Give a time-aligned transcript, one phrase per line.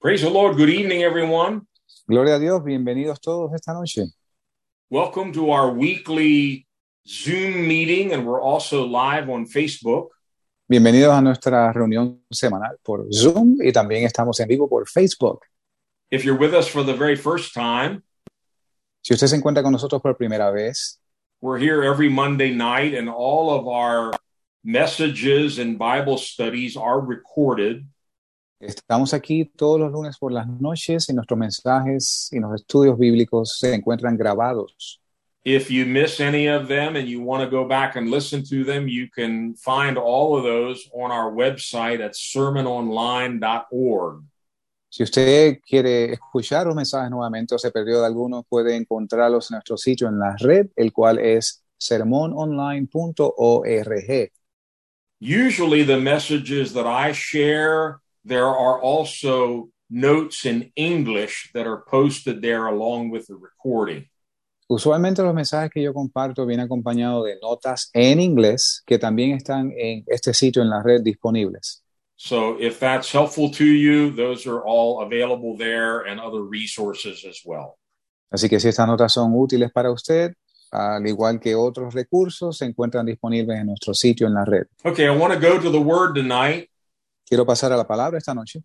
[0.00, 0.56] Praise the Lord.
[0.56, 1.66] Good evening, everyone.
[2.08, 4.06] Gloria a Dios, bienvenidos todos esta noche.
[4.88, 6.66] Welcome to our weekly
[7.06, 10.08] Zoom meeting, and we're also live on Facebook.
[10.66, 15.42] Bienvenidos a nuestra reunión semanal por Zoom y también estamos en vivo por Facebook.
[16.10, 18.02] If you're with us for the very first time,
[19.02, 20.98] Si usted se encuentra con nosotros por primera vez,
[21.42, 24.12] we're here every Monday night, and all of our
[24.64, 27.86] messages and Bible studies are recorded.
[28.60, 33.58] Estamos aquí todos los lunes por las noches y nuestros mensajes y los estudios bíblicos
[33.58, 35.00] se encuentran grabados.
[35.42, 38.62] If you miss any of them and you want to go back and listen to
[38.62, 44.22] them, you can find all of those on our website at sermononline.org.
[44.90, 49.54] Si usted quiere escuchar los mensajes nuevamente o se perdió de alguno, puede encontrarlos en
[49.54, 54.30] nuestro sitio en la red, el cual es sermononline.org.
[55.20, 62.40] Usually, the messages that I share, there are also notes in English that are posted
[62.42, 64.06] there along with the recording.
[64.68, 69.72] Usualmente los mensajes que yo comparto vienen acompañados de notas en inglés que también están
[69.76, 71.82] en este sitio en la red disponibles.
[72.14, 77.40] So, if that's helpful to you, those are all available there and other resources as
[77.44, 77.78] well.
[78.30, 80.34] Así que si estas notas son útiles para usted,
[80.70, 84.66] al igual que otros recursos, se encuentran disponibles en nuestro sitio en la red.
[84.84, 86.69] Okay, I want to go to the word tonight
[87.30, 88.60] Quiero pasar a la palabra esta noche.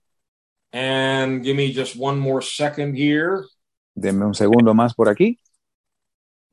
[0.74, 3.46] and give me just one more second here.
[3.96, 5.38] Denme un segundo más por aquí.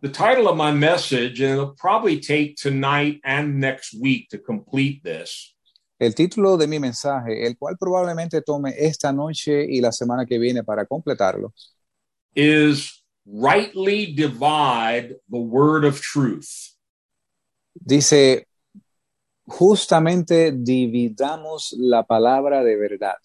[0.03, 5.03] The title of my message, and it'll probably take tonight and next week to complete
[5.03, 5.55] this,
[5.99, 10.39] El título de mi mensaje, el cual probablemente tome esta noche y la semana que
[10.39, 11.53] viene para completarlo,
[12.37, 16.75] is rightly divide the word of truth.
[17.75, 18.47] dice,
[19.59, 23.19] justamente dividamos la palabra de verdad.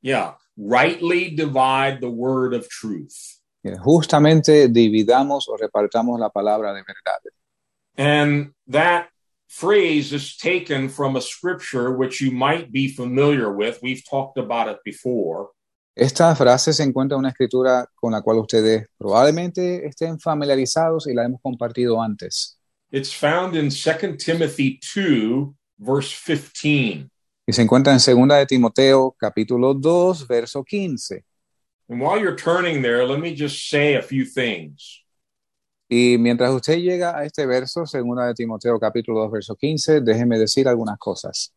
[0.00, 3.40] Yeah, rightly divide the word of truth.
[3.62, 7.20] Justamente dividamos o repartamos la palabra de verdad.
[7.96, 9.08] And that
[9.46, 13.78] phrase is taken from a scripture which you might be familiar with.
[13.82, 15.50] We've talked about it before.
[15.94, 21.12] Esta frase se encuentra en una escritura con la cual ustedes probablemente estén familiarizados y
[21.12, 22.58] la hemos compartido antes.
[22.92, 27.08] It's found in 2 Timothy 2, verse 15.
[27.46, 31.24] Y se encuentra en 2 de Timoteo, capítulo 2, verso 15.
[31.88, 35.02] And while you're turning there, let me just say a few things.
[35.88, 40.38] Y mientras usted llega a este verso, 2 de Timoteo, capítulo 2, verso 15, déjeme
[40.38, 41.50] decir algunas cosas.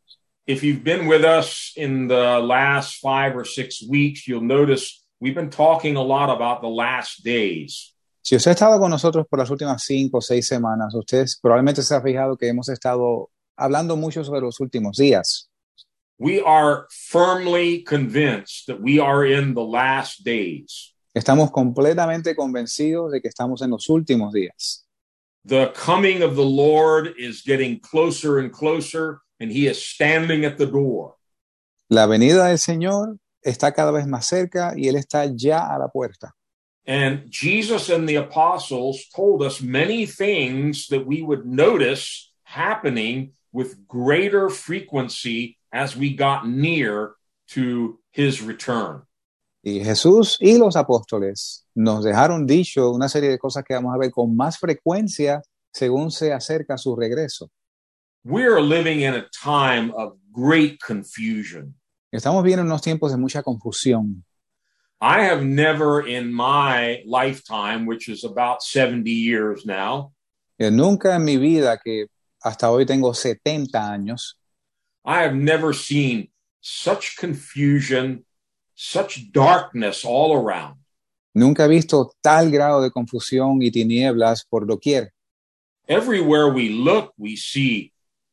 [0.48, 5.36] If you've been with us in the last five or six weeks, you'll notice we've
[5.36, 7.95] been talking a lot about the last days.
[8.28, 11.84] Si usted ha estado con nosotros por las últimas cinco o seis semanas, usted probablemente
[11.84, 15.48] se ha fijado que hemos estado hablando mucho sobre los últimos días.
[16.18, 20.96] We are firmly convinced that we are in the last days.
[21.14, 24.88] Estamos completamente convencidos de que estamos en los últimos días.
[25.46, 30.58] The coming of the Lord is getting closer and closer, and he is standing at
[30.58, 31.14] the door.
[31.90, 35.90] La venida del Señor está cada vez más cerca y Él está ya a la
[35.90, 36.34] puerta.
[36.88, 43.88] And Jesus and the apostles told us many things that we would notice happening with
[43.88, 47.16] greater frequency as we got near
[47.50, 49.04] to his return.
[49.64, 53.98] Y Jesús y los apóstoles nos dejaron dicho una serie de cosas que vamos a
[53.98, 55.42] ver con más frecuencia
[55.74, 57.50] según se acerca su regreso.
[58.24, 61.76] We are living in a time of great confusion.
[62.12, 64.24] Estamos viendo unos tiempos de mucha confusión.
[65.06, 70.14] I have never in my lifetime, which is about 70 years now,
[70.58, 72.08] Eh, nunca en mi vida, que
[72.44, 74.36] hasta hoy tengo 70 años,
[75.06, 76.30] I have never seen
[76.62, 78.26] such confusion,
[78.74, 80.78] such darkness all around.
[81.36, 85.12] nunca he visto tal grado de confusión y tinieblas por doquier.
[85.88, 87.92] Everywhere we look, we see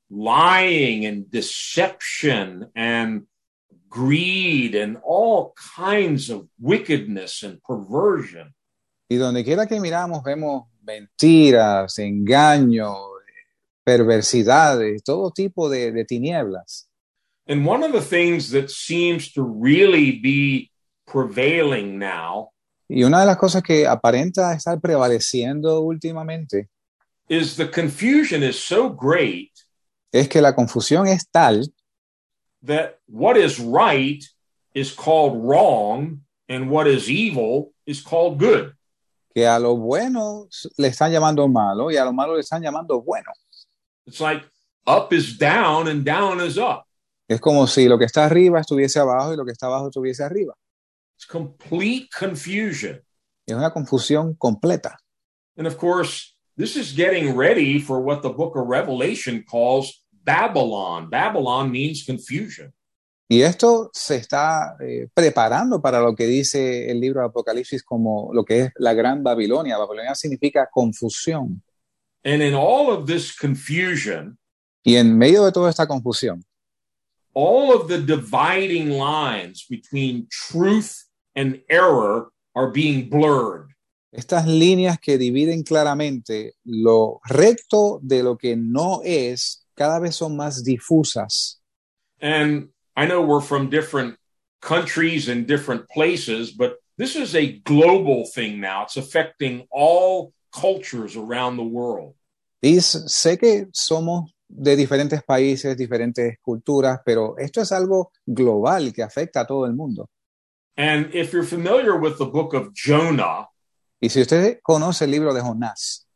[0.08, 3.26] lying and deception and
[3.92, 8.54] greed and all kinds of wickedness and perversion.
[9.10, 12.96] Y donde quiera que miramos vemos mentiras, engaño,
[13.84, 16.88] perversidades, todo tipo de, de tinieblas.
[17.46, 20.70] And one of the things that seems to really be
[21.06, 22.52] prevailing now
[22.88, 26.68] Y una de las cosas que aparenta estar prevaleciendo últimamente
[27.28, 29.50] is the confusion is so great
[30.12, 31.72] es que la confusión es tal
[32.62, 34.24] that what is right
[34.74, 38.74] is called wrong and what is evil is called good.
[39.34, 43.02] que a lo bueno le están llamando malo y a lo malo le están llamando
[43.02, 43.32] bueno.
[44.06, 44.44] It's like
[44.86, 46.84] up is down and down is up.
[47.28, 50.22] Es como si lo que está arriba estuviese abajo y lo que está abajo estuviese
[50.22, 50.54] arriba.
[51.16, 53.00] It's complete confusion.
[53.46, 54.98] Es una confusión completa.
[55.56, 61.08] And of course, this is getting ready for what the book of Revelation calls Babylon.
[61.10, 62.72] Babylon means confusion.
[63.28, 68.30] Y esto se está eh, preparando para lo que dice el libro de Apocalipsis como
[68.34, 69.78] lo que es la Gran Babilonia.
[69.78, 71.62] Babilonia significa confusión.
[72.24, 74.38] And in all of this confusion,
[74.84, 76.44] Y en medio de toda esta confusión,
[77.32, 83.72] all of the dividing lines between truth and error are being blurred.
[84.12, 90.36] estas líneas que dividen claramente lo recto de lo que no es, cada vez son
[90.36, 91.60] más difusas.
[92.20, 94.16] And I know we're from different
[94.60, 98.84] countries and different places, but this is a global thing now.
[98.84, 102.14] It's affecting all cultures around the world.
[102.60, 109.02] Y sé que somos de diferentes países, diferentes culturas, pero esto es algo global que
[109.02, 110.08] afecta a todo el mundo.
[110.76, 113.48] And if you're familiar with the book of Jonah,
[114.04, 116.08] Y si usted conoce el libro de Jonás,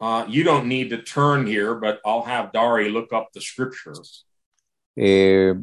[0.00, 3.94] uh, you don't need to turn here, but I'll have Dari look up the scripture.
[4.98, 5.54] eh,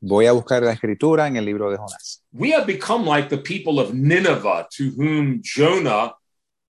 [0.00, 2.22] voy a buscar la escritura en el libro de Jonás.
[2.32, 6.14] We have become like the people of Nineveh to whom Jonah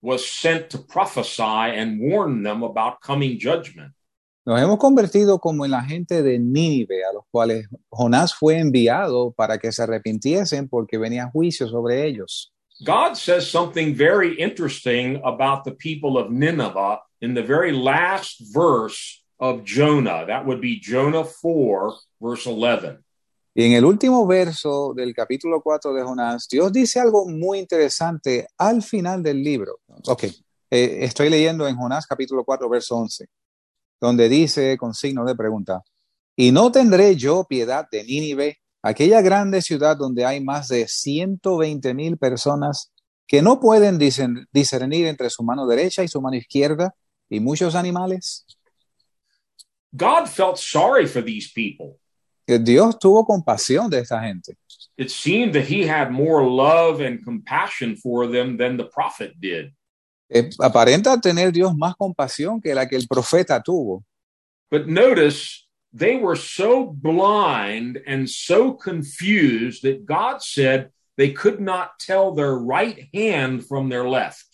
[0.00, 3.92] was sent to prophesy and warn them about coming judgment.
[4.46, 9.32] Nos hemos convertido como en la gente de Nínive, a los cuales Jonás fue enviado
[9.32, 12.50] para que se arrepintiesen porque venía juicio sobre ellos.
[12.84, 19.24] God says something very interesting about the people of Nineveh in the very last verse
[19.40, 20.24] of Jonah.
[20.26, 22.98] That would be Jonah 4, verse 11.
[23.54, 28.46] Y en el último verso del capítulo 4 de Jonás, Dios dice algo muy interesante
[28.56, 29.80] al final del libro.
[30.06, 30.24] Ok,
[30.70, 33.26] eh, estoy leyendo en Jonás capítulo 4, verso 11,
[34.00, 35.82] donde dice con signo de pregunta,
[36.36, 41.94] ¿y no tendré yo piedad de Nínive, aquella grande ciudad donde hay más de 120
[41.94, 42.92] mil personas
[43.26, 46.94] que no pueden discern- discernir entre su mano derecha y su mano izquierda
[47.28, 48.46] y muchos animales?
[49.92, 51.98] God felt sorry for these people.
[52.46, 54.56] Que Dios tuvo compasión de esta gente.
[54.96, 59.74] It seemed that he had more love and compassion for them than the prophet did.
[60.30, 64.04] Eh, aparenta tener Dios más compasión que la que el profeta tuvo.
[64.70, 71.98] But notice they were so blind and so confused that God said they could not
[71.98, 74.44] tell their right hand from their left.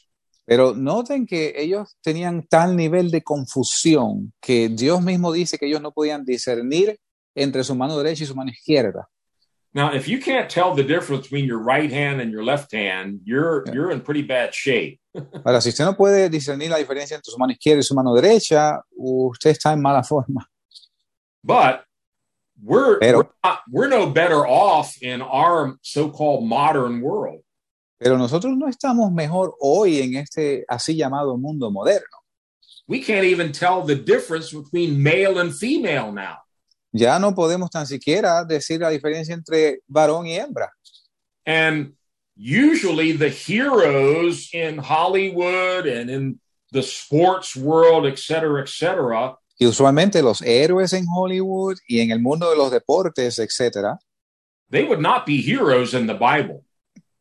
[0.47, 5.81] Pero noten que ellos tenían tal nivel de confusión que Dios mismo dice que ellos
[5.81, 6.99] no podían discernir
[7.35, 9.09] entre su mano derecha y su mano izquierda.
[9.73, 13.21] Now, if you can't tell the difference between your right hand and your left hand,
[13.25, 13.75] you're Yeah.
[13.75, 15.01] you're in pretty bad shape.
[15.45, 18.15] Ahora, si usted no puede discernir la diferencia entre su mano izquierda y su mano
[18.15, 20.47] derecha, usted está en mala forma.
[21.45, 21.85] But
[22.63, 27.43] we're Pero- we're, not, we're no better off in our so-called modern world.
[28.01, 32.23] Pero nosotros no estamos mejor hoy en este así llamado mundo moderno.
[32.87, 36.39] We can't even tell the difference between male and female now.
[36.93, 40.69] Ya no podemos tan siquiera decir la diferencia entre varón y hembra.
[41.47, 41.95] And
[42.37, 46.41] usually the heroes in Hollywood and in
[46.73, 52.11] the sports world, et cetera, et cetera, Y usualmente los héroes en Hollywood y en
[52.11, 53.99] el mundo de los deportes, etcétera,
[54.71, 56.65] they would not be heroes in the Bible.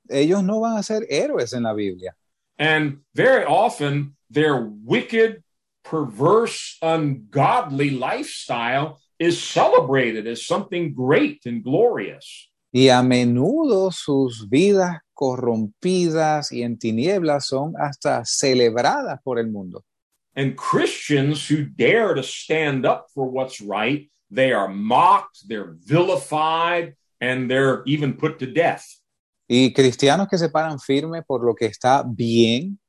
[0.09, 2.15] ellos no van a ser héroes en la Biblia.
[2.57, 5.43] And very often their wicked,
[5.83, 12.49] perverse, ungodly lifestyle is celebrated as something great and glorious.
[12.71, 19.83] Y a menudo sus vidas corrompidas y en tinieblas son hasta celebradas por el mundo.
[20.35, 26.95] And Christians who dare to stand up for what's right, they are mocked, they're vilified,
[27.21, 28.85] and they're even put to death.
[29.47, 32.79] Y cristianos que se paran firmes por lo que está bien,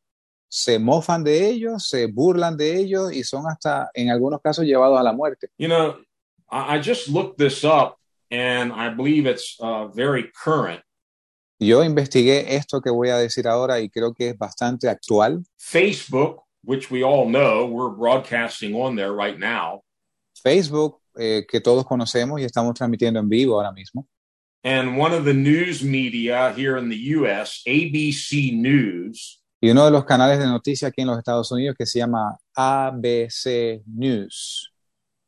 [0.49, 4.99] se mofan de ellos, se burlan de ellos y son hasta en algunos casos llevados
[4.99, 5.49] a la muerte.
[5.59, 5.97] You know,
[6.51, 7.97] I, I just looked this up
[8.31, 10.81] and I believe it's uh, very current.
[11.59, 15.45] Yo investigué esto que voy a decir ahora y creo que es bastante actual.
[15.57, 19.83] Facebook, which we all know, we're broadcasting on there right now.
[20.45, 24.07] Facebook, eh, que todos conocemos y estamos transmitiendo en vivo ahora mismo.
[24.65, 29.91] And one of the news media here in the US, ABC News, Y uno de
[29.91, 34.71] los canales de noticias aquí en los Estados Unidos que se llama ABC News.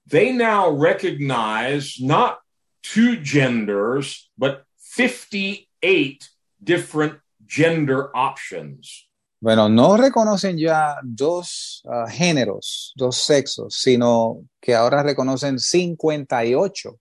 [0.07, 2.38] they now recognize not
[2.83, 6.28] two genders, but 58
[6.62, 9.05] different gender options.
[9.46, 16.98] Bueno, no reconocen ya dos ah, géneros, dos sexos, sino que ahora reconocen 58.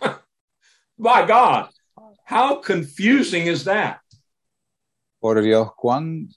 [0.96, 1.68] My God,
[2.24, 4.00] How confusing is that?
[5.20, 6.30] Por Dios, cuán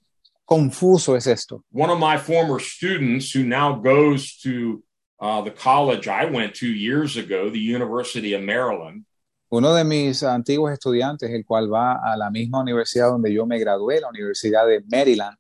[0.44, 1.64] confuso es esto.
[1.72, 4.84] One of my former students who now goes to
[5.22, 9.06] uh, the college I went to years ago, the University of Maryland,
[9.50, 13.58] Uno de mis antiguos estudiantes, el cual va a la misma universidad donde yo me
[13.60, 15.38] gradué, la Universidad de Maryland,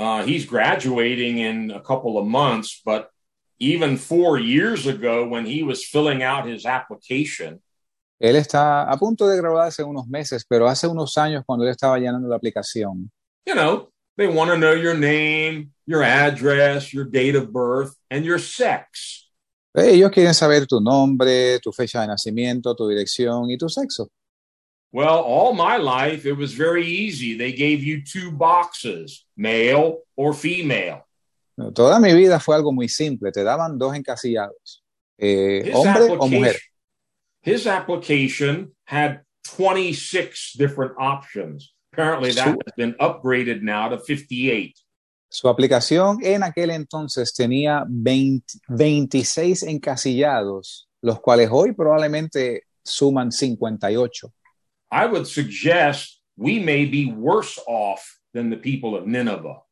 [0.00, 3.10] uh, he's graduating in a couple of months, but
[3.58, 7.60] even four years ago, when he was filling out his application,
[8.20, 11.98] él está a punto de graduarse unos meses, pero hace unos años cuando él estaba
[11.98, 13.10] llenando la aplicación,
[13.46, 18.24] you know, they want to know your name, your address, your date of birth, and
[18.24, 19.19] your sex.
[19.74, 24.08] Ellos quieren saber tu nombre, tu fecha de nacimiento, tu dirección y tu sexo.
[24.92, 27.36] Well, all my life, it was very easy.
[27.38, 31.06] They gave you two boxes, male or female.
[31.74, 34.82] Toda mi vida fue algo muy simple, te daban dos encasillados,
[35.18, 36.56] eh, His hombre o mujer.
[36.56, 36.60] application,
[37.42, 41.72] his application had 26 different options.
[41.92, 44.74] Apparently, that has been upgraded now to 58.
[45.32, 54.32] Su aplicación en aquel entonces tenía 20 26 encasillados, los cuales hoy probablemente suman 58.
[54.90, 59.62] I would suggest we may be worse off than the people of Nineveh.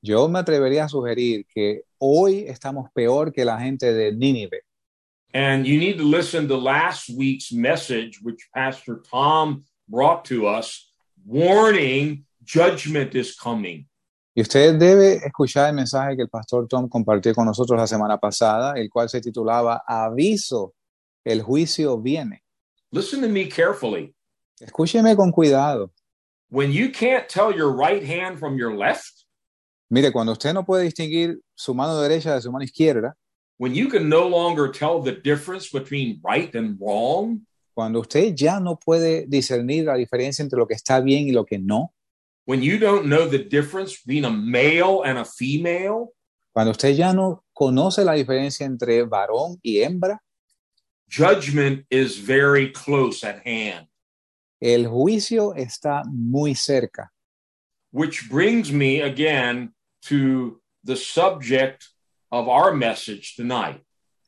[0.00, 4.62] Yo me atrevería a sugerir que hoy estamos peor que la gente de Nínive.
[5.34, 10.90] And you need to listen to last week's message, which Pastor Tom brought to us,
[11.26, 13.86] warning judgment is coming.
[14.34, 18.18] Y usted debe escuchar el mensaje que el pastor Tom compartió con nosotros la semana
[18.18, 20.74] pasada, el cual se titulaba Aviso,
[21.24, 22.42] el juicio viene.
[22.90, 24.14] Listen to me carefully.
[24.58, 25.92] Escúcheme con cuidado.
[26.50, 29.22] When you can't tell your right hand from your left,
[29.90, 33.14] Mire, cuando usted no puede distinguir su mano derecha de su mano izquierda,
[33.58, 38.58] when you can no longer tell the difference between right and wrong, cuando usted ya
[38.58, 41.92] no puede discernir la diferencia entre lo que está bien y lo que no,
[42.44, 46.12] when you don't know the difference between a male and a female,
[46.52, 50.18] cuando usted ya no conoce la diferencia entre varón y hembra,
[51.08, 53.86] judgment is very close at hand.
[54.62, 57.10] el juicio está muy cerca.
[57.90, 61.88] Which brings me again to the subject
[62.30, 63.82] of our message tonight.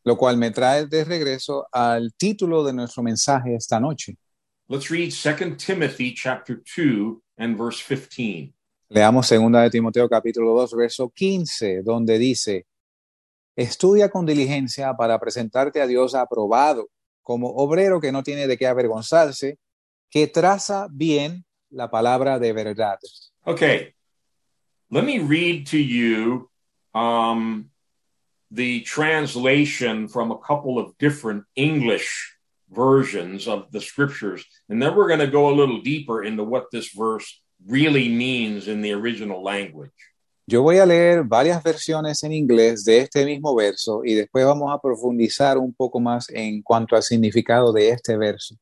[0.05, 4.17] Lo cual me trae de regreso al título de nuestro mensaje esta noche.
[4.69, 8.53] Let's read 2 Timothy chapter 2 and verse 15.
[8.89, 12.67] Leamos segunda de Timoteo capítulo 2, verso 15, donde dice,
[13.57, 16.89] estudia con diligencia para presentarte a Dios aprobado,
[17.23, 19.59] como obrero que no tiene de qué avergonzarse,
[20.11, 22.99] que traza bien la palabra de verdad.
[23.45, 23.95] Okay,
[24.91, 26.51] let me read to you
[26.95, 27.71] um,
[28.51, 32.34] the translation from a couple of different English
[32.75, 36.71] versions of the scriptures, and then we're going to go a little deeper into what
[36.71, 39.93] this verse really means in the original language.
[40.47, 44.71] Yo voy a leer varias versiones en inglés de este mismo verso y después vamos
[44.71, 48.57] a profundizar un poco más en cuanto al significado de este verso.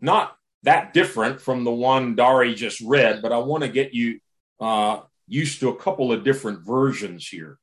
[0.00, 4.18] Not that different from the one Dari just read, but I want to get you
[4.58, 7.58] uh, used to a couple of different versions here.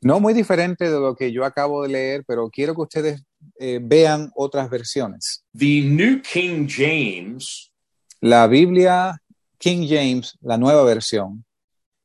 [0.00, 3.22] No muy diferente de lo que yo acabo de leer, pero quiero que ustedes
[3.58, 5.44] eh, vean otras versiones.
[5.54, 7.72] The New King James
[8.22, 9.20] La Biblia
[9.58, 11.44] King James, la nueva versión,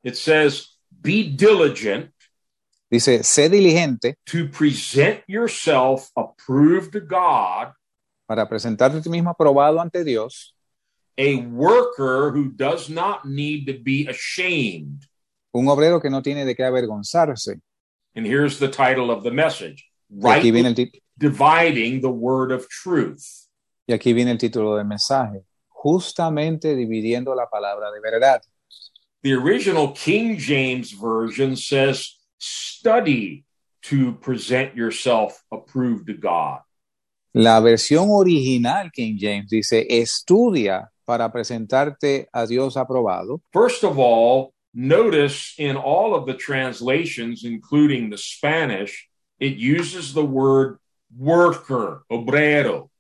[0.04, 2.12] it says, Be diligent
[2.90, 7.74] dice, sé diligente to present yourself approved to God,
[8.28, 10.56] para presentarte a ti mismo aprobado ante Dios,
[11.18, 15.06] a worker who does not need to be ashamed.
[15.52, 17.62] un obrero que no tiene de qué avergonzarse.
[18.16, 19.84] And here's the title of the message
[20.24, 23.48] aquí viene el, dividing the word of truth.
[23.88, 28.42] y aquí viene el título del mensaje, justamente dividiendo la palabra de verdad.
[29.24, 33.46] The original King James Version says, Study
[33.84, 36.60] to present yourself approved to God.
[37.34, 43.42] La versión original King James dice, estudia para presentarte a Dios aprobado.
[43.54, 49.08] First of all, notice in all of the translations, including the Spanish,
[49.40, 50.80] it uses the word
[51.16, 52.92] worker, obrero.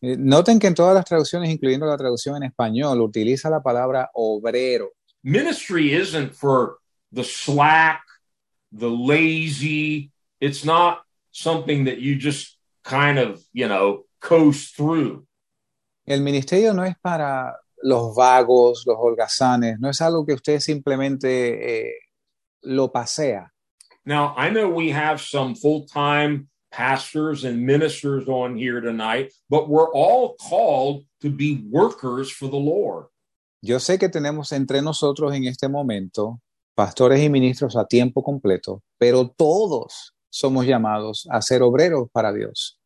[0.00, 4.10] Eh, Noten que en todas las traducciones, incluyendo la traducción en español, utiliza la palabra
[4.14, 4.92] obrero.
[5.22, 6.78] Ministry isn't for
[7.12, 8.02] the slack,
[8.72, 10.12] the lazy.
[10.40, 11.02] It's not
[11.32, 15.26] something that you just kind of, you know, coast through.
[16.06, 21.88] El ministerio no es para los vagos, los holgazanes, no es algo que usted simplemente
[21.88, 21.94] eh,
[22.62, 23.52] lo pasea.
[24.04, 29.68] Now, I know we have some full time pastors and ministers on here tonight, but
[29.68, 33.06] we're all called to be workers for the Lord.
[33.62, 36.40] Yo sé que tenemos entre nosotros en este momento
[36.76, 42.78] pastores y ministros a tiempo completo, pero todos somos llamados a ser obreros para Dios.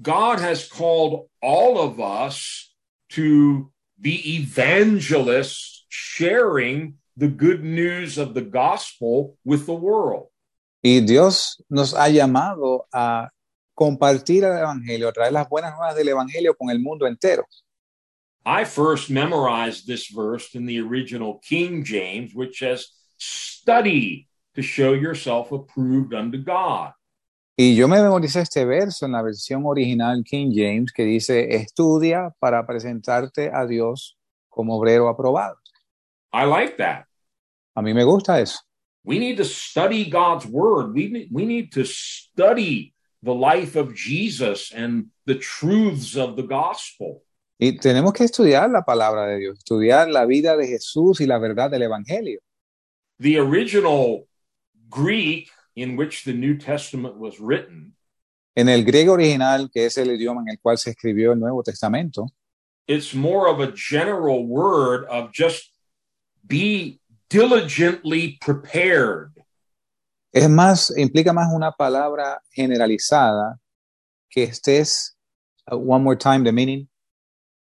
[0.00, 2.74] God has called all of us
[3.10, 3.70] to
[4.00, 10.28] be evangelists sharing the good news of the gospel with the world.
[10.82, 13.30] Y Dios nos ha llamado a
[13.74, 17.44] compartir el Evangelio, a traer las buenas nuevas del Evangelio con el mundo entero.
[18.44, 22.86] I first memorized this verse in the original King James, which says,
[23.18, 26.92] Study to show yourself approved unto God.
[27.56, 32.32] Y yo me memoricé este verso en la versión original King James que dice, estudia
[32.38, 34.16] para presentarte a Dios
[34.48, 35.56] como obrero aprobado.
[36.32, 37.06] I like that.
[37.74, 38.60] A mí me gusta eso.
[39.08, 40.92] We need to study God's word.
[40.92, 46.42] We need, we need to study the life of Jesus and the truths of the
[46.42, 47.22] gospel.
[47.58, 51.38] Y tenemos que estudiar la palabra de Dios, estudiar la vida de Jesús y la
[51.38, 52.40] verdad del Evangelio.
[53.18, 54.28] The original
[54.90, 57.94] Greek in which the New Testament was written,
[58.54, 61.62] En el griego original, que es el idioma en el cual se escribió el Nuevo
[61.62, 62.26] Testamento,
[62.86, 65.72] it's more of a general word of just
[66.46, 69.32] be diligently prepared.
[70.32, 73.58] es más, implica más una palabra generalizada
[74.30, 75.16] que estés,
[75.70, 76.88] uh, one more time, the meaning,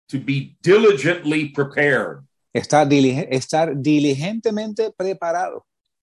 [0.08, 2.24] To be diligently prepared.
[2.54, 5.64] estar, dilige- estar diligentemente preparado.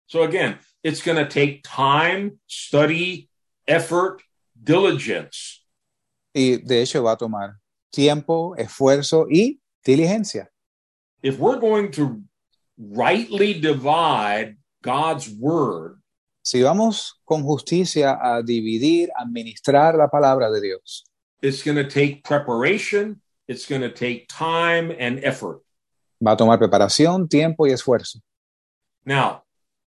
[0.06, 3.28] So again, it's going to take time, study,
[3.66, 4.22] effort,
[4.54, 5.64] diligence.
[6.34, 7.58] Y de hecho va a tomar
[7.90, 10.50] tiempo, esfuerzo y diligencia.
[11.22, 12.22] If we're going to
[12.78, 15.96] rightly divide God's word,
[16.42, 21.04] Si vamos con justicia a dividir, administrar la palabra de Dios,
[21.42, 25.60] it's going to take preparation, it's going to take time and effort.
[26.20, 28.20] va a tomar preparación, tiempo y esfuerzo.
[29.04, 29.42] Now,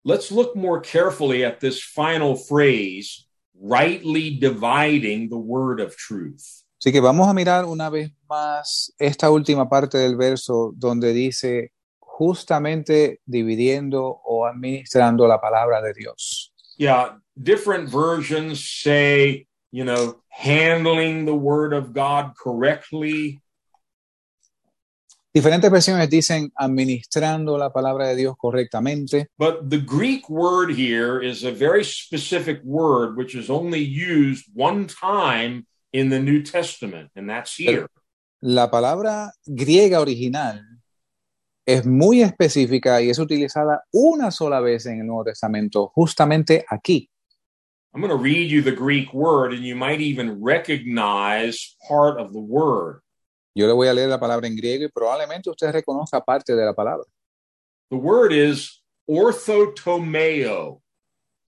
[0.04, 3.28] let's look more carefully at this final phrase,
[3.60, 6.64] rightly dividing the word of truth.
[6.80, 11.74] Así que vamos a mirar una vez más esta última parte del verso donde dice
[12.20, 16.54] justamente dividiendo o administrando la palabra de Dios.
[16.78, 23.40] Yeah, different versions say, you know, handling the word of God correctly.
[25.34, 31.44] Diferentes versiones dicen administrando la palabra de Dios correctamente, But the Greek word here is
[31.44, 37.30] a very specific word which is only used one time in the New Testament, and
[37.30, 37.88] that's here.
[38.42, 40.62] la palabra griega original
[41.70, 47.12] es muy específica y es utilizada una sola vez en el Nuevo Testamento, justamente aquí.
[47.94, 52.34] I'm going to read you the Greek word, and you might even recognize part of
[52.34, 53.02] the word.
[53.56, 56.66] Yo le voy a leer la palabra en griego y probablemente usted reconozca parte de
[56.66, 57.06] la palabra.
[57.92, 60.82] The word is orthotomeo.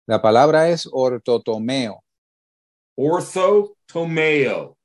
[0.07, 2.03] La palabra es ortotomeo.
[2.95, 4.77] Orthotomeo.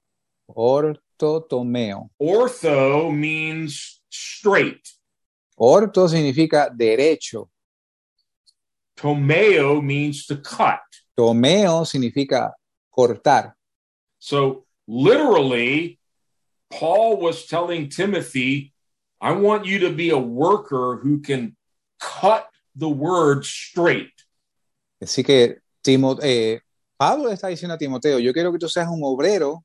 [0.47, 2.11] Ortotomeo.
[2.19, 4.96] Ortho means straight.
[5.57, 7.51] Orto significa derecho.
[8.95, 10.81] Tomeo means to cut.
[11.15, 12.53] Tomeo significa
[12.91, 13.55] cortar.
[14.19, 15.99] So literally,
[16.71, 18.73] Paul was telling Timothy,
[19.21, 21.57] I want you to be a worker who can
[21.99, 24.13] cut the word straight.
[25.01, 25.61] Así que
[26.23, 26.61] eh,
[26.97, 29.65] Pablo está diciendo a Timoteo, yo quiero que tú seas un obrero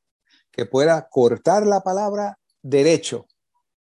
[0.51, 3.27] que pueda cortar la palabra derecho.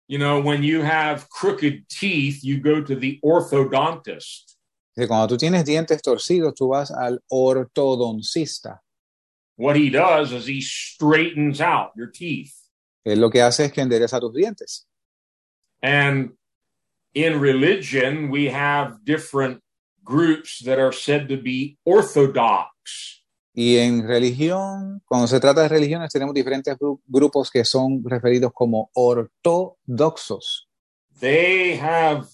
[0.08, 4.56] You know, when you have crooked teeth, you go to the orthodontist.
[4.94, 8.78] Que cuando tú tienes dientes torcidos, tú vas al ortodoncista.
[9.56, 12.54] What he does is he straightens out your teeth.
[13.04, 14.84] Él lo que hace es que endereza tus dientes.
[15.82, 16.32] And
[17.14, 19.62] in religion, we have different
[20.04, 23.15] groups that are said to be orthodox.
[23.58, 28.52] Y en religión, cuando se trata de religiones, tenemos diferentes gru- grupos que son referidos
[28.52, 30.68] como ortodoxos.
[31.18, 32.26] They have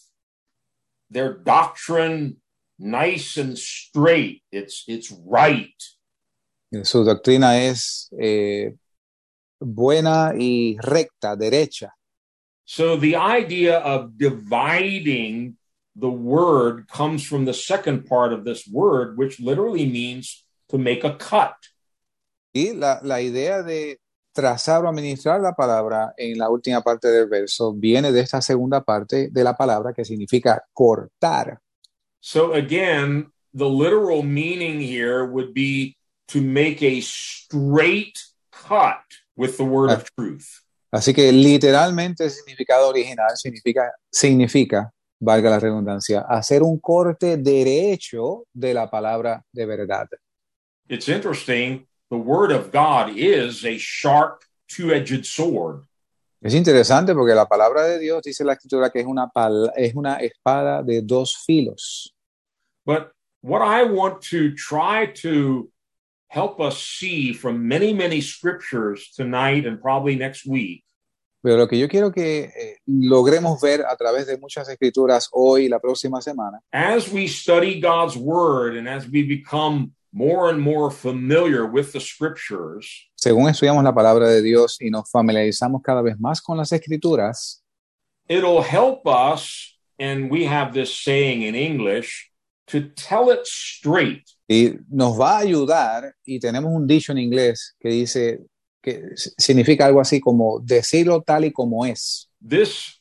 [1.08, 2.38] their doctrine
[2.76, 4.42] nice and straight.
[4.50, 5.72] It's it's right.
[6.82, 8.74] Su doctrina es eh,
[9.60, 11.94] buena y recta, derecha.
[12.64, 15.56] So the idea of dividing
[15.94, 20.41] the word comes from the second part of this word, which literally means
[20.72, 21.54] to make a cut.
[22.54, 24.00] Y la, la idea de
[24.32, 28.82] trazar o administrar la palabra en la última parte del verso viene de esta segunda
[28.82, 31.60] parte de la palabra que significa cortar.
[32.20, 35.96] So again, the literal meaning here would be
[36.28, 38.18] to make a straight
[38.50, 39.04] cut
[39.36, 40.46] with the word of truth.
[40.90, 48.44] Así que literalmente el significado original significa, significa, valga la redundancia, hacer un corte derecho
[48.52, 50.08] de la palabra de verdad.
[50.88, 51.86] It's interesting.
[52.10, 55.84] The word of God is a sharp, two edged sword.
[56.42, 59.94] Es interesante porque la palabra de Dios dice la escritura que es una, pal- es
[59.94, 62.12] una espada de dos filos.
[62.84, 65.70] But what I want to try to
[66.28, 70.84] help us see from many, many scriptures tonight and probably next week
[71.42, 75.64] Pero lo que yo quiero que eh, logremos ver a través de muchas escrituras hoy
[75.64, 80.60] y la próxima semana as we study God's word and as we become more and
[80.60, 86.02] more familiar with the scriptures, según estudiamos la palabra de Dios y nos familiarizamos cada
[86.02, 87.62] vez más con las escrituras,
[88.28, 92.30] it'll help us, and we have this saying in English,
[92.66, 94.22] to tell it straight.
[94.48, 98.40] y nos va a ayudar, y tenemos un dicho en inglés que dice,
[98.82, 102.28] que significa algo así como decirlo tal y como es.
[102.46, 103.00] This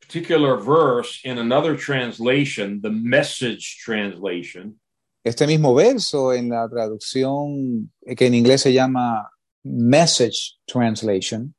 [0.00, 4.78] particular verse in another translation, the message translation,
[5.24, 9.30] Este mismo verso en la traducción eh, que en inglés se llama
[9.62, 11.54] Message Translation,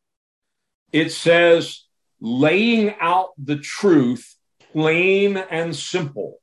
[0.91, 1.87] it says,
[2.19, 4.35] laying out the truth
[4.73, 6.39] plain and simple.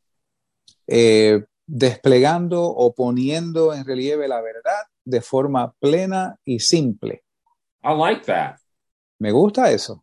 [0.88, 7.22] eh, desplegando o poniendo en relieve la verdad de forma plena y simple.
[7.84, 8.56] I like that.
[9.20, 10.02] Me gusta eso.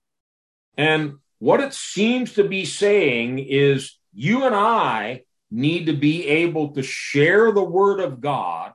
[0.78, 6.74] And what it seems to be saying is you and I need to be able
[6.74, 8.74] to share the word of God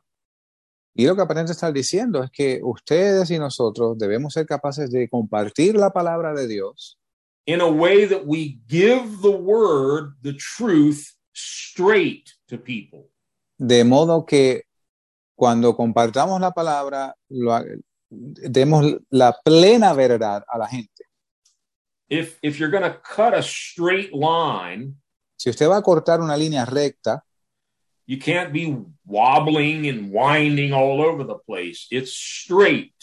[0.94, 5.08] Y lo que aparenta estar diciendo es que ustedes y nosotros debemos ser capaces de
[5.08, 6.98] compartir la palabra de Dios
[7.46, 13.08] in a way that we give the word, the truth, straight to people.
[13.58, 14.64] de modo que
[15.34, 17.58] cuando compartamos la palabra lo
[18.10, 21.04] demos la plena verdad a la gente.
[22.08, 24.96] If if you're going to cut a straight line,
[25.42, 27.24] Si usted va a cortar una línea recta,
[28.06, 31.88] you can't be wobbling and winding all over the place.
[31.90, 32.94] It's straight.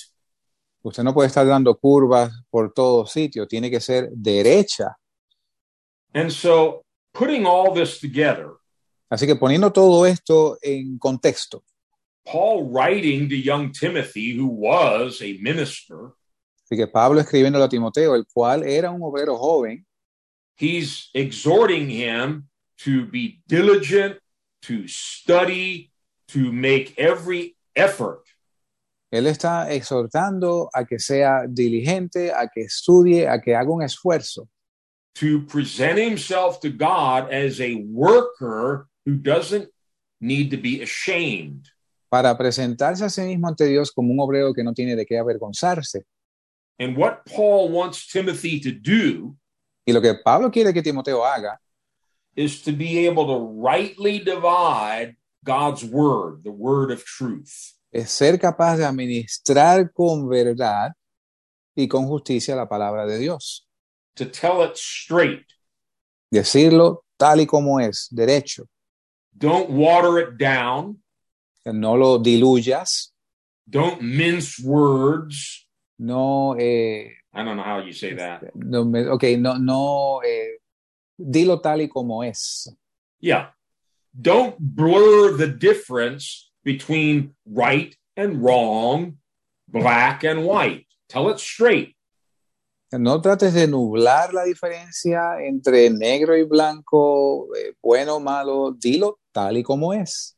[0.81, 4.95] usted no puede estar dando curvas por todo sitio, tiene que ser derecha.
[6.13, 8.51] And so putting all this together,
[9.09, 11.61] Así que poniendo todo esto en contexto,
[12.23, 16.13] Paul writing to young Timothy, who was a minister,
[16.63, 19.85] así que Pablo escribiendo a Timoteo, el cual era un obrero joven,
[20.59, 22.47] he's exhorting him
[22.79, 24.19] to be diligent,
[24.63, 25.91] to study,
[26.27, 28.25] to make every effort
[29.11, 34.47] él está exhortando a que sea diligente, a que estudie, a que haga un esfuerzo
[35.15, 39.67] to present himself to God as a worker who doesn't
[40.21, 41.67] need to be ashamed.
[42.09, 45.19] para presentarse a sí mismo ante Dios como un obrero que no tiene de qué
[45.19, 46.05] avergonzarse.
[46.79, 49.35] And what Paul wants Timothy to do
[49.89, 51.59] Y lo que Pablo quiere que Timoteo haga
[52.35, 57.73] is to be able to rightly divide God's word, the word of truth.
[57.91, 60.91] es ser capaz de administrar con verdad
[61.75, 63.65] y con justicia la palabra de Dios.
[64.15, 65.45] to tell it straight.
[66.31, 68.65] Decirlo tal y como es, derecho.
[69.35, 71.01] Don't water it down.
[71.63, 73.11] Que no lo diluyas,
[73.67, 75.67] Don't mince words.
[75.97, 78.55] no, eh, I don't know how you say that.
[78.55, 80.59] no ok, no, no, eh,
[81.17, 82.67] dilo tal y como es.
[83.19, 83.49] Yeah.
[84.19, 89.17] Don't blur the difference between right and wrong,
[89.67, 90.87] black and white.
[91.07, 91.95] Tell it straight.
[92.91, 99.19] No trates de nublar la diferencia entre negro y blanco, eh, bueno o malo, dilo
[99.31, 100.35] tal y como es.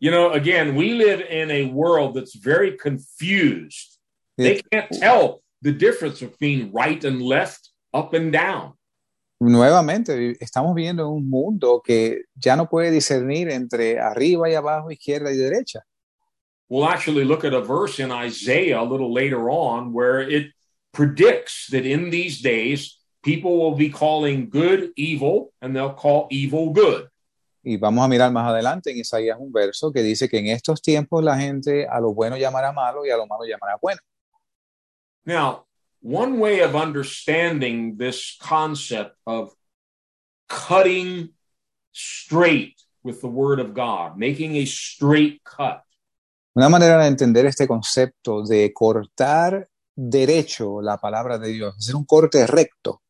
[0.00, 3.98] You know, again, we live in a world that's very confused.
[4.38, 8.74] They can't tell the difference between right and left, up and down.
[9.40, 14.90] Nuevamente, estamos viviendo en un mundo que ya no puede discernir entre arriba y abajo,
[14.90, 15.80] izquierda y derecha.
[16.68, 20.52] We'll actually look at a verse in Isaiah a little later on where it
[20.92, 26.72] predicts that in these days people will be calling good evil and they'll call evil
[26.72, 27.08] good.
[27.62, 30.80] Y vamos a mirar más adelante en Isaías un verso que dice que en estos
[30.80, 34.00] tiempos la gente a lo bueno llamará malo y a lo malo llamará bueno.
[35.26, 35.64] Now,
[36.00, 39.52] one way of understanding this concept of
[40.48, 41.30] cutting
[41.92, 45.82] straight with the word of God, making a straight cut,
[46.58, 52.06] Una manera de entender este concepto de cortar derecho la palabra de Dios, hacer un
[52.06, 53.02] corte recto,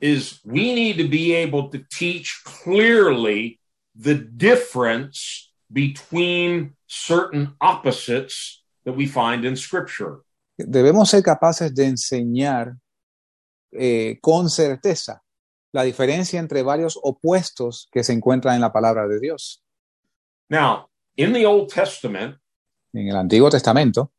[0.00, 3.58] is we need to be able to teach clearly
[3.96, 10.20] the difference between certain opposites that we find in scripture.
[10.56, 12.74] Debemos ser capaces de enseñar
[13.72, 15.22] eh, con certeza
[15.72, 19.64] la diferencia entre varios opuestos que se encuentran en la palabra de Dios.
[20.48, 22.36] Now, in the Old Testament,
[22.92, 24.12] En el Antiguo Testamento,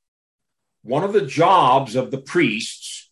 [0.84, 3.12] one of the jobs of the priests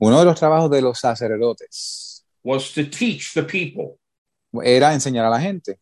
[0.00, 3.98] uno de los trabajos de los sacerdotes was to teach the people.
[4.64, 5.78] era enseñar a la gente.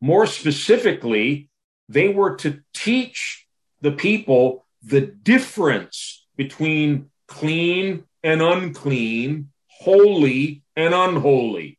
[0.00, 1.50] More specifically,
[1.88, 3.46] they were to teach
[3.80, 11.78] the people the difference between clean and unclean, holy and unholy.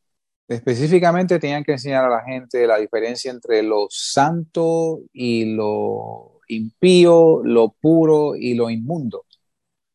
[0.50, 7.42] Específicamente tenían que enseñar a la gente la diferencia entre lo santo y lo impío,
[7.44, 9.26] lo puro y lo inmundo.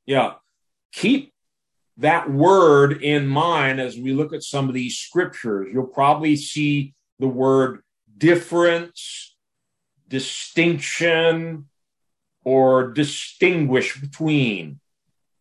[0.06, 0.36] Yeah.
[0.92, 1.32] Keep
[1.98, 5.68] that word in mind as we look at some of these scriptures.
[5.72, 7.82] You'll probably see the word
[8.16, 9.36] difference,
[10.08, 11.68] distinction,
[12.48, 14.80] or distinguish between.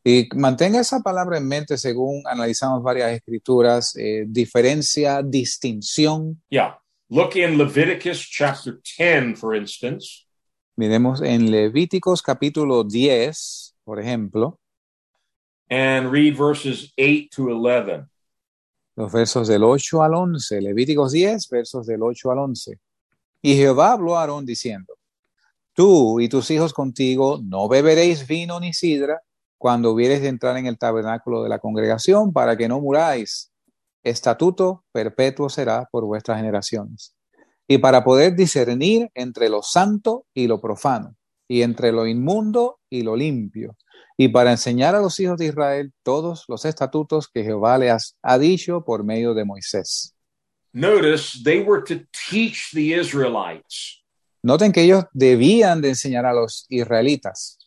[0.04, 6.41] Y mantenga esa palabra en mente según analizamos varias escrituras, eh, diferencia, distinción.
[6.50, 6.80] Yeah.
[7.10, 10.26] Look in Leviticus chapter 10, for instance.
[10.76, 14.60] Miremos en Levíticos capítulo 10, por ejemplo,
[15.70, 18.06] and read verses 8 to 11.
[18.96, 20.62] los versos del 8 al 11.
[20.62, 22.80] Levíticos 10, versos del 8 al 11.
[23.41, 24.98] Y Jehová habló a Aarón diciendo,
[25.78, 29.22] Tú y tus hijos contigo no beberéis vino ni sidra
[29.60, 33.52] cuando hubieres de entrar en el tabernáculo de la congregación para que no muráis.
[34.02, 37.13] Estatuto perpetuo será por vuestras generaciones.
[37.68, 41.16] Y para poder discernir entre lo santo y lo profano,
[41.48, 43.76] y entre lo inmundo y lo limpio,
[44.18, 48.40] y para enseñar a los hijos de Israel todos los estatutos que Jehová les ha
[48.40, 50.16] dicho por medio de Moisés.
[50.74, 54.04] Notice they were to teach the Israelites
[54.43, 57.58] Noten que ellos debían de enseñar a los israelitas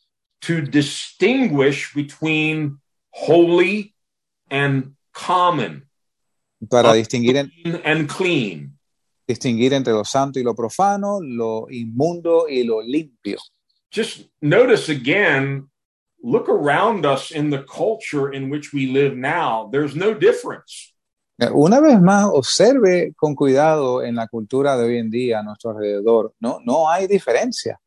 [0.40, 2.78] to distinguish between
[3.10, 3.94] holy
[4.50, 5.86] and common,
[6.70, 8.78] para distinguir, en- and clean.
[9.28, 13.38] distinguir entre lo santo y lo profano, lo inmundo y lo limpio.
[13.92, 15.68] Just notice again,
[16.22, 19.68] look around us in the culture in which we live now.
[19.70, 20.94] There's no difference.
[21.52, 25.70] Una vez más, observe con cuidado en la cultura de hoy en día a nuestro
[25.70, 26.34] alrededor.
[26.38, 27.80] No, no hay diferencia.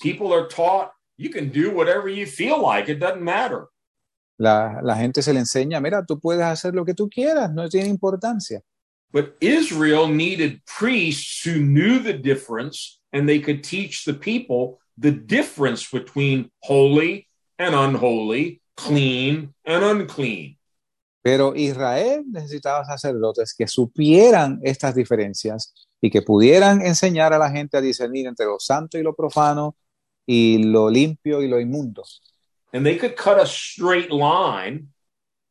[0.00, 3.68] People are taught you can do whatever you feel like, it doesn't matter.
[4.38, 7.68] La, la gente se le enseña, mira, tú puedes hacer lo que tú quieras, no
[7.68, 8.62] tiene importancia.
[9.12, 15.12] But Israel needed priests who knew the difference and they could teach the people the
[15.12, 20.56] difference between holy and unholy, clean and unclean.
[21.24, 27.78] Pero Israel necesitaba sacerdotes que supieran estas diferencias y que pudieran enseñar a la gente
[27.78, 29.74] a discernir entre lo santo y lo profano
[30.26, 32.02] y lo limpio y lo inmundo.
[32.74, 34.88] And they could cut a straight line.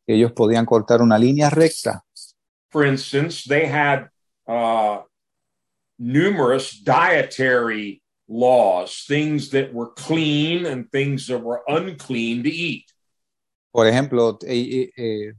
[0.06, 2.04] Ellos podían cortar una línea recta.
[2.70, 4.10] For instance, they had
[4.48, 5.02] uh,
[5.98, 12.86] numerous dietary laws, things that were clean and things that were unclean to eat.
[13.72, 15.34] Por ejemplo, eh, eh, eh,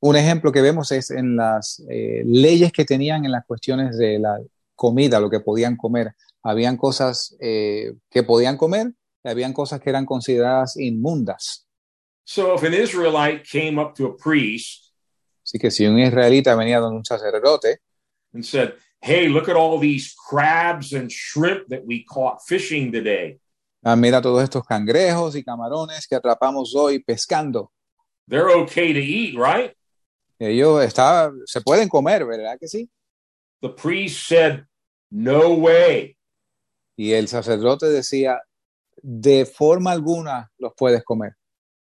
[0.00, 4.18] un ejemplo que vemos es en las eh, leyes que tenían en las cuestiones de
[4.18, 4.38] la
[4.74, 6.12] comida, lo que podían comer.
[6.42, 11.66] Habían cosas eh, que podían comer y habían cosas que eran consideradas inmundas.
[12.24, 14.90] So if an Israelite came up to a priest
[15.50, 17.80] Así que si un israelita venía donde un sacerdote
[18.32, 23.40] and said, Hey, look at all these crabs and shrimp that we caught fishing today.
[23.82, 27.72] Ah, mira todos estos cangrejos y camarones que atrapamos hoy pescando.
[28.28, 29.74] They're okay to eat, right?
[30.40, 32.90] Ellos está, se pueden comer, ¿verdad que sí?
[33.60, 34.64] The priest said,
[35.10, 36.16] No way.
[36.96, 38.40] Y el sacerdote decía,
[39.02, 41.34] de forma alguna los puedes comer.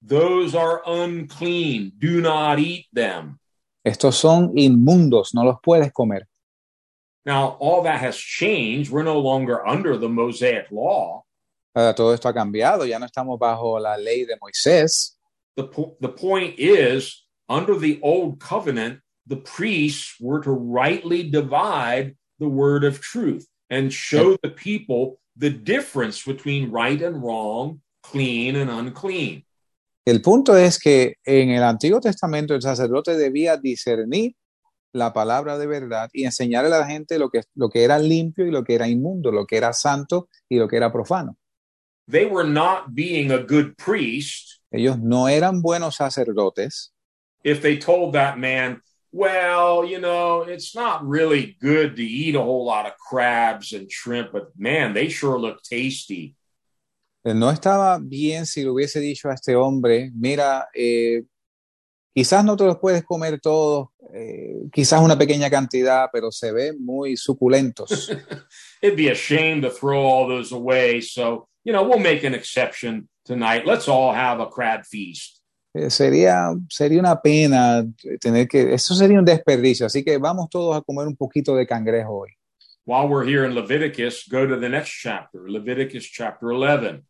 [0.07, 1.93] Those are unclean.
[1.99, 3.39] Do not eat them.
[3.85, 6.27] Estos son inmundos, no los puedes comer.
[7.27, 8.91] Now, all that has changed.
[8.91, 11.25] We're no longer under the Mosaic law.
[11.75, 15.19] Ahora, todo esto ha cambiado, ya no estamos bajo la ley de Moisés.
[15.57, 22.17] The, po- the point is, under the old covenant, the priests were to rightly divide
[22.39, 28.57] the word of truth and show the people the difference between right and wrong, clean
[28.57, 29.45] and unclean.
[30.07, 34.35] El punto es que en el Antiguo Testamento el sacerdote debía discernir
[34.93, 38.47] la palabra de verdad y enseñarle a la gente lo que, lo que era limpio
[38.47, 41.37] y lo que era inmundo, lo que era santo y lo que era profano.
[42.11, 46.93] They were not being a good priest Ellos no eran buenos sacerdotes
[47.45, 48.81] if they told that man,
[49.13, 53.91] well, you know, it's not really good to eat a whole lot of crabs and
[53.91, 56.37] shrimp, but man, they sure look tasty.
[57.25, 61.23] Eh, No estaba bien si le hubiese dicho a este hombre, mira, eh,
[62.15, 66.83] quizás no te los puedes comer todos, eh, quizás una pequeña cantidad, pero se ven
[66.85, 68.11] muy suculentos.
[68.81, 71.01] It'd be a shame to throw all those away.
[71.01, 73.67] So, you know, we'll make an exception tonight.
[73.67, 75.40] Let's all have a crab feast.
[75.73, 77.87] Eh, sería, sería una pena
[78.21, 81.67] tener que, eso sería un desperdicio, así que vamos todos a comer un poquito de
[81.67, 82.31] cangrejo hoy.
[82.87, 87.05] While we're here in Leviticus, go to the next chapter, Leviticus chapter 11.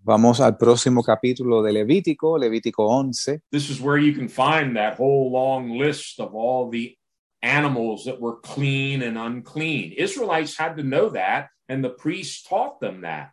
[0.00, 3.40] Vamos al próximo capítulo de Levítico, Levítico 11.
[3.50, 6.94] This is where you can find that whole long list of all the
[7.40, 9.92] animals that were clean and unclean.
[9.96, 13.30] Israelites had to know that, and the priests taught them that.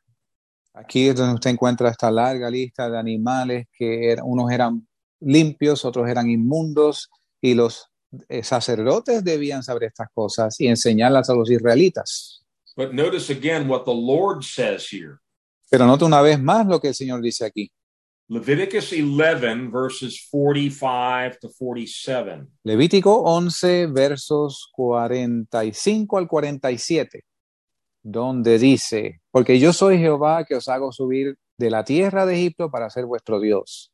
[0.73, 4.87] Aquí es donde usted encuentra esta larga lista de animales que er- unos eran
[5.19, 7.09] limpios, otros eran inmundos,
[7.41, 7.87] y los
[8.29, 12.43] eh, sacerdotes debían saber estas cosas y enseñarlas a los israelitas.
[12.75, 15.17] But notice again what the Lord says here.
[15.69, 17.69] Pero nota una vez más lo que el Señor dice aquí.
[18.27, 22.47] Leviticus 11, verses 45 to 47.
[22.63, 27.23] Levítico 11, versos 45 al 47,
[28.03, 32.71] donde dice, porque yo soy Jehová que os hago subir de la tierra de Egipto
[32.71, 33.91] para ser vuestro Dios.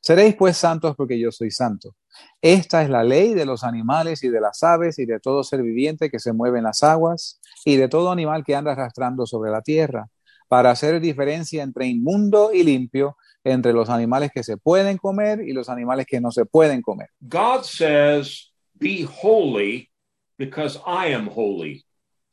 [0.00, 1.94] Seréis pues santos porque yo soy santo.
[2.40, 5.62] Esta es la ley de los animales y de las aves y de todo ser
[5.62, 9.50] viviente que se mueve en las aguas y de todo animal que anda arrastrando sobre
[9.50, 10.08] la tierra,
[10.48, 15.52] para hacer diferencia entre inmundo y limpio, entre los animales que se pueden comer y
[15.52, 17.08] los animales que no se pueden comer.
[17.20, 19.88] God says, Be holy
[20.36, 21.84] because I am holy.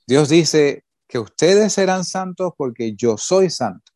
[0.08, 3.92] Dios dice que ustedes serán santos porque yo soy santo.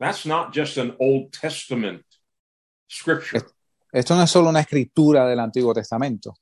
[0.00, 2.04] That's not just an Old Testament
[2.88, 3.46] scripture.
[3.92, 6.34] Esto no es solo una escritura del Antiguo Testamento.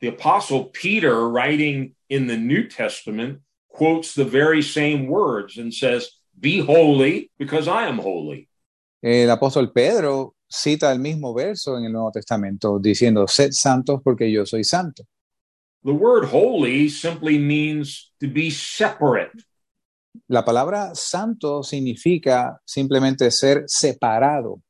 [0.00, 6.10] The Apostle Peter, writing in the New Testament, quotes the very same words and says,
[6.38, 8.48] Be holy because I am holy.
[9.02, 14.30] El apóstol Pedro cita el mismo verso en el Nuevo Testamento diciendo, sed santos porque
[14.30, 15.04] yo soy santo.
[15.82, 19.32] The word holy simply means to be separate.
[20.28, 24.60] La palabra santo significa simplemente ser separado.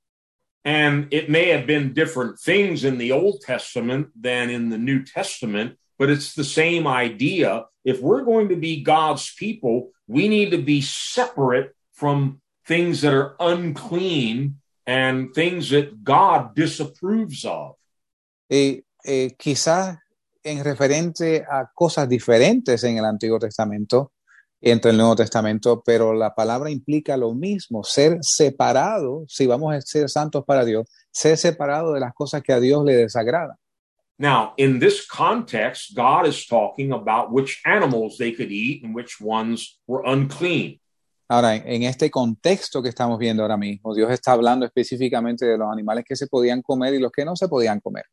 [0.64, 5.02] And it may have been different things in the Old Testament than in the New
[5.02, 7.64] Testament, but it's the same idea.
[7.84, 13.14] If we're going to be God's people, we need to be separate from things that
[13.14, 17.76] are unclean and things that God disapproves of.
[18.50, 19.98] Y eh, quizás
[20.42, 24.12] en referente a cosas diferentes en el Antiguo Testamento
[24.60, 29.80] entre el Nuevo Testamento, pero la palabra implica lo mismo, ser separado, si vamos a
[29.80, 33.56] ser santos para Dios, ser separado de las cosas que a Dios le desagrada.
[34.18, 39.16] Now, in this context, God is talking about which animals they could eat and which
[39.18, 40.78] ones were unclean.
[41.26, 45.56] Ahora, en, en este contexto que estamos viendo ahora mismo, Dios está hablando específicamente de
[45.56, 48.04] los animales que se podían comer y los que no se podían comer.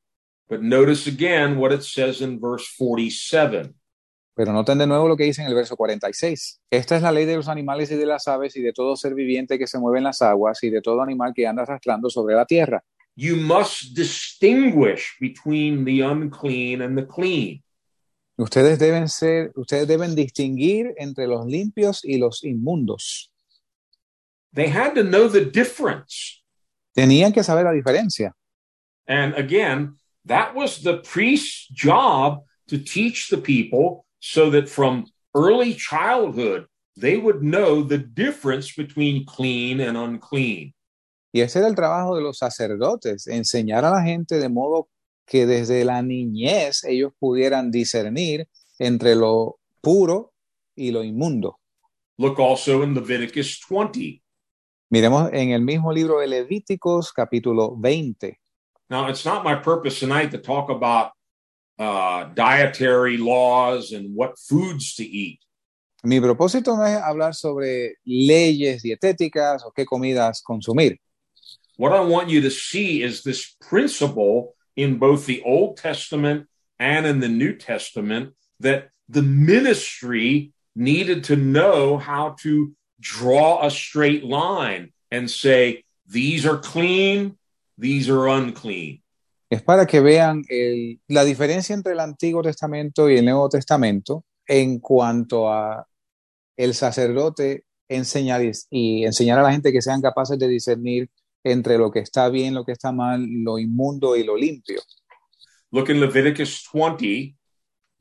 [0.49, 3.73] But notice again what it says in verse 47.
[4.33, 6.62] Pero noten de nuevo lo que dice en el verso 46.
[6.69, 9.15] Esta es la ley de los animales y de las aves y de todo ser
[9.15, 12.36] viviente que se mueve en las aguas y de todo animal que anda arrastrando sobre
[12.36, 12.83] la tierra.
[13.15, 17.63] You must distinguish between the unclean and the clean.
[18.38, 23.31] Ustedes deben ser, ustedes deben distinguir entre los limpios y los inmundos.
[24.53, 26.43] They had to know the difference.
[26.93, 28.36] Tenían que saber la diferencia.
[29.07, 29.97] And again,
[30.28, 37.18] that was the priest's job to teach the people so that from early childhood, they
[37.18, 40.74] would know the difference between clean and unclean.
[41.34, 44.90] Y ese era el trabajo de los sacerdotes, enseñar a la gente de modo
[45.26, 48.48] que desde la niñez ellos pudieran discernir
[48.80, 50.34] entre lo puro
[50.76, 51.60] y lo inmundo.
[52.18, 54.24] Look also in Leviticus 20.
[54.90, 58.40] Miremos en el mismo libro de Levíticos, capítulo 20.
[58.89, 61.12] Now, it's not my purpose tonight to talk about
[61.78, 65.39] uh, dietary laws and what foods to eat.
[66.04, 70.98] Mi propósito no es hablar sobre leyes dietéticas o qué comidas consumir.
[71.75, 76.48] What I want you to see is this principle in both the Old Testament
[76.79, 83.71] and in the New Testament that the ministry needed to know how to draw a
[83.71, 87.38] straight line and say, these are clean,
[87.80, 89.02] these are unclean.
[89.50, 94.25] Es para que vean el- la diferencia entre el Antiguo Testamento y el Nuevo Testamento
[94.46, 95.88] en cuanto a
[96.58, 101.10] el sacerdote enseñar y, y enseñar a la gente que sean capaces de discernir
[101.44, 104.82] entre lo que está bien, lo que está mal, lo inmundo y lo limpio.
[105.71, 107.36] Look in Leviticus 20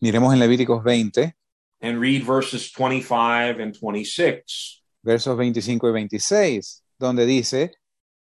[0.00, 1.34] Miremos en Levíticos 20,
[1.80, 4.82] and read verses 25 and 26.
[5.02, 7.72] versos 25 y 26, donde dice,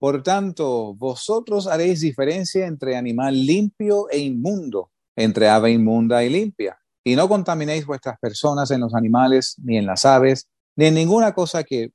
[0.03, 6.77] Por tanto, vosotros haréis diferencia entre animal limpio e inmundo, entre ave inmunda y limpia,
[7.05, 11.35] y no contaminéis vuestras personas en los animales, ni en las aves, ni en ninguna
[11.35, 11.93] cosa que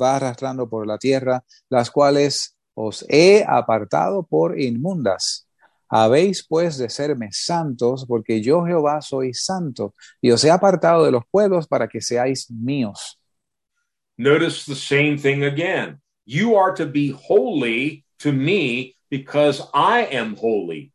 [0.00, 5.48] va arrastrando por la tierra, las cuales os he apartado por inmundas.
[5.88, 11.10] Habéis pues de serme santos, porque yo Jehová soy santo, y os he apartado de
[11.10, 13.18] los pueblos para que seáis míos.
[14.16, 16.00] Notice the same thing again.
[16.30, 20.92] You are to be holy to me because I am holy.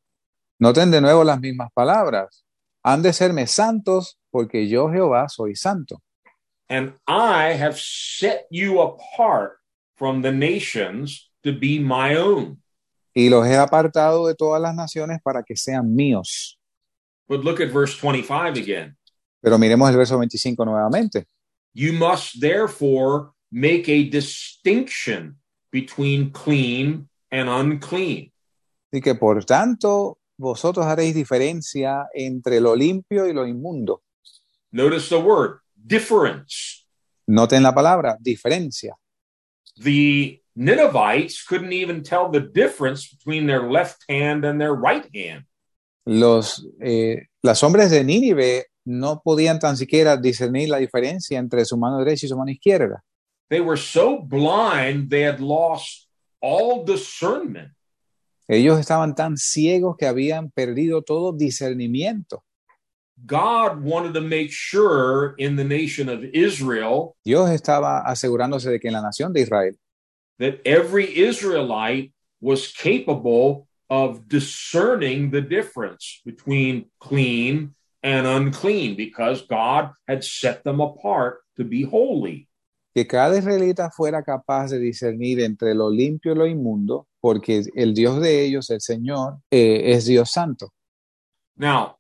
[0.62, 2.46] Noten de nuevo las mismas palabras.
[2.84, 6.00] Han de serme santos, porque yo Jehová soy santo.
[6.70, 9.58] And I have set you apart
[9.96, 12.62] from the nations to be my own.
[13.16, 16.60] Y los he apartado de todas las naciones para que sean míos.
[17.28, 18.96] But look at verse 25 again.
[19.42, 21.26] Pero miremos el verso 25 nuevamente.
[21.74, 25.38] You must therefore make a distinction
[25.72, 28.32] between clean and unclean.
[28.92, 34.02] Y que por tanto vosotros haréis diferencia entre lo limpio y lo inmundo.
[34.72, 36.86] Notice the word difference.
[37.28, 38.96] Noten la palabra diferencia.
[39.78, 45.46] The Ninevites couldn't even tell the difference between their left hand and their right hand.
[46.06, 51.78] Los, eh, las hombres de Nínive no podían tan siquiera discernir la diferencia entre su
[51.78, 53.04] mano derecha y su mano izquierda.
[53.50, 56.08] They were so blind they had lost
[56.42, 57.70] all discernment.
[58.50, 62.44] Ellos estaban tan ciegos que habían perdido todo discernimiento.
[63.26, 68.90] God wanted to make sure in the nation of Israel Dios estaba asegurándose de que
[68.90, 69.76] en la nación de Israel
[70.40, 79.92] that every Israelite was capable of discerning the difference between clean and unclean because God
[80.08, 82.48] had set them apart to be holy.
[82.94, 87.94] Que cada israelita fuera capaz de discernir entre lo limpio y lo inmundo, porque el
[87.94, 90.72] Dios de ellos, el Señor, eh, es Dios santo.
[91.56, 91.98] Now,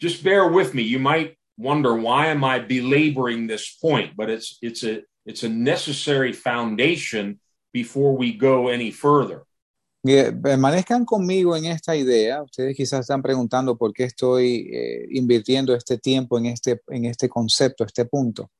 [0.00, 0.82] just bear with me.
[0.82, 5.48] You might wonder why am I belaboring this point, but it's it's a it's a
[5.48, 7.40] necessary foundation
[7.72, 9.44] before we go any further.
[10.04, 12.42] Permanezcan conmigo en esta idea.
[12.42, 17.30] Ustedes quizás están preguntando por qué estoy eh, invirtiendo este tiempo en este, en este
[17.30, 18.50] concepto, este punto.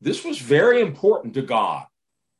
[0.00, 1.86] This was very important to God.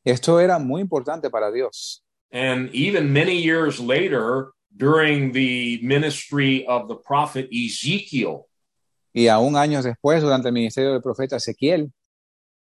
[0.04, 2.00] Esto era muy importante para Dios.
[2.30, 8.48] And even many years later, during the ministry of the prophet Ezekiel,
[9.14, 11.90] Y aún años después, durante el ministerio del profeta Ezequiel,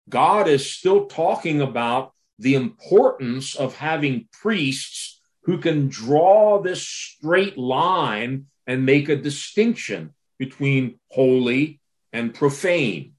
[0.08, 7.58] God is still talking about the importance of having priests who can draw this straight
[7.58, 11.80] line and make a distinction between holy
[12.14, 13.14] and profane.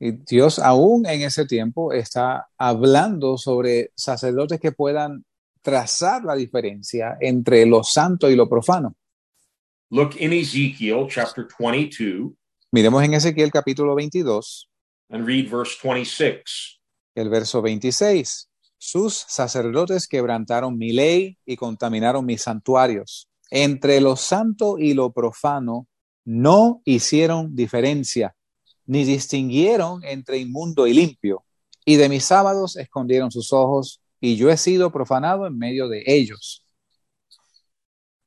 [0.00, 5.24] Y Dios aún en ese tiempo está hablando sobre sacerdotes que puedan
[5.62, 8.96] trazar la diferencia entre lo santo y lo profano.
[9.90, 12.32] Look in Ezekiel chapter 22
[12.72, 14.70] Miremos en Ezequiel capítulo 22,
[15.10, 16.80] and read verse 26.
[17.16, 18.48] el verso 26.
[18.78, 23.28] Sus sacerdotes quebrantaron mi ley y contaminaron mis santuarios.
[23.50, 25.88] Entre lo santo y lo profano
[26.24, 28.36] no hicieron diferencia,
[28.90, 31.44] ni distinguieron entre inmundo y limpio.
[31.84, 36.02] Y de mis sábados escondieron sus ojos, y yo he sido profanado en medio de
[36.06, 36.64] ellos.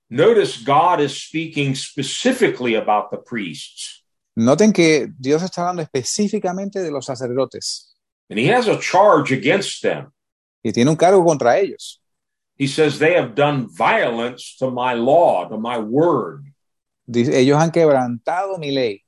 [0.10, 4.06] Notice God is speaking specifically about the priests,
[4.36, 7.94] Noten que Dios está hablando específicamente de los sacerdotes
[8.30, 10.12] and he has a charge against them.
[10.64, 12.00] y tiene un cargo contra ellos.
[12.58, 16.46] He says, They have done violence to my law, to my word.
[17.06, 19.04] Dice, ellos han quebrantado mi ley.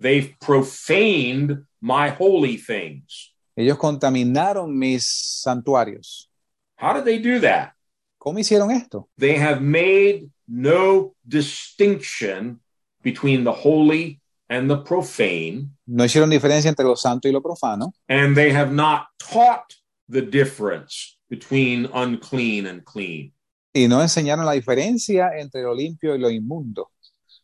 [0.00, 3.32] They've profaned my holy things.
[3.56, 5.04] Ellos contaminaron mis
[5.42, 6.28] santuarios.
[6.76, 7.72] How did they do that?
[8.18, 9.08] ¿Cómo hicieron esto?
[9.16, 12.60] They have made no distinction
[13.02, 17.92] between the holy and the profane, No hicieron diferencia entre lo santo y lo profano
[18.08, 19.74] and they have not taught
[20.08, 23.32] the difference between unclean and clean.
[23.72, 26.90] y no enseñaron la diferencia entre lo limpio y lo inmundo.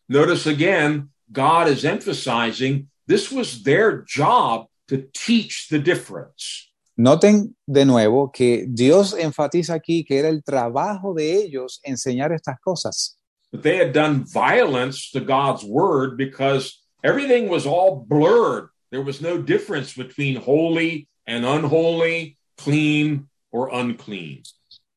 [0.09, 6.69] Notice again, God is emphasizing this was their job to teach the difference.
[6.99, 12.61] Noten de nuevo que Dios enfatiza aquí que era el trabajo de ellos enseñar estas
[12.61, 13.17] cosas.
[13.51, 18.69] But they had done violence to God's word because everything was all blurred.
[18.91, 24.43] There was no difference between holy and unholy, clean or unclean.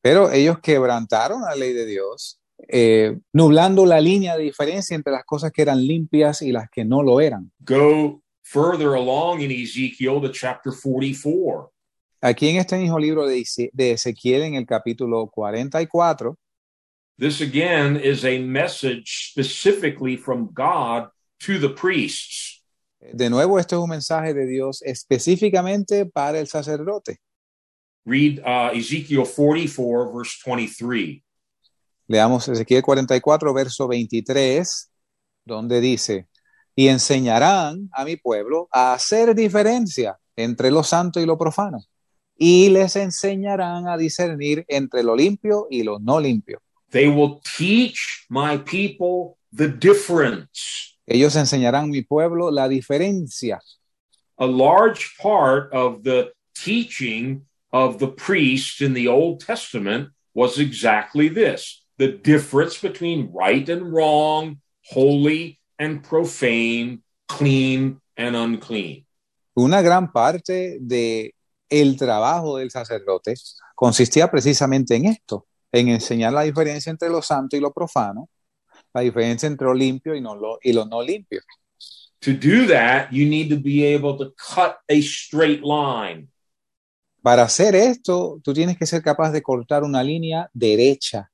[0.02, 2.38] Pero ellos quebrantaron la ley de Dios,
[2.68, 6.84] eh, nublando la línea de diferencia entre las cosas que eran limpias y las que
[6.84, 7.52] no lo eran.
[7.60, 11.72] Go further along in Ezekiel to chapter 44.
[12.22, 16.36] Aquí en este mismo libro de, de Ezequiel, en el capítulo 44,
[17.18, 21.08] This again is a message specifically from God
[21.40, 22.56] to the priests.
[23.12, 27.18] de nuevo, este es un mensaje de Dios específicamente para el sacerdote.
[28.04, 31.22] Read uh, Ezekiel 44, verse 23.
[32.08, 34.92] Leamos Ezequiel 44, verso 23,
[35.44, 36.28] donde dice,
[36.76, 41.78] y enseñarán a mi pueblo a hacer diferencia entre lo santo y lo profano,
[42.36, 46.60] y les enseñarán a discernir entre lo limpio y lo no limpio.
[46.90, 50.96] They will teach my people the difference.
[51.06, 53.60] Ellos enseñarán a mi pueblo la diferencia.
[54.38, 61.28] A large part of the teaching of the priests in the Old Testament was exactly
[61.28, 69.04] this the difference between right and wrong, holy and profane, clean and unclean.
[69.54, 71.34] Una gran parte de
[71.68, 73.34] el trabajo del sacerdote
[73.74, 78.28] consistía precisamente en esto, en enseñar la diferencia entre lo santo y lo profano,
[78.94, 81.40] la diferencia entre lo limpio y, no lo, y lo no limpio.
[82.20, 86.28] To do that, you need to be able to cut a straight line.
[87.22, 91.30] Para hacer esto, tú tienes que ser capaz de cortar una línea derecha.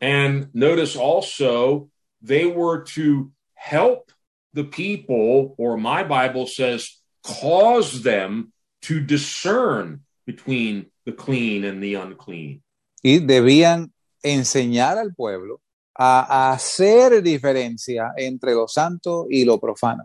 [0.00, 1.88] And notice also,
[2.20, 4.12] they were to help
[4.52, 11.94] the people, or my Bible says, cause them to discern between the clean and the
[11.94, 12.62] unclean.
[13.02, 13.92] Y debían
[14.22, 15.60] enseñar al pueblo
[15.94, 20.04] a hacer diferencia entre lo santo y lo profano.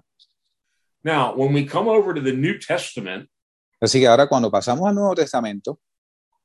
[1.03, 3.27] Now, when we come over to the New Testament,
[3.81, 5.79] Así que ahora cuando pasamos al Nuevo Testamento,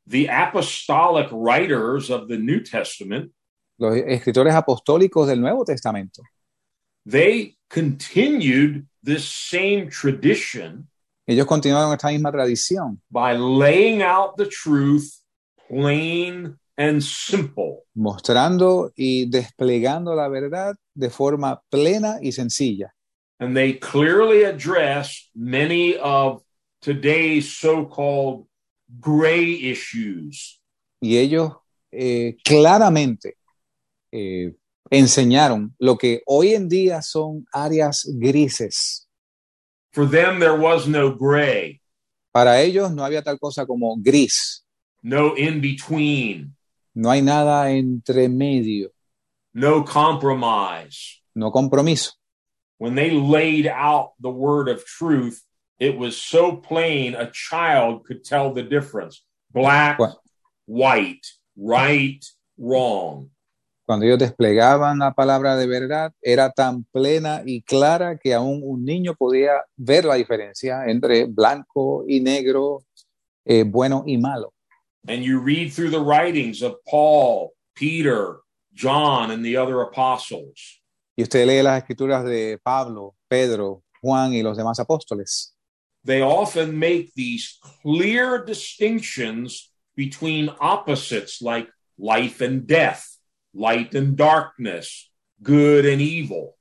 [0.07, 3.33] the apostolic writers of the New Testament,
[3.79, 6.23] los escritores apostólicos del Nuevo Testamento,
[7.05, 10.89] they continued this same tradition
[11.29, 15.11] ellos continuaron esta misma tradición, by laying out the truth
[15.69, 17.83] plain and simple.
[17.95, 22.95] mostrando y desplegando la verdad de forma plena y sencilla.
[23.41, 26.43] And they clearly address many of
[26.81, 28.47] today's so called
[28.89, 30.61] gray issues.
[31.01, 31.53] Y ellos
[31.93, 33.37] eh, claramente
[34.13, 34.55] eh,
[34.91, 39.07] enseñaron lo que hoy en día son áreas grises.
[39.93, 41.81] For them, there was no gray,
[42.33, 44.63] Para ellos no había tal cosa como gris,
[45.03, 46.55] no in between,
[46.95, 48.91] no hay nada entre medio,
[49.55, 51.23] no compromise.
[51.35, 52.13] no compromiso.
[52.79, 55.43] When they laid out the word of truth,
[55.79, 59.23] it was so plain a child could tell the difference
[59.53, 60.21] black, Bueno.
[60.67, 62.25] white, right,
[62.59, 63.31] wrong.
[63.87, 68.85] Cuando ellos desplegaban la palabra de verdad, era tan plena y clara que aún un
[68.85, 72.81] niño podía ver la diferencia entre blanco y negro,
[73.45, 74.53] eh, bueno y malo.
[75.07, 78.39] And you read through the writings of Paul, Peter,
[78.75, 80.83] John, and the other apostles.
[81.17, 85.56] Y usted lee las escrituras de Pablo, Pedro, Juan y los demás apóstoles.
[86.07, 93.19] They often make these clear distinctions between opposites like life and death,
[93.53, 95.11] light and darkness,
[95.43, 96.55] good and evil.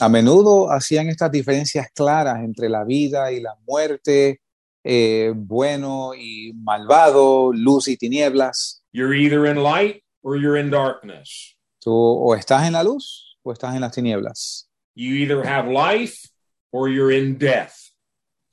[0.00, 4.40] A menudo hacían estas diferencias claras entre la vida y la muerte,
[4.82, 8.82] eh, bueno y malvado, luz y tinieblas.
[8.90, 11.56] You're either in light or you're in darkness.
[11.78, 14.68] Tú o estás en la luz o estás en las tinieblas.
[14.96, 16.28] You either have life
[16.72, 17.83] or you're in death.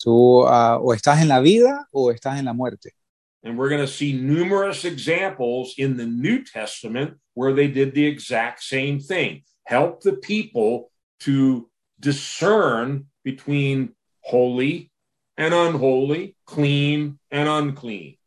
[0.02, 2.94] Tú ah, o estás en la vida o estás en la muerte.
[3.44, 8.06] And we're going to see numerous examples in the New Testament where they did the
[8.06, 10.92] exact same thing help the people
[11.22, 14.92] to discern between holy
[15.38, 18.18] and unholy, clean and unclean.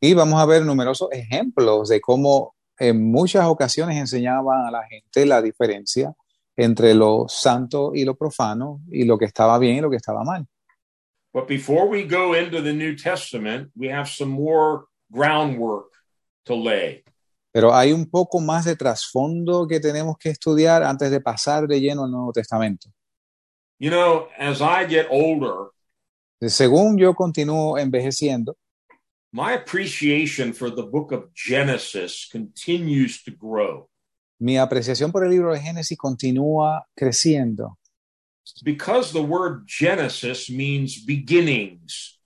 [0.00, 5.26] Y vamos a ver numerosos ejemplos de cómo en muchas ocasiones enseñaban a la gente
[5.26, 6.14] la diferencia
[6.56, 10.24] entre lo santo y lo profano y lo que estaba bien y lo que estaba
[10.24, 10.46] mal.
[11.38, 15.92] But before we go into the New Testament, we have some more groundwork
[16.46, 17.04] to lay.
[17.52, 21.80] Pero hay un poco más de trasfondo que tenemos que estudiar antes de pasar de
[21.80, 22.90] lleno al Nuevo Testamento.
[23.78, 25.70] You know, as I get older,
[26.42, 28.56] Según yo continúo envejeciendo,
[29.32, 33.88] my appreciation for the book of Genesis continues to grow.
[34.40, 37.77] mi apreciación por el libro de Génesis continúa creciendo.
[38.62, 42.18] Because the word Genesis means beginnings.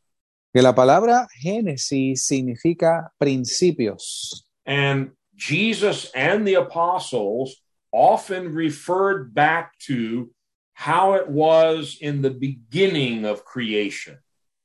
[0.54, 4.44] Que la palabra Génesis significa principios.
[4.66, 7.56] And Jesus and the apostles
[7.90, 10.30] often referred back to
[10.74, 14.18] how it was in the beginning of creation.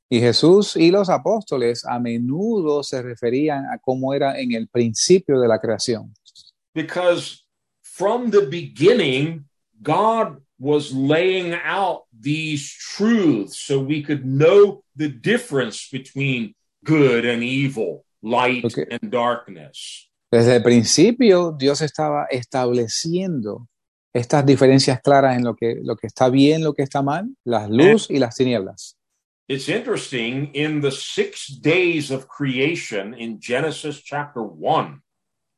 [0.10, 5.39] Y Jesús y los apóstoles a menudo se referían a cómo era en el principio
[5.39, 6.14] de la creación.
[6.74, 7.43] because
[7.82, 9.45] from the beginning,
[9.82, 17.43] God was laying out these truths so we could know the difference between good and
[17.43, 18.86] evil, light Okay.
[18.89, 20.10] and darkness.
[20.32, 23.68] Desde el principio, Dios estaba estableciendo
[24.14, 27.70] estas diferencias claras en lo que, lo que está bien, lo que está mal, las
[27.70, 28.95] luz y las tinieblas.
[29.47, 35.01] It's interesting in the six days of creation in Genesis chapter 1,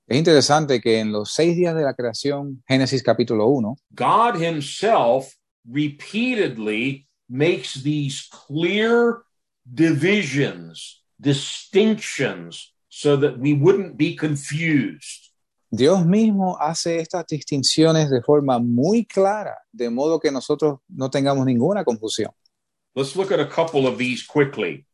[0.09, 5.35] Es interesante que en los seis días de la creación, Génesis capítulo 1, God Himself
[5.63, 9.19] repeatedly makes these clear
[9.71, 15.29] divisions, distinctions, so that we wouldn't be confused.
[15.69, 21.45] Dios mismo hace estas distinciones de forma muy clara, de modo que nosotros no tengamos
[21.45, 22.31] ninguna confusión.
[22.95, 24.87] Let's look at a couple of these quickly.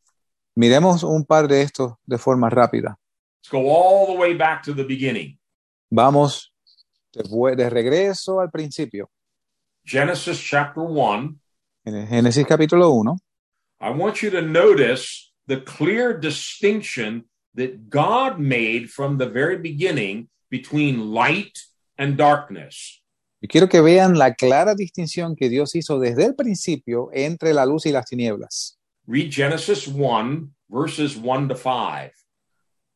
[0.54, 2.98] Miremos un par de estos de forma rápida.
[3.46, 5.38] Let's go all the way back to the beginning.
[5.88, 6.52] Vamos
[7.12, 7.22] de,
[7.54, 9.08] de regreso al principio.
[9.84, 11.38] Genesis chapter 1.
[11.84, 13.16] En Génesis capítulo 1,
[13.80, 20.28] I want you to notice the clear distinction that God made from the very beginning
[20.50, 21.56] between light
[21.96, 23.00] and darkness.
[23.40, 27.64] yo quiero que vean la clara distinción que Dios hizo desde el principio entre la
[27.64, 28.76] luz y las tinieblas.
[29.06, 32.25] Read Genesis 1, verses 1 to 5.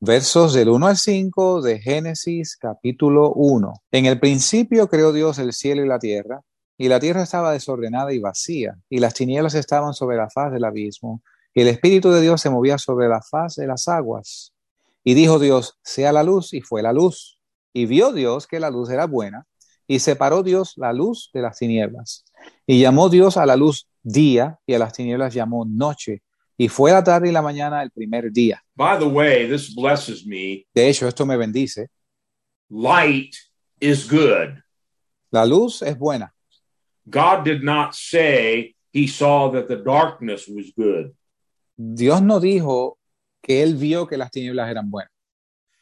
[0.03, 3.83] Versos del 1 al 5 de Génesis capítulo 1.
[3.91, 6.41] En el principio creó Dios el cielo y la tierra,
[6.79, 10.65] y la tierra estaba desordenada y vacía, y las tinieblas estaban sobre la faz del
[10.65, 11.21] abismo,
[11.53, 14.55] y el Espíritu de Dios se movía sobre la faz de las aguas.
[15.05, 17.39] Y dijo Dios, sea la luz, y fue la luz.
[17.75, 19.47] Y vio Dios que la luz era buena,
[19.87, 22.25] y separó Dios la luz de las tinieblas.
[22.67, 26.23] Y llamó Dios a la luz día, y a las tinieblas llamó noche.
[26.61, 28.63] Y fue la tarde y la mañana el primer día.
[28.77, 30.67] By the way, this blesses me.
[30.75, 31.89] De hecho, esto me bendice.
[32.69, 33.35] Light
[33.81, 34.63] is good.
[35.31, 36.35] La luz es buena.
[37.09, 41.15] God did not say he saw that the darkness was good.
[41.79, 42.99] Dios no dijo
[43.43, 45.11] que él vio que las tinieblas eran buenas.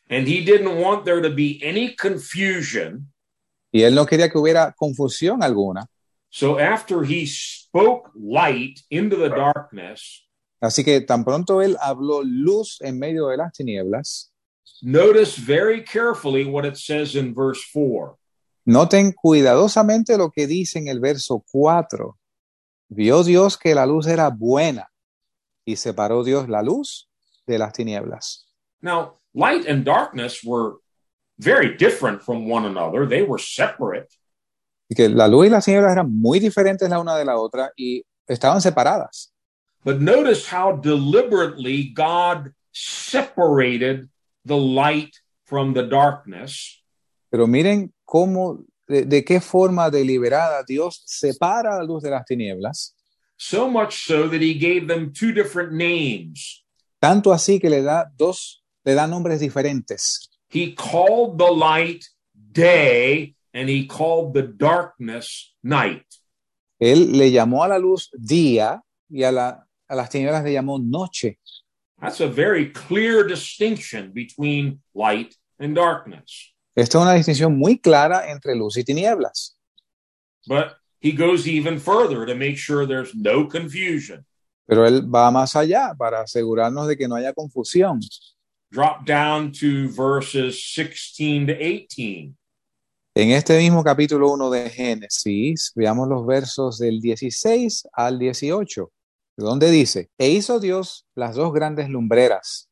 [0.08, 3.12] And he didn't want there to be any confusion.
[3.72, 5.88] Y él no quería que hubiera confusión alguna.
[6.30, 10.27] So after he spoke light into the darkness,
[10.60, 14.32] Así que tan pronto él habló luz en medio de las tinieblas,
[14.82, 18.16] notice very carefully what it says in verse 4.
[18.64, 22.18] noten cuidadosamente lo que dice en el verso 4.
[22.90, 24.90] Vio Dios que la luz era buena
[25.64, 27.08] y separó Dios la luz
[27.46, 28.46] de las tinieblas.
[28.80, 30.76] Now, light and darkness were
[31.38, 33.06] very different from one another.
[33.08, 34.08] They were separate.
[34.88, 37.70] Y que la luz y las tinieblas eran muy diferentes la una de la otra
[37.76, 39.32] y estaban separadas.
[39.88, 44.10] But notice how deliberately God separated
[44.44, 45.16] the light
[45.46, 46.82] from the darkness.
[47.30, 52.92] Pero miren cómo, de, de qué forma deliberada Dios separa la luz de las tinieblas,
[53.38, 56.62] So much so that he gave them two different names.
[57.00, 60.28] tanto así que le da dos, le da nombres diferentes.
[60.50, 62.04] He called the light
[62.52, 66.04] day and he called the darkness night.
[66.78, 70.78] Él le llamó a la luz día y a, la, a las tinieblas le llamó
[70.78, 71.38] noche.
[72.00, 76.54] That's a very clear distinction between light and darkness.
[76.76, 79.56] Esta es una distinción muy clara entre luz y tinieblas.
[80.46, 84.24] But he goes even further to make sure there's no confusion.
[84.66, 88.00] Pero él va más allá para asegurarnos de que no haya confusión.
[88.70, 92.34] Drop down to verses 16 to 18.
[93.14, 98.92] En este mismo capítulo 1 de Génesis, veamos los versos del 16 al 18,
[99.44, 102.68] donde dice, e hizo Dios las dos grandes lumbreras,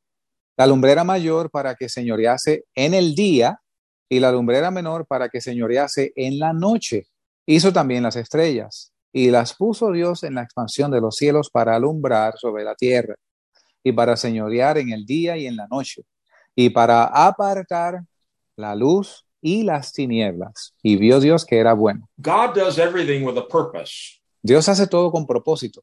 [0.57, 3.61] la lumbrera mayor para que señorease en el día
[4.09, 7.07] y la lumbrera menor para que señorease en la noche.
[7.47, 11.77] Hizo también las estrellas y las puso Dios en la expansión de los cielos para
[11.77, 13.15] alumbrar sobre la tierra
[13.85, 16.03] y para señorear en el día y en la noche
[16.57, 18.01] y para apartar
[18.57, 20.75] la luz y las tinieblas.
[20.83, 22.09] Y vio Dios que era bueno.
[22.17, 24.21] God does everything with a purpose.
[24.43, 25.83] Dios hace todo con propósito.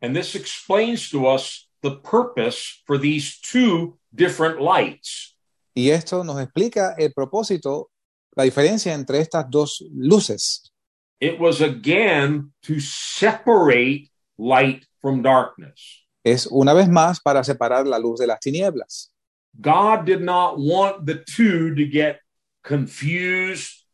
[0.00, 5.34] And this explains to us the purpose for these two different lights.
[5.74, 7.90] Y esto nos explica el propósito,
[8.36, 10.72] la diferencia entre estas dos luces.
[11.20, 16.04] It was again to separate light from darkness.
[16.24, 19.10] Es una vez más para separar la luz de las tinieblas.
[19.60, 22.20] God did not want the two to get
[22.62, 23.84] confused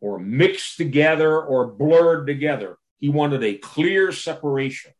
[0.00, 2.78] or mixed together or blurred together.
[2.98, 4.92] He wanted a clear separation.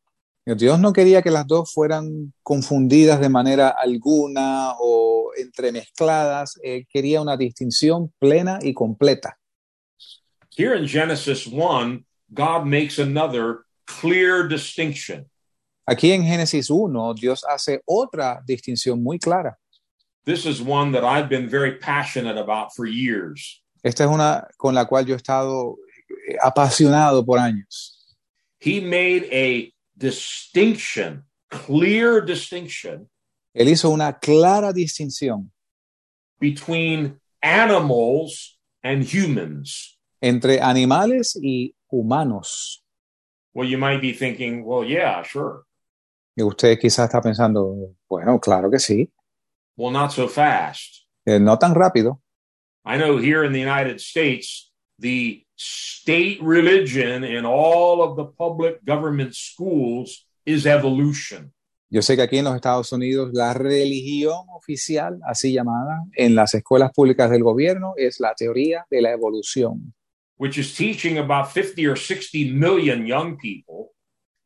[0.45, 6.59] Dios no quería que las dos fueran confundidas de manera alguna o entremezcladas.
[6.63, 9.39] Él quería una distinción plena y completa.
[10.57, 15.29] Here in Genesis 1, God makes another clear distinction.
[15.87, 19.57] Aquí en Génesis 1, Dios hace otra distinción muy clara.
[20.25, 23.63] This is one that I've been very passionate about for years.
[23.83, 25.77] Esta es una con la cual yo he estado
[26.41, 28.17] apasionado por años.
[28.61, 29.72] He made a
[30.03, 33.09] distinction, clear distinction
[33.55, 35.51] Él hizo una clara distinción
[36.41, 39.99] between animals and humans.
[40.21, 42.83] entre animales y humanos.
[43.55, 45.65] Well, you might be thinking, well, yeah, sure.
[46.37, 49.11] Y usted quizás está pensando, bueno, claro que sí,
[49.77, 51.07] Well, not so fast.
[51.27, 52.21] Eh, no tan rápido.
[52.85, 58.81] I know here in the United States, the state religion in all of the public
[58.85, 61.53] government schools is evolution.
[61.89, 66.55] Yo sé que aquí en los Estados Unidos la religión oficial, así llamada, en las
[66.55, 69.93] escuelas públicas del gobierno es la teoría de la evolución,
[70.39, 73.91] which is teaching about 50 or 60 million young people.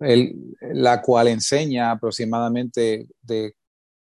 [0.00, 0.34] El-
[0.74, 3.54] la cual enseña aproximadamente de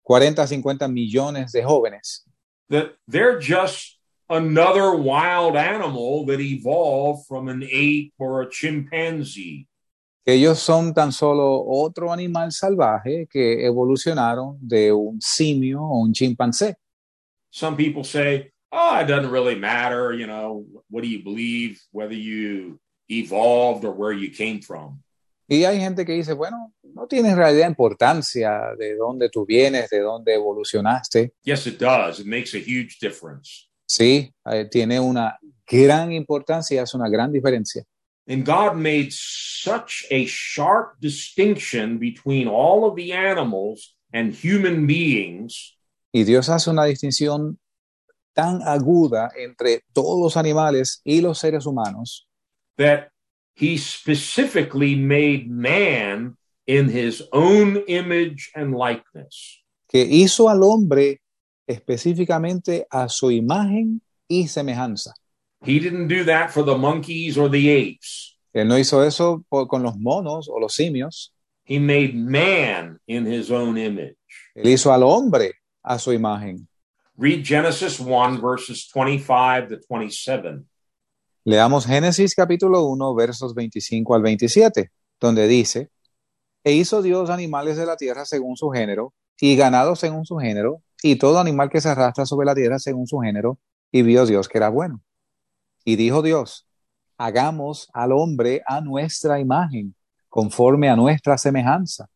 [0.02, 2.24] 40 a 50 millones de jóvenes.
[2.68, 3.98] That they're just
[4.32, 9.66] another wild animal that evolved from an ape or a chimpanzee.
[10.24, 16.76] ellos son tan solo otro animal salvaje que evolucionaron de un simio o un chimpancé.
[17.50, 20.12] Some people say, oh, it doesn't really matter.
[20.12, 25.02] You know, what do you believe, whether you evolved or where you came from?
[25.48, 29.90] Y hay gente que dice, bueno, no tiene en realidad importancia de dónde tú vienes,
[29.90, 31.34] de dónde evolucionaste.
[31.42, 32.20] Yes, it does.
[32.20, 33.68] It makes a huge difference.
[33.94, 37.84] Sí, eh, tiene una gran importancia, es una gran diferencia.
[38.26, 45.76] And God made such a sharp distinction between all of the animals and human beings
[46.10, 47.58] Y Dios hace una distinción
[48.32, 52.26] tan aguda entre todos los animales y los seres humanos
[52.78, 53.08] that
[53.54, 59.62] he specifically made man in his own image and likeness.
[59.88, 61.21] que hizo al hombre
[61.66, 65.14] específicamente a su imagen y semejanza.
[65.64, 68.36] He didn't do that for the monkeys or the apes.
[68.52, 71.32] Él no hizo eso por- con los monos o los simios.
[71.64, 74.16] He made man in his own image.
[74.54, 75.52] Él hizo al hombre
[75.82, 76.66] a su imagen.
[77.16, 80.64] Read Genesis 1, verses 25 to 27.
[81.44, 84.90] Leamos Génesis capítulo 1, versos 25 al 27,
[85.20, 85.90] donde dice,
[86.64, 90.82] E hizo Dios animales de la tierra según su género, y ganado según su género,
[91.02, 93.58] y todo animal que se arrastra sobre la tierra según su género,
[93.90, 95.02] y vio Dios que era bueno.
[95.84, 96.66] Y dijo Dios,
[97.18, 99.94] hagamos al hombre a nuestra imagen,
[100.28, 102.08] conforme a nuestra semejanza,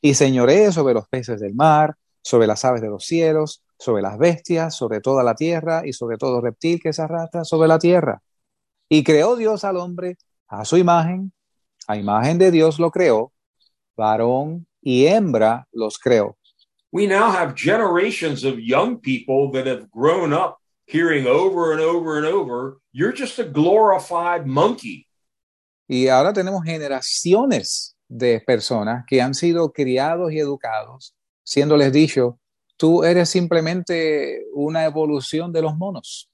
[0.00, 4.18] y señoree sobre los peces del mar, sobre las aves de los cielos, sobre las
[4.18, 8.22] bestias, sobre toda la tierra, y sobre todo reptil que se arrastra sobre la tierra.
[8.88, 10.16] Y creó Dios al hombre
[10.48, 11.32] a su imagen,
[11.86, 13.32] a imagen de Dios lo creó,
[13.96, 16.36] varón y hembra los creó.
[16.92, 20.60] We now have generations of young people that have grown up
[20.90, 25.06] hearing over and over and over, you're just a glorified monkey.
[25.88, 31.14] Y ahora tenemos generaciones de personas que han sido criados y educados,
[31.44, 32.38] siéndoles dicho,
[32.76, 36.28] tú eres simplemente una evolución de los monos.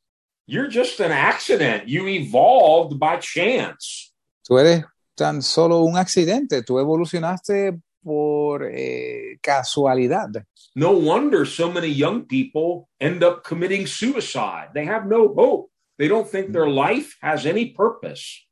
[0.47, 1.87] You're just an accident.
[1.87, 4.13] You evolved by chance.
[4.43, 4.85] Tú eres
[5.15, 10.45] tan solo un accidente, tú evolucionaste por eh, casualidad.
[10.77, 14.69] No wonder so many young people end up committing suicide.
[14.75, 15.73] They have no hope.
[15.99, 18.47] They don't think their life has any purpose.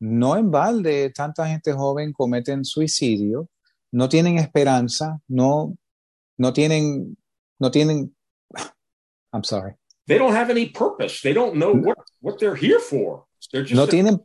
[0.00, 3.48] No en balde tanta gente joven cometen suicidio,
[3.92, 5.78] no tienen esperanza, no,
[6.38, 7.16] no tienen,
[7.58, 8.10] no tienen,
[9.32, 9.76] I'm sorry,
[10.10, 11.22] They don't have any purpose.
[11.22, 13.26] They don't know what, what they're here for.
[13.52, 14.18] They're just no tienen.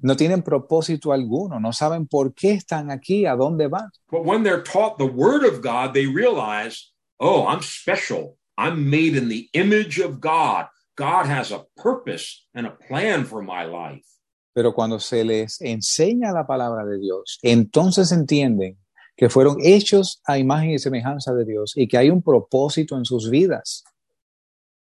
[0.00, 3.90] No tienen propósito alguno, no saben por qué están aquí, a dónde van.
[4.10, 8.36] But when they're taught the word of God, they realize, oh, I'm special.
[8.56, 10.66] I'm made in the image of God.
[10.96, 14.04] God has a purpose and a plan for my life.
[14.52, 18.76] Pero cuando se les enseña la palabra de Dios, entonces entienden
[19.16, 23.04] que fueron hechos a imagen y semejanza de Dios y que hay un propósito en
[23.04, 23.84] sus vidas.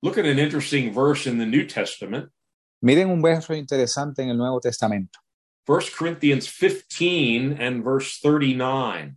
[0.03, 2.31] Look at an interesting verse in the New Testament,
[2.81, 5.19] Miren un verso interesante en el Nuevo Testamento.
[5.67, 9.17] 1 Corinthians 15 and verse 39.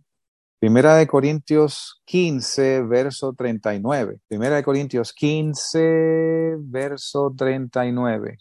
[0.60, 4.18] Primera de Corintios 15, verso 39.
[4.28, 8.36] Primera de Corintios 15, verso 39.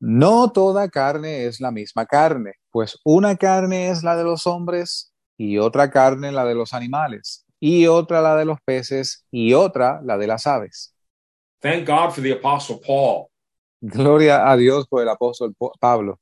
[0.00, 5.12] No toda carne es la misma carne, pues una carne es la de los hombres
[5.38, 10.00] y otra carne la de los animales, y otra la de los peces, y otra
[10.02, 10.94] la de las aves.
[11.60, 13.28] Thank God for the Apostle Paul.
[13.80, 16.18] Gloria a Dios por el apóstol Pablo.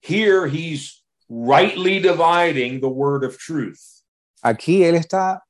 [0.00, 4.02] Here he's rightly dividing the word of truth.
[4.42, 5.42] Aquí él está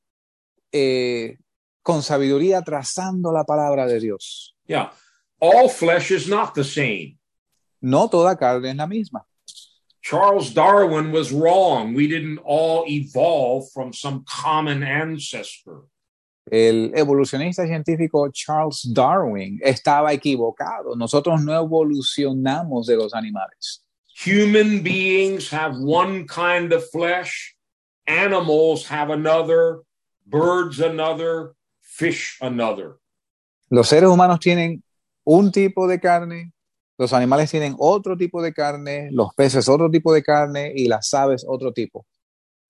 [0.72, 1.36] eh,
[1.82, 4.54] con sabiduría trazando la palabra de Dios.
[4.66, 4.90] Yeah.
[5.40, 7.18] All flesh is not the same.
[7.80, 9.24] No toda carne es la misma.
[10.02, 11.94] Charles Darwin was wrong.
[11.94, 15.82] We didn't all evolve from some common ancestor.
[16.50, 20.96] El evolucionista científico Charles Darwin estaba equivocado.
[20.96, 23.84] Nosotros no evolucionamos de los animales.
[24.26, 27.54] Human beings have one kind of flesh,
[28.06, 29.82] animals have another,
[30.26, 32.98] birds another, fish another.
[33.70, 34.82] Los seres humanos tienen
[35.24, 36.52] un tipo de carne,
[36.96, 41.12] los animales tienen otro tipo de carne, los peces otro tipo de carne y las
[41.14, 42.04] aves otro tipo.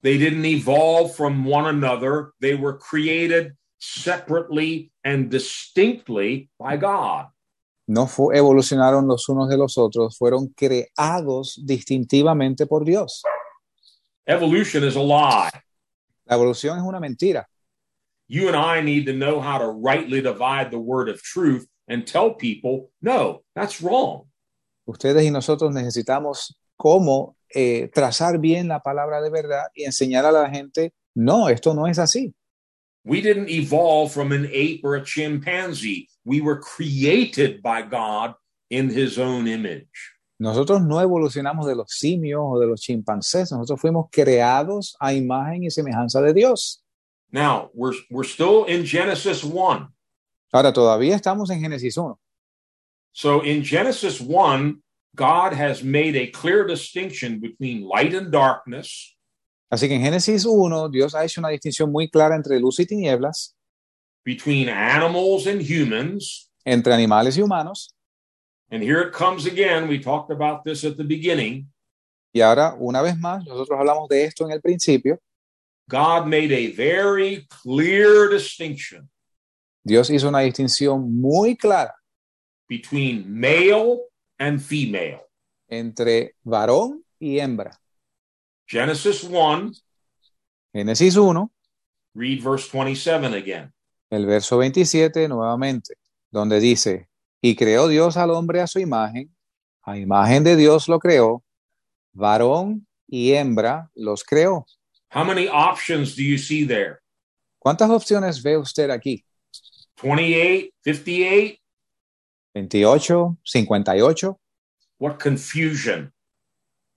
[0.02, 7.26] They didn't evolve from one another, they were created separately and distinctly by God.
[7.86, 13.22] No fu- evolucionaron los unos de los otros, fueron creados distintivamente por Dios.
[14.26, 15.50] Evolution is a lie.
[16.26, 17.46] La evolución es una mentira.
[18.28, 22.06] You and I need to know how to rightly divide the word of truth and
[22.06, 24.26] tell people, no, that's wrong.
[24.86, 30.32] Ustedes y nosotros necesitamos cómo eh, trazar bien la palabra de verdad y enseñar a
[30.32, 32.34] la gente, no, esto no es así.
[33.04, 36.08] We didn't evolve from an ape or a chimpanzee.
[36.24, 38.34] We were created by God
[38.70, 39.88] in his own image.
[40.40, 45.64] Nosotros no evolucionamos de los simios o de los chimpancés, nosotros fuimos creados a imagen
[45.64, 46.80] y semejanza de Dios.
[47.32, 49.88] Now, we're, we're still in Genesis 1.
[50.52, 52.14] Ahora, todavía estamos en Génesis 1.
[53.12, 54.80] So in Genesis 1,
[55.16, 59.16] God has made a clear distinction between light and darkness,
[59.70, 62.86] Así que en Génesis 1, Dios ha hecho una distinción muy clara entre luz y
[62.86, 63.54] tinieblas,
[64.24, 66.50] between animals and humans.
[66.64, 67.94] entre animales y humanos.
[68.70, 69.88] And here it comes again.
[69.88, 71.72] We talked about this at the beginning.
[72.32, 75.18] Y ahora, una vez más, nosotros hablamos de esto en el principio.
[75.88, 79.08] God made a very clear distinction
[79.82, 81.94] Dios hizo una distinción muy clara
[82.68, 84.00] between male
[84.38, 85.22] and female.
[85.66, 87.70] entre varón y hembra.
[88.68, 89.72] Genesis 1,
[90.74, 91.50] Génesis 1,
[92.14, 93.72] read verse 27 again.
[94.10, 95.94] el verso 27 nuevamente,
[96.30, 97.08] donde dice,
[97.40, 99.34] y creó Dios al hombre a su imagen,
[99.82, 101.42] a imagen de Dios lo creó,
[102.12, 104.66] varón y hembra los creó.
[105.14, 106.98] How many options do you see there?
[107.58, 109.24] ¿Cuántas opciones ve usted aquí?
[110.02, 111.58] 28, 58?
[112.54, 114.40] 28, 58.
[114.98, 116.12] What confusion.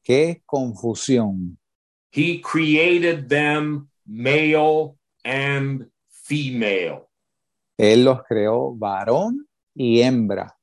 [0.04, 1.58] Qué confusión.
[2.12, 7.10] He created them male and female.
[7.78, 10.58] Él los creó varón y hembra.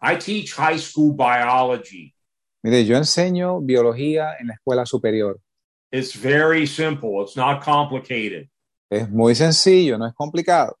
[0.00, 2.14] I teach high school biology.
[2.62, 5.40] Mire, yo enseño biología en la escuela superior.
[5.90, 8.48] It's very simple, it's not complicated.
[8.90, 10.76] Es muy sencillo, no es complicado.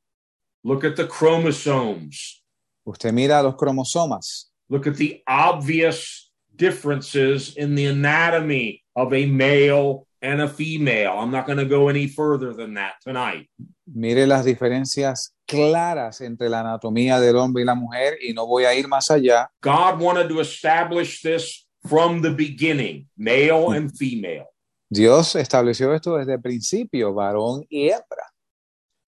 [0.62, 2.42] Look at the chromosomes.
[2.84, 4.50] Usted mira los cromosomas.
[4.68, 11.18] Look at the obvious differences in the anatomy of a male and a female.
[11.18, 13.48] I'm not going to go any further than that tonight.
[13.86, 18.64] Mire las diferencias claras entre la anatomía del hombre y la mujer y no voy
[18.64, 19.48] a ir más allá.
[19.60, 24.46] God wanted to establish this from the beginning, male and female.
[24.90, 28.24] Dios estableció esto desde el principio, varón y hembra.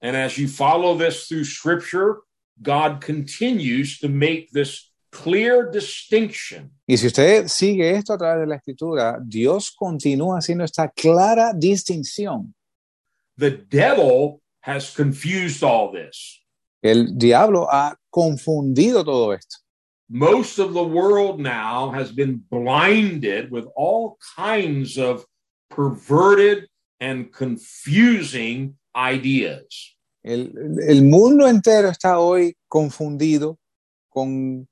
[0.03, 2.19] And as you follow this through scripture,
[2.63, 4.91] God continues to make this
[5.23, 10.65] clear distinction Y si usted sigue esto a través de la escritura, Dios continúa haciendo
[10.65, 12.55] esta clara distinción.
[13.37, 16.43] the devil has confused all this.
[16.83, 19.57] El diablo ha confundido todo esto.
[20.09, 25.25] Most of the world now has been blinded with all kinds of
[25.69, 26.69] perverted
[27.01, 29.97] and confusing ideas.
[30.25, 30.53] El,
[30.89, 33.59] el mundo entero está hoy confundido
[34.09, 34.67] con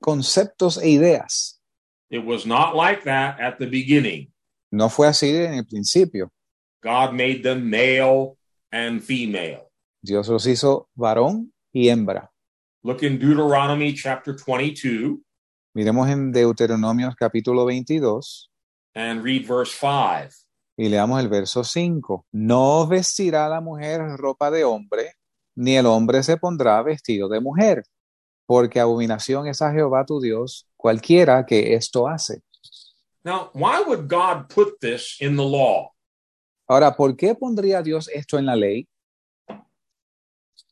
[0.00, 1.60] conceptos e ideas.
[2.10, 4.32] It was not like that at the beginning.
[4.70, 6.30] No fue así en el principio.
[6.82, 8.36] God made them male
[8.70, 9.70] and female.
[10.02, 12.30] Dios los hizo varón y hembra.
[12.82, 15.18] Look in Deuteronomy chapter 22
[15.74, 18.50] Miremos en Deuteronomios capítulo 22
[18.94, 20.48] and read verse 5.
[20.76, 22.26] y leamos el verso 5.
[22.32, 25.14] No vestirá la mujer ropa de hombre,
[25.56, 27.84] ni el hombre se pondrá vestido de mujer,
[28.48, 32.40] porque abominación es a Jehová tu Dios cualquiera que esto hace.
[33.22, 35.92] Now, why would God put this in the law?
[36.66, 38.88] Ahora, ¿por qué pondría Dios esto en la ley?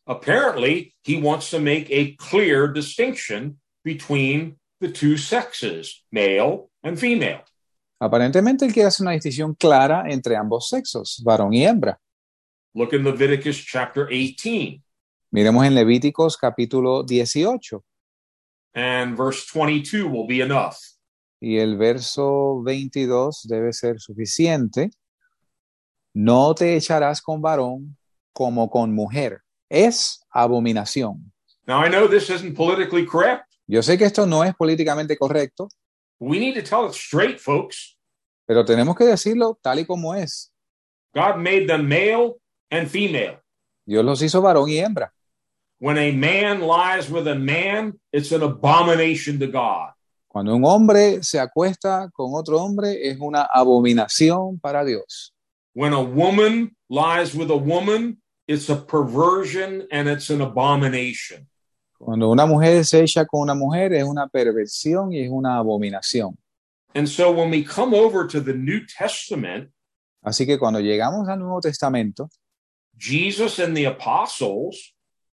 [0.07, 7.45] Apparently, he wants to make a clear distinction between the two sexes, male and female.
[8.01, 11.99] Aparentemente él quiere hacer una distinción clara entre ambos sexos, varón y hembra.
[12.75, 14.83] Look in Leviticus chapter 18
[15.31, 17.85] Miremos en Levíticos capítulo 18
[18.75, 20.77] and verse 22 will be enough.
[21.41, 24.91] y el verso 22 debe ser suficiente.
[26.15, 27.97] No te echarás con varón
[28.33, 29.43] como con mujer.
[29.69, 31.33] Es abominación.
[31.67, 33.45] Now, I know this isn't politically correct.
[33.67, 35.69] Yo sé que esto no es políticamente correcto,
[36.19, 37.99] We need to tell it straight, folks.
[38.47, 40.53] pero tenemos que decirlo tal y como es.
[41.13, 42.37] God made them male
[42.71, 43.41] and female.
[43.85, 45.13] Dios los hizo varón y hembra.
[45.79, 49.93] When a man lies with a man, it's an abomination to God.
[50.29, 55.33] Cuando un hombre se acuesta con otro hombre es una abominación para Dios.
[55.75, 61.49] When a woman lies with a woman, it's a perversion and it's an abomination.
[61.99, 66.37] Cuando una mujer se echa con una mujer es una perversión y es una abominación.
[66.95, 69.71] And so when we come over to the New Testament,
[70.23, 72.29] Así que cuando llegamos al Nuevo Testamento,
[72.99, 74.93] Jesus and the apostles,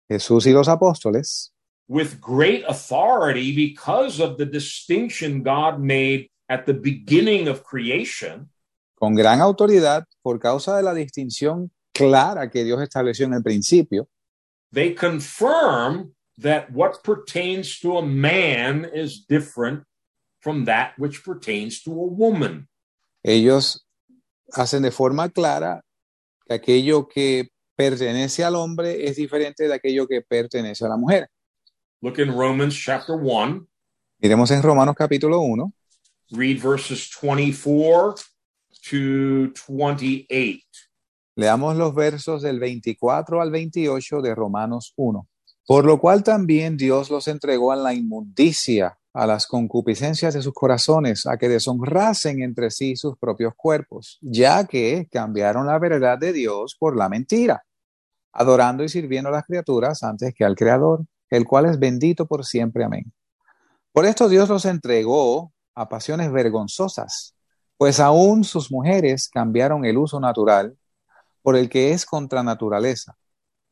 [0.10, 1.52] Jesús y los apóstoles,
[1.88, 8.50] with great authority because of the distinction God made at the beginning of creation,
[8.96, 14.08] con gran autoridad, por causa de la distinción clara que Dios estableció en el principio,
[14.72, 19.84] they confirm that what pertains to a man is different
[20.40, 22.68] from that which pertains to a woman.
[23.24, 23.86] ellos
[24.54, 25.82] hacen de forma clara
[26.48, 27.50] que aquello que
[27.80, 31.30] pertenece al hombre es diferente de aquello que pertenece a la mujer.
[32.02, 33.66] Look in Romans chapter 1,
[34.18, 35.74] Miremos en Romanos capítulo 1,
[36.32, 38.16] read verses 24
[38.84, 40.60] to 28.
[41.38, 45.26] leamos los versos del 24 al 28 de Romanos 1.
[45.66, 50.54] Por lo cual también Dios los entregó a la inmundicia, a las concupiscencias de sus
[50.54, 56.34] corazones, a que deshonrasen entre sí sus propios cuerpos, ya que cambiaron la verdad de
[56.34, 57.64] Dios por la mentira,
[58.32, 62.46] adorando y sirviendo a las criaturas antes que al Creador, el cual es bendito por
[62.46, 62.84] siempre.
[62.84, 63.12] Amén.
[63.92, 67.36] Por esto Dios los entregó a pasiones vergonzosas,
[67.78, 70.78] pues aún sus mujeres cambiaron el uso natural
[71.42, 73.16] por el que es contra naturaleza.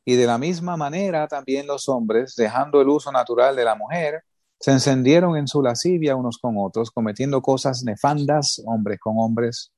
[0.04, 4.22] Y de la misma manera también los hombres, dejando el uso natural de la mujer,
[4.58, 9.70] se encendieron en su lascivia unos con otros, cometiendo cosas nefandas, hombres con hombres,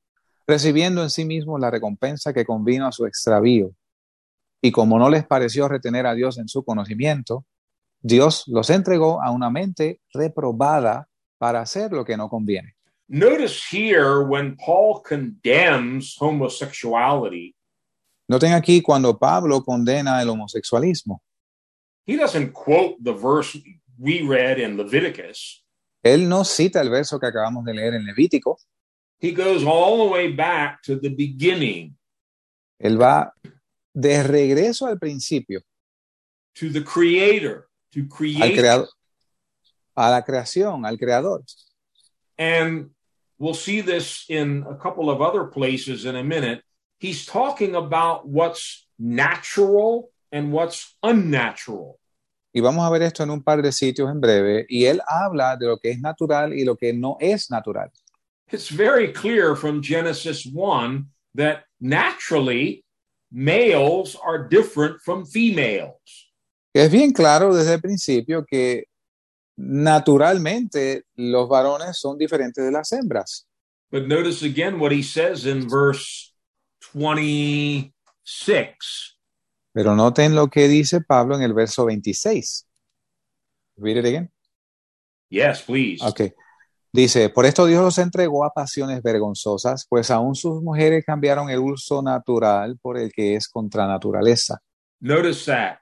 [0.47, 3.71] recibiendo en sí mismos la recompensa que convino a su extravío.
[4.61, 7.45] Y como no les pareció retener a Dios en su conocimiento,
[7.99, 11.07] Dios los entregó a una mente reprobada
[11.37, 12.75] para hacer lo que no conviene.
[13.07, 17.55] Notice here when Paul condemns homosexuality,
[18.29, 21.21] Noten aquí cuando Pablo condena el homosexualismo.
[22.05, 23.57] he doesn't quote the verse
[23.99, 25.63] we read in Leviticus.
[26.03, 28.57] Él no cita el verso que acabamos de leer en Levítico,
[29.19, 31.95] He goes all the way back to the beginning,
[32.79, 33.33] él va
[33.93, 35.61] de regreso al principio,
[36.55, 38.55] to the Creator, to al create.
[38.55, 38.89] creador,
[39.95, 41.43] a la creación, al creador.
[42.37, 42.91] And
[43.37, 46.63] we'll see this in a couple of other places in a minute.
[46.99, 51.99] He's talking about what's natural and what's unnatural.
[52.53, 54.65] Y vamos a ver esto en un par de sitios en breve.
[54.69, 57.89] Y él habla de lo que es natural y lo que no es natural.
[58.51, 62.83] It's very clear from Genesis 1 that naturally
[63.31, 66.29] males are different from females.
[66.73, 68.85] Es bien claro desde el principio que
[69.57, 73.47] naturalmente los varones son diferentes de las hembras.
[73.91, 76.33] But notice again what he says in verse
[76.93, 77.91] 26.
[79.73, 82.67] Pero noten lo que dice Pablo en el verso 26.
[83.77, 84.31] Read it again.
[85.29, 86.03] Yes, please.
[86.03, 86.33] Ok.
[86.93, 91.59] Dice, por esto Dios los entregó a pasiones vergonzosas, pues aún sus mujeres cambiaron el
[91.59, 94.59] uso natural por el que es contra naturaleza.
[94.99, 95.77] Notice that.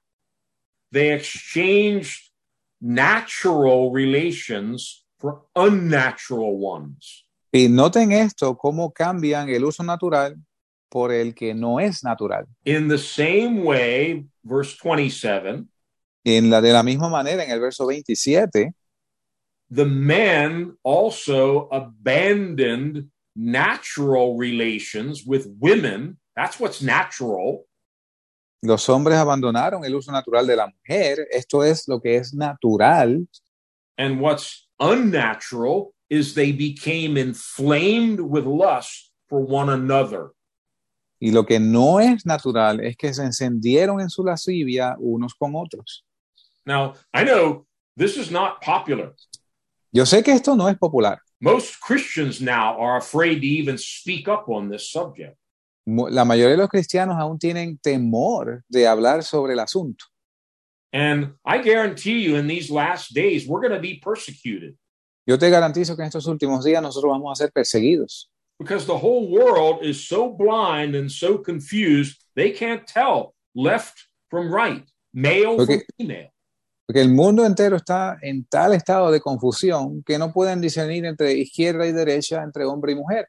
[0.91, 2.31] They exchanged
[2.79, 7.25] natural relations for unnatural ones.
[7.51, 10.35] Y noten esto, cómo cambian el uso natural
[10.89, 12.45] por el que no es natural.
[12.65, 15.65] In the same way, verse 27,
[16.23, 18.73] En la de la misma manera, en el verso 27,
[19.69, 26.17] the men also abandoned natural relations with women.
[26.35, 27.65] That's what's natural.
[28.61, 31.27] los hombres abandonaron el uso natural de la mujer.
[31.31, 33.25] Esto es lo que es natural.
[33.97, 40.31] And what's unnatural is they became inflamed with lust for one another.
[41.21, 45.53] Y lo que no es natural es que se encendieron en su lascivia unos con
[45.53, 46.05] otros.
[46.65, 47.65] Now, I know
[47.97, 49.13] this is not popular.
[49.91, 51.19] Yo sé que esto no es popular.
[51.41, 55.35] Most Christians now are afraid to even speak up on this subject.
[55.85, 60.05] La mayoría de los cristianos aún tienen temor de hablar sobre el asunto.
[60.91, 64.75] And I guarantee you, in these last days, we're going to be persecuted
[65.25, 68.29] Yo te garantizo que en estos últimos días nosotros vamos a ser perseguidos.
[68.59, 74.51] because the whole world is so blind and so confused, they can't tell left from
[74.51, 74.83] right,
[75.13, 76.29] male from female.
[76.89, 81.33] Porque el mundo entero está en tal estado de confusión que no pueden discernir entre
[81.33, 83.27] izquierda y derecha, entre hombre y mujer.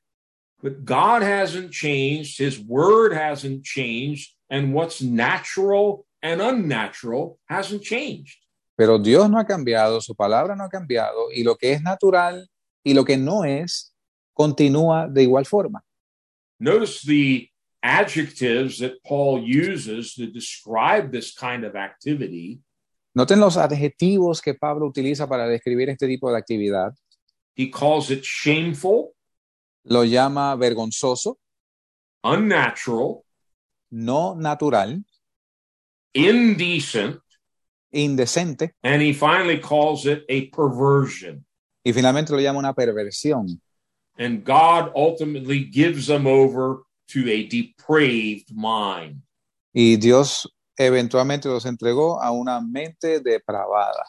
[0.62, 8.38] But God hasn't changed, His word hasn't changed, and what's natural and unnatural hasn't changed.
[8.76, 12.48] Pero Dios no ha cambiado, su palabra no ha cambiado, y lo que es natural
[12.82, 13.94] y lo que no es,
[14.32, 15.84] continúa de igual forma.
[16.58, 17.50] Notice the
[17.82, 22.62] adjectives that Paul uses to describe this kind of activity.
[23.14, 26.94] Noten los adjetivos que Pablo utiliza para describir este tipo de actividad.
[27.56, 29.14] He calls it shameful,
[29.84, 31.38] Lo llama vergonzoso,
[32.22, 33.22] unnatural,
[33.90, 35.02] no natural,
[36.12, 37.18] indecent,
[37.92, 41.44] indecente, and he finally calls it a perversion.
[41.82, 43.60] y finalmente lo llama una perversión.
[44.18, 49.22] And God ultimately gives them over to a depraved mind.
[49.72, 50.46] Y Dios
[50.80, 54.04] eventualmente los entregó a una mente depravada.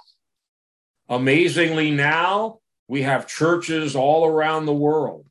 [1.08, 5.26] Amazingly, now we have churches all around the world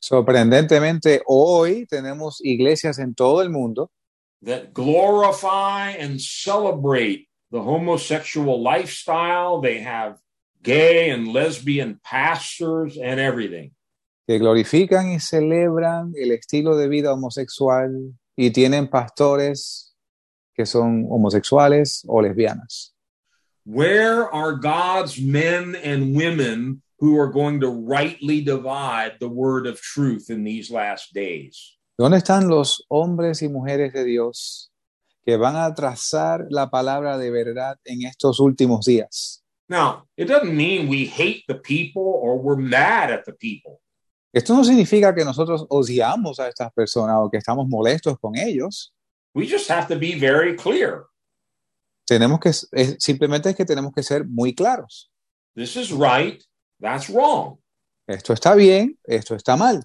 [0.00, 3.90] Sorprendentemente, hoy tenemos iglesias en todo el mundo
[4.42, 9.60] that glorify and celebrate the homosexual lifestyle.
[9.60, 10.18] They have
[10.62, 13.72] gay and lesbian pastors and everything.
[14.28, 19.87] que glorifican y celebran el estilo de vida homosexual y tienen pastores
[20.58, 22.92] que son homosexuales o lesbianas.
[23.64, 29.80] Where are God's men and women who are going to rightly divide the word of
[29.80, 31.78] truth in these last days?
[31.96, 34.72] ¿Dónde están los hombres y mujeres de Dios
[35.24, 39.44] que van a trazar la palabra de verdad en estos últimos días?
[39.68, 43.80] Now, it doesn't mean we hate the people or we're mad at the people.
[44.32, 48.92] Esto no significa que nosotros odiamos a estas personas o que estamos molestos con ellos.
[49.34, 51.04] We just have to be very clear.
[52.08, 55.10] Tenemos que, es- simplemente es que tenemos que ser muy claros.
[55.54, 56.42] This is right,
[56.80, 57.58] that's wrong.
[58.08, 59.82] Esto está bien, esto está mal.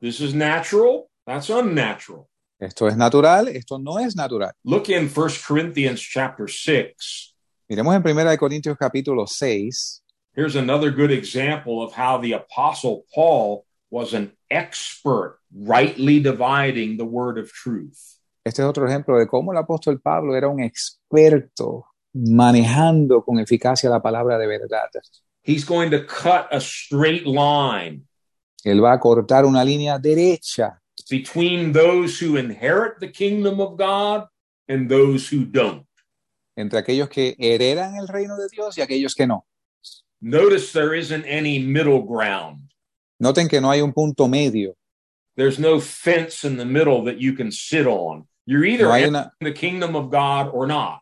[0.00, 2.28] This is natural, that's unnatural.
[2.60, 4.52] Esto es natural, esto no es natural.
[4.64, 7.34] Look in 1 Corinthians chapter 6.
[7.68, 10.02] Miremos en 1 de Corintios capítulo 6.
[10.34, 17.04] Here's another good example of how the apostle Paul was an expert rightly dividing the
[17.04, 18.17] word of truth.
[18.44, 23.90] Este es otro ejemplo de cómo el apóstol Pablo era un experto manejando con eficacia
[23.90, 24.88] la palabra de verdad.
[25.42, 28.08] He's going to cut a straight line
[28.64, 34.26] Él va a cortar una línea derecha between those who inherit the kingdom of God
[34.68, 35.86] and those who don't.
[36.56, 39.46] entre aquellos que heredan el reino de Dios y aquellos que no.
[40.20, 42.68] Notice there isn't any middle ground.
[43.20, 44.74] Noten que no hay un punto medio.
[45.36, 48.26] There's no fence in the middle that you can sit on.
[48.48, 51.00] You're either No hay in una, the kingdom of God or not.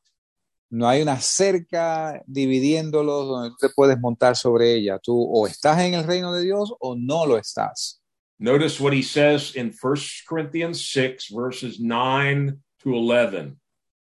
[0.69, 4.99] no hay una cerca dividiéndolos donde tú te puedes montar sobre ella.
[4.99, 8.01] Tú o estás en el reino de Dios o no lo estás.
[8.41, 9.97] Notice what he says in 1
[10.29, 13.57] Corinthians 6, verses 9 to 11.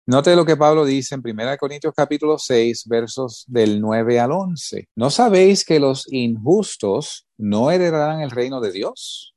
[0.08, 4.90] Note lo que Pablo dice en 1 Corintios capítulo 6, versos del 9 al 11.
[4.96, 9.36] ¿No sabéis que los injustos no heredarán el reino de Dios?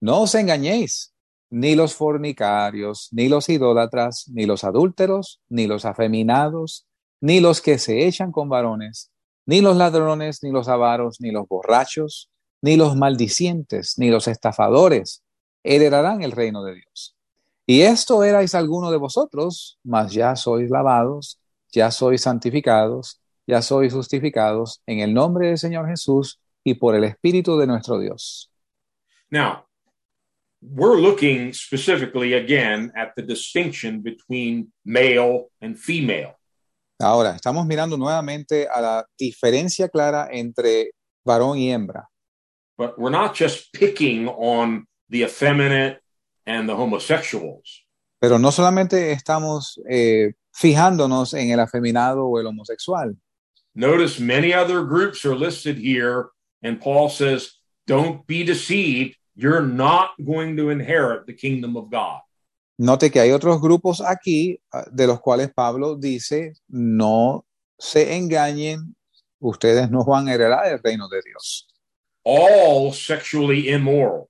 [0.00, 1.14] No os engañéis,
[1.50, 6.86] ni los fornicarios, ni los idólatras, ni los adúlteros, ni los afeminados,
[7.20, 9.10] ni los que se echan con varones,
[9.46, 12.30] ni los ladrones, ni los avaros, ni los borrachos,
[12.62, 15.22] ni los maldicientes, ni los estafadores
[15.62, 17.16] heredarán el reino de Dios.
[17.66, 21.40] Y esto erais alguno de vosotros, mas ya sois lavados,
[21.72, 27.04] ya sois santificados, ya sois justificados en el nombre del Señor Jesús y por el
[27.04, 28.50] Espíritu de nuestro Dios.
[29.30, 29.65] Now,
[30.62, 36.34] we're looking specifically again at the distinction between male and female.
[36.98, 40.92] Ahora, estamos mirando nuevamente a la diferencia clara entre
[41.24, 42.08] varón y hembra.
[42.78, 45.98] But we're not just picking on the effeminate
[46.46, 47.84] and the homosexuals.
[48.18, 53.14] Pero no solamente estamos eh, fijándonos en el afeminado o el homosexual.
[53.74, 56.30] Notice many other groups are listed here,
[56.62, 57.52] and Paul says,
[57.86, 59.16] Don't be deceived.
[59.36, 62.20] You're not going to inherit the kingdom of God.
[62.78, 67.44] Note que hay otros grupos aquí ah, de los cuales Pablo dice, no
[67.78, 68.94] se engañen,
[69.38, 71.66] ustedes no van a heredar el reino de Dios.
[72.26, 74.28] all sexually immoral.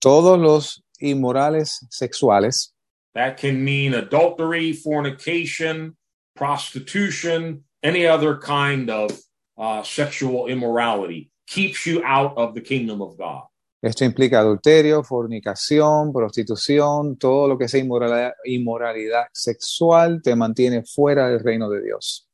[0.00, 2.72] Todos los inmorales sexuales,
[3.14, 5.96] That can mean adultery, fornication,
[6.34, 9.16] prostitution, any other kind of
[9.56, 13.44] uh, sexual immorality keeps you out of the kingdom of God.
[13.86, 21.28] Esto implica adulterio, fornicación, prostitución, todo lo que sea inmoralidad, inmoralidad sexual te mantiene fuera
[21.28, 22.26] del reino de Dios.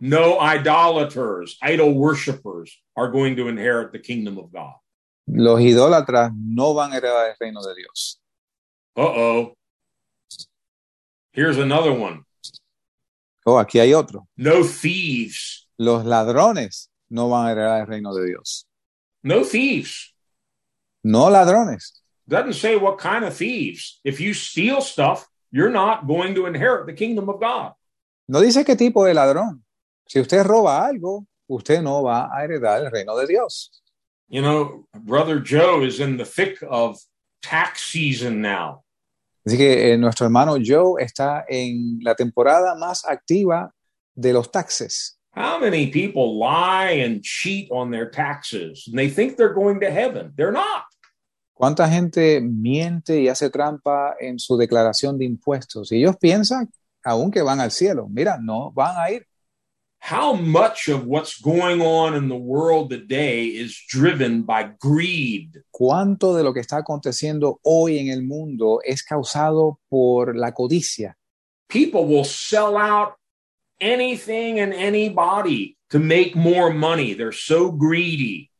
[0.00, 4.74] No idolaters, idol worshippers are going to inherit the kingdom of God.
[5.28, 8.20] Los idólatras no van a heredar el reino de Dios.
[8.96, 9.54] Uh oh.
[11.32, 12.24] Here's another one
[13.44, 14.26] Oh, aquí hay otro.
[14.36, 15.68] no thieves.
[15.78, 18.66] Los ladrones no van a heredar el reino de Dios.
[19.22, 20.15] No thieves.
[21.08, 22.02] No ladrones.
[22.28, 24.00] Doesn't say what kind of thieves.
[24.02, 27.74] If you steal stuff, you're not going to inherit the kingdom of God.
[28.28, 29.62] No dice qué tipo de ladrón.
[30.08, 33.70] Si usted roba algo, usted no va a heredar el reino de Dios.
[34.28, 36.98] You know, Brother Joe is in the thick of
[37.40, 38.82] tax season now.
[39.46, 43.70] Así que eh, nuestro hermano Joe está en la temporada más activa
[44.16, 45.16] de los taxes.
[45.36, 49.90] How many people lie and cheat on their taxes and they think they're going to
[49.90, 50.32] heaven?
[50.34, 50.82] They're not.
[51.56, 55.90] ¿Cuánta gente miente y hace trampa en su declaración de impuestos?
[55.90, 56.68] Y ellos piensan
[57.02, 58.08] aún que van al cielo.
[58.10, 59.26] Mira, no van a ir.
[59.98, 65.62] How much of what's going on in the world today is driven by greed?
[65.70, 71.16] ¿Cuánto de lo que está aconteciendo hoy en el mundo es causado por la codicia?
[71.68, 73.14] People will sell out
[73.80, 77.14] anything and anybody to make more money.
[77.14, 78.50] They're so greedy.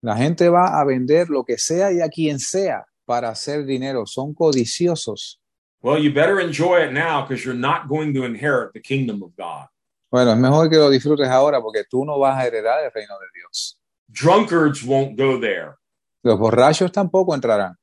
[0.00, 4.06] La gente va a vender lo que sea y a quien sea para hacer dinero.
[4.06, 5.40] Son codiciosos.
[5.80, 9.34] Well, you better enjoy it now because you're not going to inherit the kingdom of
[9.36, 9.66] God.
[10.10, 13.14] Bueno, es mejor que lo disfrutes ahora porque tú no vas a heredar el reino
[13.18, 13.78] de Dios.
[14.08, 15.76] Drunkards won't go there.
[16.22, 17.74] Los borrachos tampoco entrarán.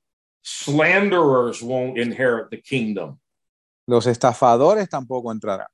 [0.42, 3.20] Slanderers won't inherit the kingdom.
[3.88, 5.68] Los estafadores tampoco entrarán.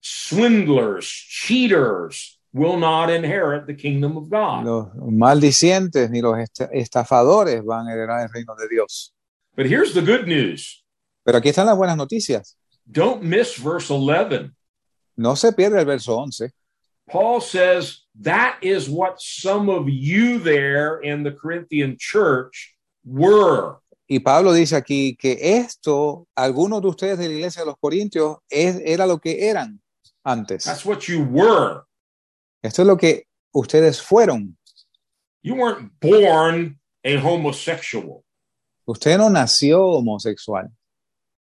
[0.00, 4.64] Swindlers, cheaters will not inherit the kingdom of God.
[4.64, 9.12] Los maldicientes ni los est- estafadores van a heredar el reino de Dios.
[9.54, 10.82] But here's the good news
[11.24, 12.56] Pero aquí están las buenas noticias.
[12.90, 14.52] don't miss verse 11.
[15.16, 16.50] No se pierde el verso 11.
[17.10, 22.74] Paul says that is what some of you there in the Corinthian church
[23.04, 23.76] were.
[24.08, 28.36] Y Pablo dice aquí que esto, algunos de ustedes de la iglesia de los Corintios,
[28.48, 29.80] es, era lo que eran
[30.22, 30.64] antes.
[30.64, 31.82] That's what you were.
[32.66, 34.56] Esto es lo que ustedes fueron.
[35.42, 38.24] You weren't born a homosexual.
[38.84, 40.68] Usted no nació homosexual.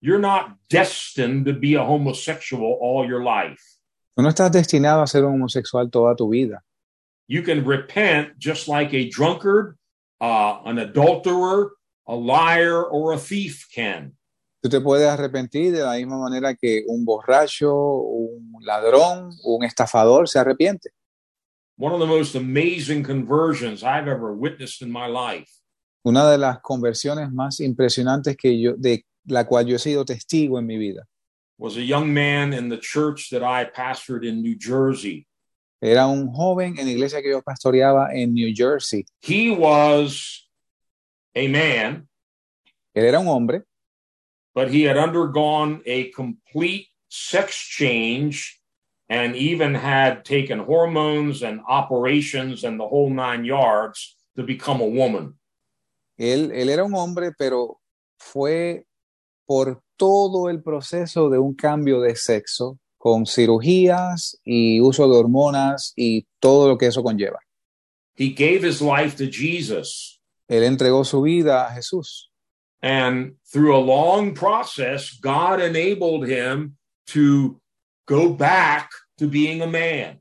[0.00, 3.60] You're not destined to be a homosexual all your life.
[4.16, 6.62] Tú no estás destinado a ser un homosexual toda tu vida.
[7.26, 9.76] You can repent just like a drunkard,
[10.20, 11.70] uh, an adulterer,
[12.06, 14.16] a liar, or a thief can.
[14.62, 20.28] Tú te puedes arrepentir de la misma manera que un borracho, un ladrón, un estafador
[20.28, 20.90] se arrepiente.
[21.80, 25.48] One of the most amazing conversions I've ever witnessed in my life
[26.04, 30.58] Una de las conversiones más impresionantes que yo, de la cual yo he sido testigo
[30.58, 31.06] en mi vida.
[31.56, 35.26] was a young man in the church that I pastored in New Jersey.
[35.82, 39.06] Era un joven en la iglesia que yo pastoreaba en New Jersey.
[39.22, 40.46] He was
[41.34, 42.08] a man,
[42.94, 43.62] Él era un hombre,
[44.54, 48.59] but he had undergone a complete sex change
[49.10, 54.86] and even had taken hormones and operations and the whole nine yards to become a
[54.86, 55.34] woman.
[56.16, 57.80] él, él era un hombre, pero
[58.18, 58.84] fue
[59.46, 65.92] por todo el proceso de un cambio de sexo, con cirugías y uso de hormonas
[65.96, 67.40] y todo lo que eso conlleva.
[68.14, 70.20] He gave his life to Jesus.
[70.46, 72.30] Él entregó su vida a Jesús.
[72.82, 76.76] And through a long process, God enabled him
[77.08, 77.59] to
[78.10, 80.20] go back to being a man.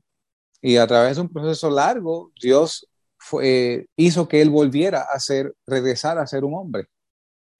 [0.62, 2.86] Y a través de un proceso largo, Dios
[3.18, 6.86] fue- eh, hizo que él volviera a ser, regresar a ser un hombre.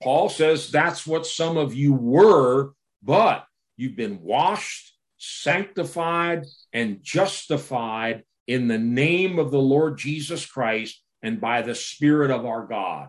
[0.01, 3.44] Paul says that's what some of you were, but
[3.77, 11.40] you've been washed, sanctified, and justified in the name of the Lord Jesus Christ and
[11.40, 13.09] by the Spirit of our God.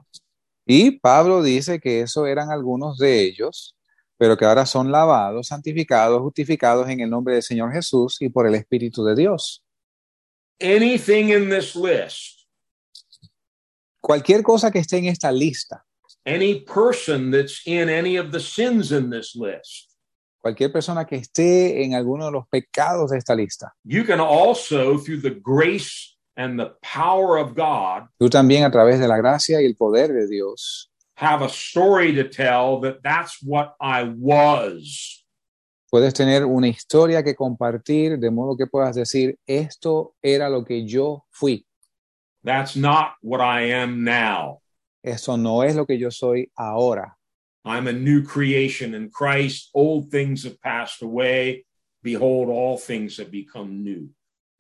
[0.68, 3.76] Y Pablo dice que eso eran algunos de ellos,
[4.22, 8.46] pero que ahora son lavados, santificados, justificados en el nombre del Señor Jesús y por
[8.46, 9.64] el Espíritu de Dios.
[10.62, 12.46] Anything in this list
[14.00, 15.84] Cualquier cosa que esté en esta lista
[16.28, 19.96] any person that's in any of the sins in this list.
[20.40, 23.74] Cualquier persona que esté en alguno de los pecados de esta lista.
[23.84, 29.00] You can also, through the grace and the power of God, Tú también a través
[29.00, 30.91] de la gracia y el poder de Dios
[31.22, 35.22] have a story to tell that that's what I was.
[35.92, 40.86] puedes tener una historia que compartir de modo que puedas decir, esto era lo que
[40.86, 41.66] yo fui.
[42.44, 44.62] That's not what I am now.
[45.04, 47.18] Esto no es lo que yo soy ahora.
[47.66, 49.70] I'm a new creation in Christ.
[49.74, 51.66] Old things have passed away.
[52.02, 54.10] Behold, all things have become new.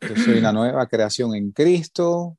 [0.01, 2.37] Yo soy una nueva creación en Cristo.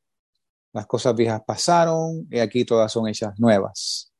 [0.74, 4.12] Las cosas viejas pasaron y aquí todas son hechas nuevas.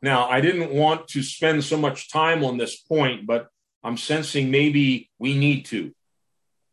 [0.00, 3.48] Now, I didn't want to spend so much time on this point, but
[3.82, 5.92] I'm sensing maybe we need to.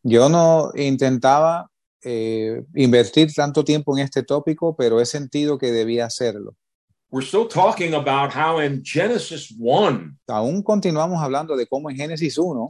[0.04, 1.68] Yo no intentaba
[2.04, 6.56] eh, invertir tanto tiempo en este tópico, pero he sentido que debía hacerlo.
[7.10, 12.38] We're still talking about how in Genesis 1, Aún continuamos hablando de cómo en Génesis
[12.38, 12.70] 1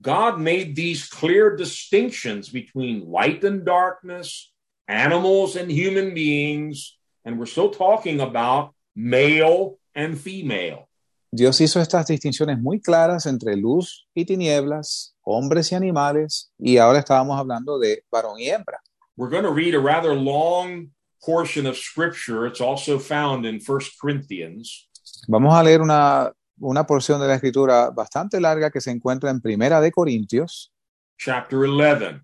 [0.00, 4.52] God made these clear distinctions between light and darkness,
[4.86, 10.88] animals and human beings, and we're still talking about male and female.
[11.30, 16.98] Dios hizo estas distinciones muy claras entre luz y tinieblas, hombres y animales, y ahora
[16.98, 18.80] estábamos hablando de varón y hembra.
[19.16, 20.90] We're going to read a rather long
[21.24, 22.46] portion of scripture.
[22.46, 24.88] It's also found in First Corinthians.
[25.28, 29.40] Vamos a leer una, una porción de la escritura bastante larga que se encuentra en
[29.40, 30.72] Primera de Corintios,
[31.18, 32.22] chapter 11.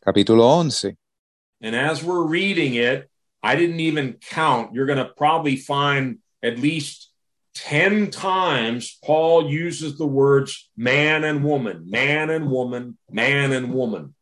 [0.00, 0.96] capítulo 11.
[1.60, 3.09] And as we're reading it,
[3.42, 4.74] I didn't even count.
[4.74, 7.10] You're going to probably find at least
[7.54, 14.14] 10 times Paul uses the words man and woman, man and woman, man and woman.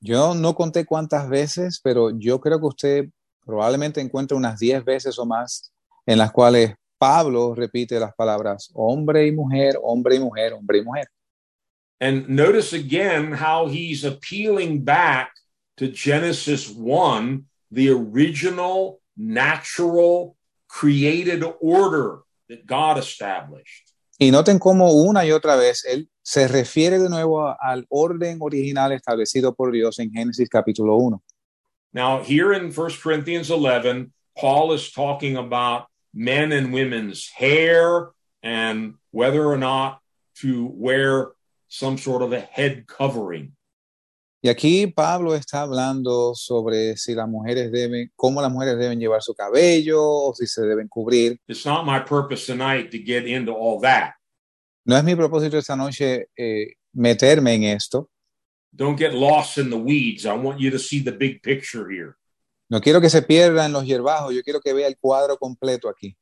[0.00, 3.10] Yo no conté cuántas veces, pero yo creo que usted
[3.44, 5.72] probablemente encuentre unas 10 veces o más
[6.06, 10.82] en las cuales Pablo repite las palabras hombre y mujer, hombre y mujer, hombre y
[10.82, 11.06] mujer.
[12.00, 15.32] And notice again how he's appealing back
[15.76, 17.44] to Genesis 1,
[17.74, 20.36] the original, natural,
[20.68, 23.90] created order that God established.
[24.18, 28.92] Y noten cómo una y otra vez él se refiere de nuevo al orden original
[28.92, 31.20] establecido por Dios en Génesis capítulo 1.
[31.92, 38.10] Now, here in 1 Corinthians 11, Paul is talking about men and women's hair
[38.42, 40.00] and whether or not
[40.40, 41.32] to wear
[41.68, 43.52] some sort of a head covering.
[44.44, 49.22] Y aquí Pablo está hablando sobre si las mujeres deben, cómo las mujeres deben llevar
[49.22, 51.40] su cabello o si se deben cubrir.
[51.48, 54.16] It's not my purpose tonight to get into all that.
[54.84, 58.10] No es mi propósito esta noche eh, meterme en esto.
[58.70, 60.26] Don't get lost in the weeds.
[60.26, 62.16] I want you to see the big picture here.
[62.68, 65.88] No quiero que se pierda en los hierbajos, yo quiero que vea el cuadro completo
[65.88, 66.18] aquí.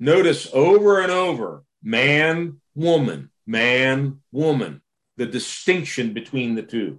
[0.00, 4.82] Notice over and over man, woman, man, woman,
[5.16, 6.98] the distinction between the two.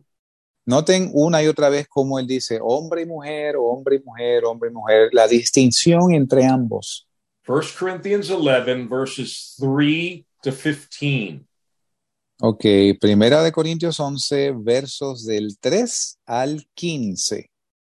[0.65, 4.69] Noten una y otra vez cómo él dice hombre y mujer, hombre y mujer, hombre
[4.71, 7.07] y mujer, la distinción entre ambos.
[7.47, 11.45] 1 Corinthians 11, verses 3 to 15.
[12.41, 12.65] Ok,
[12.99, 17.51] primera de Corintios 11, versos del 3 al 15.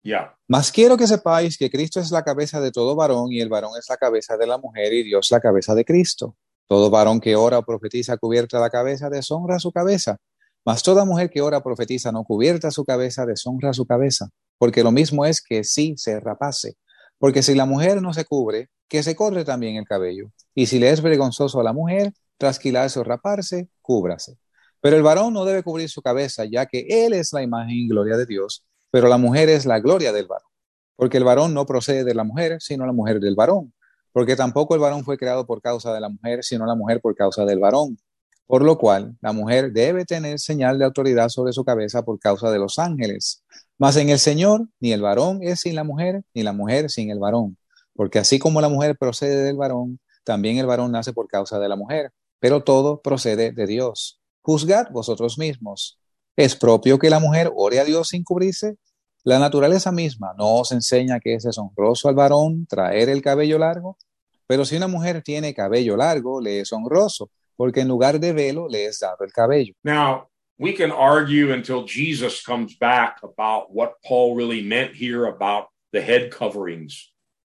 [0.01, 0.35] Yeah.
[0.47, 3.71] Mas quiero que sepáis que Cristo es la cabeza de todo varón y el varón
[3.77, 6.35] es la cabeza de la mujer y Dios la cabeza de Cristo.
[6.67, 10.17] Todo varón que ora o profetiza cubierta la cabeza deshonra su cabeza,
[10.65, 14.91] mas toda mujer que ora profetiza no cubierta su cabeza deshonra su cabeza, porque lo
[14.91, 16.75] mismo es que si se rapase.
[17.17, 20.31] Porque si la mujer no se cubre, que se corre también el cabello.
[20.53, 24.37] Y si le es vergonzoso a la mujer trasquilarse o raparse, cúbrase.
[24.81, 27.87] Pero el varón no debe cubrir su cabeza, ya que él es la imagen y
[27.87, 30.49] gloria de Dios, pero la mujer es la gloria del varón.
[30.95, 33.73] Porque el varón no procede de la mujer, sino la mujer del varón.
[34.11, 37.15] Porque tampoco el varón fue creado por causa de la mujer, sino la mujer por
[37.15, 37.97] causa del varón.
[38.47, 42.51] Por lo cual, la mujer debe tener señal de autoridad sobre su cabeza por causa
[42.51, 43.43] de los ángeles.
[43.77, 47.09] Mas en el Señor, ni el varón es sin la mujer, ni la mujer sin
[47.09, 47.57] el varón.
[47.95, 51.69] Porque así como la mujer procede del varón, también el varón nace por causa de
[51.69, 52.11] la mujer.
[52.39, 54.19] Pero todo procede de Dios.
[54.41, 55.99] Juzgad vosotros mismos.
[56.35, 58.77] ¿Es propio que la mujer ore a Dios sin cubrirse?
[59.23, 63.97] La naturaleza misma no os enseña que es deshonroso al varón traer el cabello largo.
[64.45, 68.67] Pero si una mujer tiene cabello largo, le es honroso, porque en lugar de velo
[68.67, 69.73] le es dado el cabello.
[69.83, 70.27] Now,
[70.57, 76.01] we can argue until Jesus comes back about what Paul really meant here about the
[76.01, 77.11] head coverings.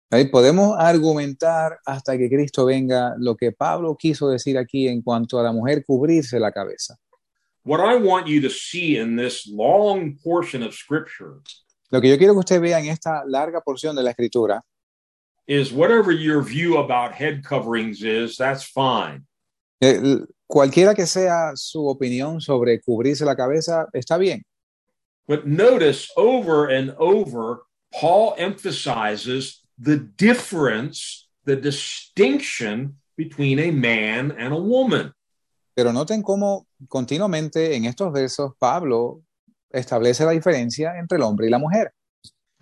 [0.10, 5.38] Ahí podemos argumentar hasta que Cristo venga lo que Pablo quiso decir aquí en cuanto
[5.38, 6.96] a la mujer cubrirse la cabeza.
[7.66, 11.42] What I want you to see in this long portion of scripture
[11.90, 14.62] Lo que yo quiero que usted vea en esta larga porción de la escritura
[15.48, 19.27] is whatever your view about head coverings is, that's fine.
[19.80, 24.44] Eh, cualquiera que sea su opinión sobre cubrirse la cabeza, está bien.
[25.28, 34.54] But notice over and over, Paul emphasizes the difference, the distinction between a man and
[34.54, 35.14] a woman.
[35.76, 39.22] Pero noten cómo continuamente en estos versos Pablo
[39.70, 41.92] establece la diferencia entre el hombre y la mujer.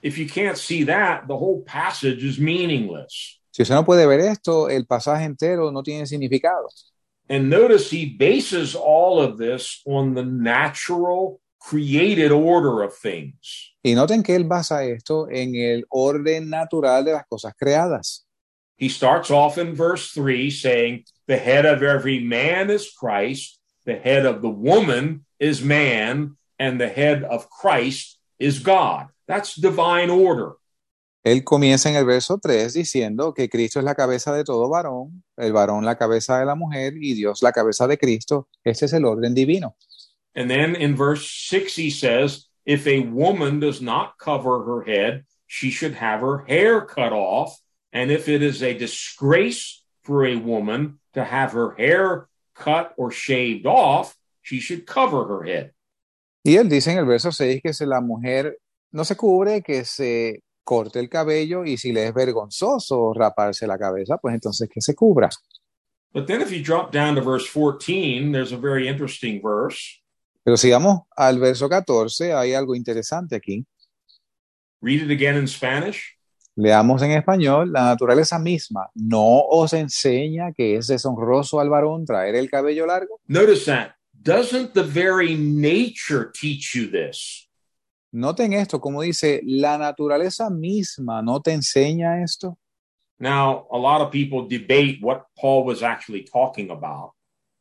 [0.02, 3.40] If you can't see that, the whole passage is meaningless.
[3.52, 6.68] Si usted no puede ver esto, el pasaje entero no tiene significado.
[7.30, 13.73] And notice he bases all of this on the natural created order of things.
[13.84, 18.26] Y noten que él basa esto en el orden natural de las cosas creadas.
[18.77, 23.95] He starts off in verse 3 saying, The head of every man is Christ, the
[23.95, 29.07] head of the woman is man, and the head of Christ is God.
[29.27, 30.53] That's divine order.
[31.26, 35.23] Él comienza en el verso 3 diciendo que Cristo es la cabeza de todo varón,
[35.38, 38.47] el varón la cabeza de la mujer y Dios la cabeza de Cristo.
[38.64, 39.76] Este es el orden divino.
[40.35, 45.26] And then in verse 6, he says, If a woman does not cover her head,
[45.47, 47.60] she should have her hair cut off.
[47.91, 53.10] And if it is a disgrace for a woman to have her hair cut or
[53.10, 55.72] shaved off, she should cover her head.
[56.43, 58.60] Y él dice en el verso 6 que si la mujer
[58.91, 63.78] no se cubre, que se corte el cabello y si le es vergonzoso raparse la
[63.78, 65.30] cabeza, pues entonces que se cubra.
[66.14, 70.02] But then if you drop down to verse 14, there's a very interesting verse.
[70.44, 73.66] Pero sigamos al verso 14, hay algo interesante aquí.
[74.82, 76.16] Read it again in Spanish.
[76.56, 82.36] Leamos en español, la naturaleza misma no os enseña que es deshonroso al varón traer
[82.36, 83.20] el cabello largo.
[83.28, 83.96] Notice that.
[84.14, 87.45] Doesn't the very nature teach you this?
[88.16, 92.58] Noten esto, como dice, la naturaleza misma no te enseña esto.
[93.20, 97.12] Now, a lot of people debate what Paul was actually talking about.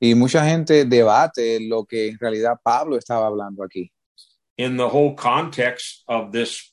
[0.01, 3.91] Y mucha gente debate lo que en realidad Pablo estaba hablando aquí.
[4.57, 6.73] In the whole context of this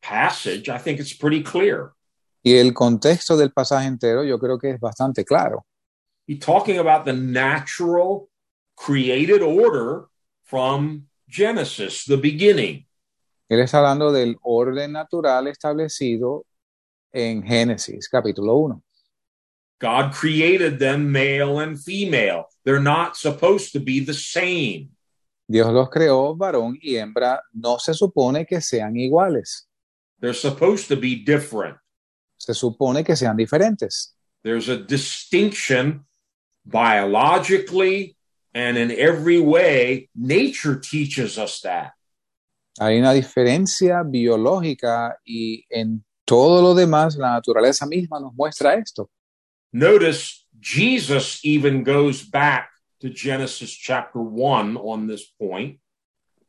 [0.00, 1.92] passage, I think it's pretty clear.
[2.42, 5.66] Y el contexto del pasaje entero yo creo que es bastante claro.
[6.26, 8.30] He's talking about the natural
[8.74, 10.06] created order
[10.44, 12.86] from Genesis, the beginning.
[13.48, 16.44] Él está hablando del orden natural establecido
[17.12, 18.82] en Génesis capítulo 1.
[19.80, 22.46] God created them male and female.
[22.64, 24.90] They're not supposed to be the same.
[25.46, 29.66] Dios los creó varón y hembra, no se supone que sean iguales,
[30.20, 31.78] They're supposed to be different.
[32.36, 34.14] se supone que sean diferentes.
[34.42, 36.04] There's a distinction
[36.66, 38.16] biologically
[38.54, 40.10] and in every way.
[40.14, 41.92] Nature teaches us that.
[42.80, 49.10] Hay una diferencia biológica y en todo lo demás la naturaleza misma nos muestra esto.
[49.72, 55.80] Notice Jesus even goes back to Genesis chapter 1 on this point.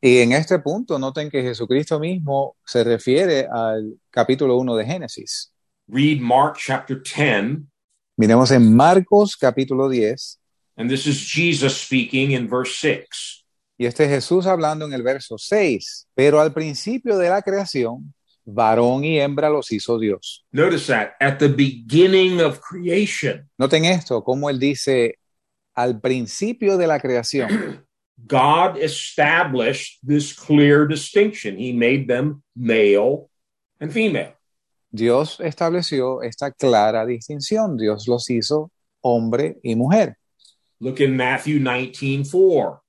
[0.00, 5.52] Y en este punto noten que Jesucristo mismo se refiere al capítulo 1 de Génesis.
[5.88, 7.66] Read Mark chapter 10,
[8.16, 10.40] Miremos en Marcos capítulo 10
[10.80, 13.39] and this is Jesus speaking in verse 6.
[13.80, 16.08] Y este es Jesús hablando en el verso 6.
[16.14, 18.12] Pero al principio de la creación,
[18.44, 20.44] varón y hembra los hizo Dios.
[20.52, 25.18] Notice that at the beginning of creation, Noten esto, como él dice
[25.74, 27.86] al principio de la creación.
[28.26, 31.56] God established this clear distinction.
[31.56, 33.30] He made them male
[33.80, 34.34] and female.
[34.90, 37.78] Dios estableció esta clara distinción.
[37.78, 38.70] Dios los hizo
[39.00, 40.18] hombre y mujer.
[40.80, 42.82] Look in Matthew 19 4.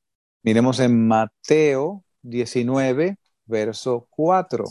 [0.43, 4.65] Miremos en Mateo 19, verso 4.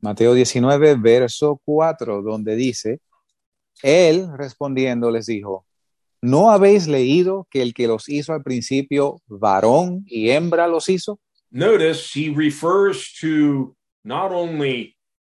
[0.00, 3.00] Mateo 19, verso 4, donde dice,
[3.82, 5.66] Él respondiendo les dijo,
[6.20, 11.18] ¿no habéis leído que el que los hizo al principio, varón y hembra los hizo?
[11.50, 14.94] Notice he refers to not only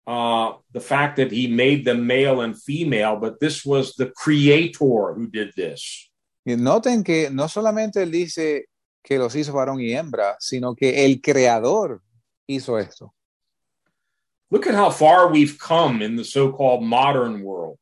[0.08, 5.14] uh, the fact that he made them male and female, but this was the creator
[5.14, 6.10] who did this.
[6.44, 8.68] Y noten que no solamente él dice
[9.06, 12.02] que los hizo varón y hembra, sino que el creador
[12.48, 13.14] hizo esto.
[14.50, 17.78] Look at how far we've come in the so called modern world.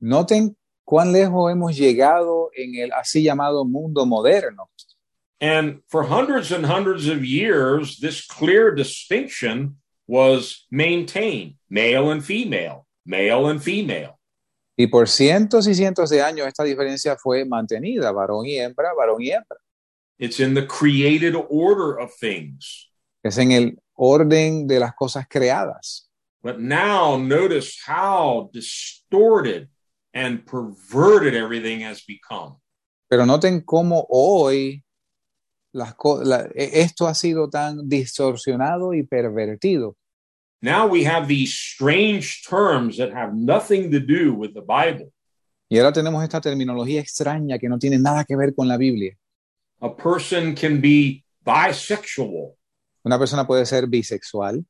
[0.00, 0.54] Noten
[0.84, 4.68] cuán lejos hemos llegado en el así llamado mundo moderno.
[5.40, 9.76] And for hundreds and hundreds of years, this clear distinction
[10.06, 14.18] was maintained male and female, male and female.
[14.76, 19.22] Y por cientos y cientos de años esta diferencia fue mantenida, varón y hembra, varón
[19.22, 19.58] y hembra.
[20.18, 22.88] It's in the created order of things.
[23.22, 26.08] Es en el orden de las cosas creadas.
[26.42, 29.68] But now notice how distorted
[30.14, 32.60] and perverted everything has become.
[33.08, 34.82] Pero noten cómo hoy
[35.72, 39.96] las la- esto ha sido tan distorsionado y pervertido.
[40.62, 45.12] Now we have these strange terms that have nothing to do with the Bible.
[45.68, 49.16] Y ahora tenemos esta terminología extraña que no tiene nada que ver con la Biblia.
[49.82, 52.54] A person can be bisexual,
[53.04, 54.64] Una persona puede ser bisexual,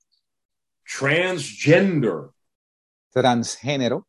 [0.87, 2.31] transgender.
[3.15, 4.05] transgénero.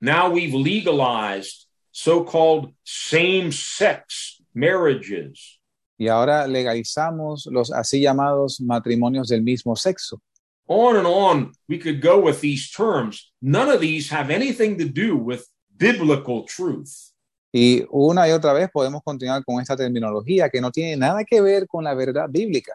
[0.00, 5.58] Now we've legalized so called same sex marriages.
[5.98, 10.20] Y ahora legalizamos los así llamados matrimonios del mismo sexo.
[10.68, 13.30] On and on, we could go with these terms.
[13.40, 17.11] None of these have anything to do with biblical truth.
[17.52, 21.40] Y una y otra vez podemos continuar con esta terminología que no tiene nada que
[21.42, 22.72] ver con la verdad bíblica.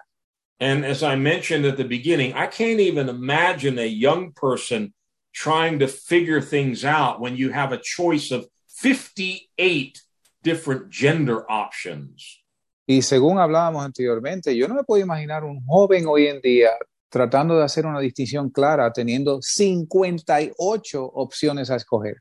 [0.59, 4.93] And as I mentioned at the beginning, I can't even imagine a young person
[5.33, 10.01] trying to figure things out when you have a choice of 58
[10.43, 12.43] different gender options.
[12.87, 16.69] Y según hablábamos anteriormente, yo no me puedo imaginar un joven hoy en día
[17.09, 22.17] tratando de hacer una distinción clara teniendo 58 opciones a escoger.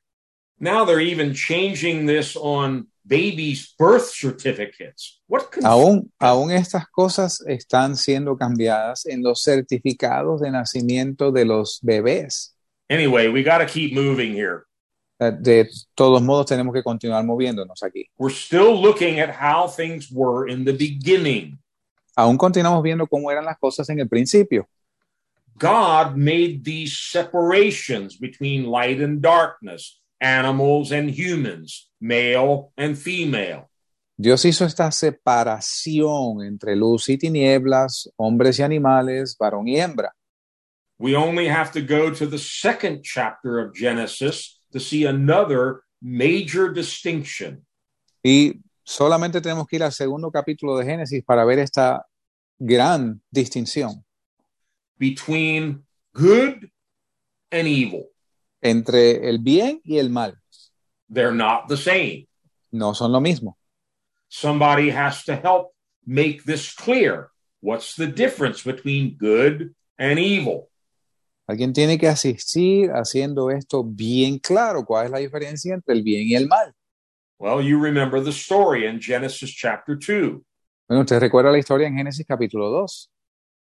[0.58, 5.20] Now they're even changing this on babies' birth certificates.
[5.28, 5.50] What.
[5.62, 12.54] Aún, aún estas cosas están siendo cambiadas en los certificados de nacimiento de los bebés.
[12.88, 14.64] Anyway, we got to keep moving here.
[15.18, 18.08] Eh, De todos modos, tenemos que continuar moviéndonos aquí.
[18.18, 21.58] We're still looking at how things were in the beginning.
[22.16, 24.68] Aún continuamos viendo cómo eran las cosas en el principio.
[25.58, 33.68] God made these separations between light and darkness, animals and humans, male and female.
[34.18, 40.14] Dios hizo esta separación entre luz y tinieblas, hombres y animales, varón y hembra.
[40.98, 46.72] We only have to go to the second chapter of Genesis to see another major
[46.72, 47.66] distinction.
[48.22, 52.06] Y solamente tenemos que ir al segundo capítulo de Génesis para ver esta
[52.58, 54.06] gran distinción
[54.98, 55.84] between
[56.14, 56.70] good
[57.52, 58.10] and evil.
[58.60, 60.38] Entre el bien y el mal.
[61.08, 62.26] They're not the same.
[62.72, 63.56] No son lo mismo.
[64.28, 65.72] Somebody has to help
[66.04, 67.30] make this clear.
[67.60, 70.68] What's the difference between good and evil?
[71.48, 74.84] Alguien tiene que asistir haciendo esto bien claro.
[74.84, 76.72] ¿Cuál es la diferencia entre el bien y el mal?
[77.38, 80.42] Well, you remember the story in Genesis chapter 2.
[80.88, 83.10] Bueno, usted recuerda la historia en Génesis capítulo 2.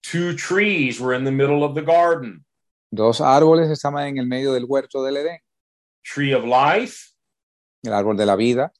[0.03, 2.43] Two trees were in the middle of the garden
[2.91, 5.39] Dos árboles estaban en el medio del huerto del Edén.
[6.03, 7.11] tree of life
[7.83, 8.71] El árbol de la vida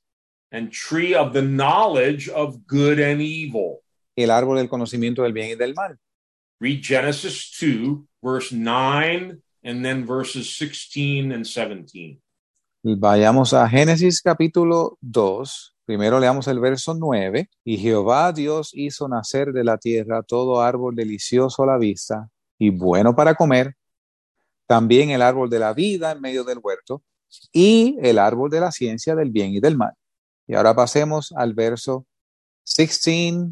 [0.51, 3.79] and tree of the knowledge of good and evil.
[4.17, 5.97] el árbol del conocimiento del bien y del mal.
[6.59, 12.19] Read Genesis 2, verse 9, and then verses 16 and 17.
[12.83, 15.75] Vayamos a Génesis capítulo 2.
[15.85, 17.49] Primero leamos el verso 9.
[17.63, 22.29] Y Jehová Dios hizo nacer de la tierra todo árbol delicioso a la vista
[22.59, 23.75] y bueno para comer,
[24.71, 27.03] también el árbol de la vida en medio del huerto
[27.51, 29.91] y el árbol de la ciencia del bien y del mal.
[30.47, 32.05] Y ahora pasemos al verso
[32.77, 33.49] 16,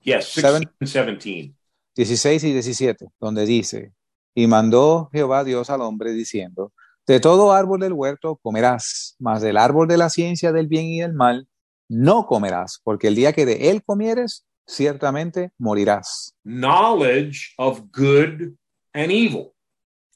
[0.00, 1.54] Yes, 16 and 17.
[1.96, 3.94] 16 y 17, donde dice,
[4.34, 6.74] y mandó Jehová Dios al hombre diciendo,
[7.06, 11.00] de todo árbol del huerto comerás, mas del árbol de la ciencia del bien y
[11.00, 11.48] del mal
[11.88, 16.34] no comerás, porque el día que de él comieres, ciertamente morirás.
[16.44, 18.52] Knowledge of good
[18.92, 19.53] and evil.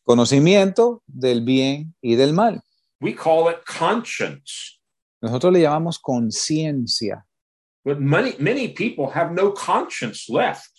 [0.08, 2.62] Conocimiento del bien y del mal.
[2.98, 4.80] We call it conscience.
[5.20, 7.26] Nosotros le llamamos conciencia,
[7.84, 10.70] But many, many people have no conscience left.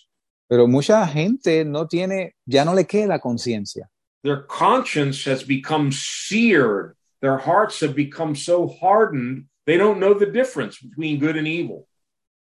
[0.48, 3.88] pero mucha gente no tiene, ya no le queda conciencia.
[4.24, 6.96] Their conscience has become seared.
[7.22, 11.86] Their hearts have become so hardened, they don't know the difference between good and evil.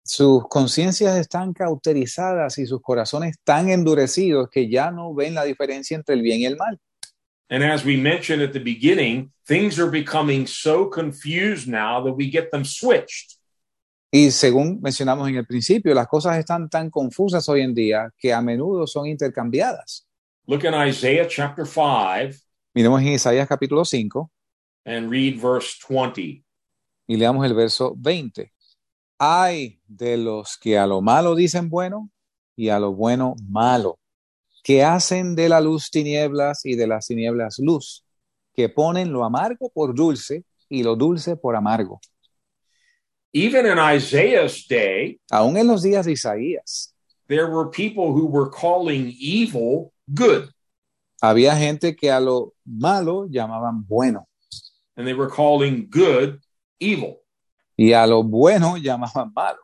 [0.04, 5.96] Sus conciencias están cauterizadas y sus corazones tan endurecidos que ya no ven la diferencia
[5.96, 6.80] entre el bien y el mal.
[7.50, 12.30] And as we mentioned at the beginning, things are becoming so confused now that we
[12.30, 13.38] get them switched.
[14.12, 18.32] Y según mencionamos en el principio, las cosas están tan confusas hoy en día que
[18.34, 20.06] a menudo son intercambiadas.
[20.46, 22.36] Look in Isaiah chapter 5
[22.76, 24.30] Miremos en Isaías capítulo 5
[24.86, 26.44] and read verse 20.
[27.08, 28.52] y leamos el verso 20.
[29.26, 32.10] Ay de los que a lo malo dicen bueno
[32.58, 33.98] y a lo bueno malo,
[34.62, 38.04] que hacen de la luz tinieblas y de las tinieblas luz,
[38.54, 42.02] que ponen lo amargo por dulce y lo dulce por amargo.
[43.32, 46.94] Even in Isaiah's day, Aún en los días de Isaías,
[47.30, 50.50] there were people who were calling evil good.
[51.22, 54.28] Había gente que a lo malo llamaban bueno
[54.98, 56.42] and they were calling good
[56.82, 57.23] evil.
[57.78, 59.60] Y a lo bueno llamaban malo.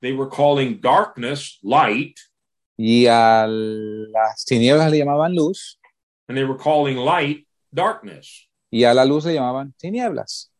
[0.00, 2.18] They were calling darkness light,
[2.78, 5.78] Y a las tinieblas le llamaban luz
[6.28, 8.48] and they were calling light darkness.
[8.70, 10.50] y a la luz le llamaban tinieblas.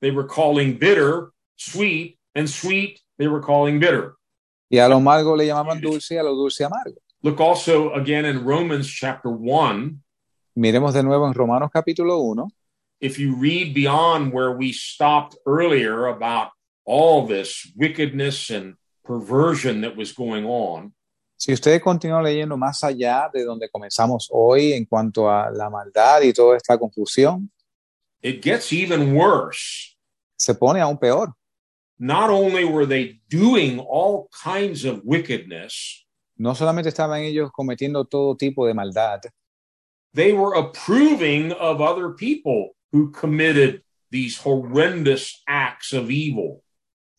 [0.00, 4.16] They were calling bitter sweet, and sweet they were calling bitter.
[4.68, 6.96] Y a lo amargo le llamaban dulce y a lo dulce amargo.
[7.22, 10.02] Look also again in Romans chapter 1.
[10.56, 12.48] Miremos de nuevo en Romanos capítulo 1.
[13.02, 16.50] If you read beyond where we stopped earlier about
[16.86, 20.92] all this wickedness and perversion that was going on,
[21.36, 26.22] Si ustedes continúan leyendo más allá de donde comenzamos hoy en cuanto a la maldad
[26.22, 27.50] y toda esta confusión,
[28.22, 29.96] it gets even worse.
[30.36, 31.34] se pone aún peor.
[31.98, 36.06] Not only were they doing all kinds of wickedness,
[36.36, 39.22] No solamente estaban ellos cometiendo todo tipo de maldad,
[40.14, 46.62] they were approving of other people who committed these horrendous acts of evil.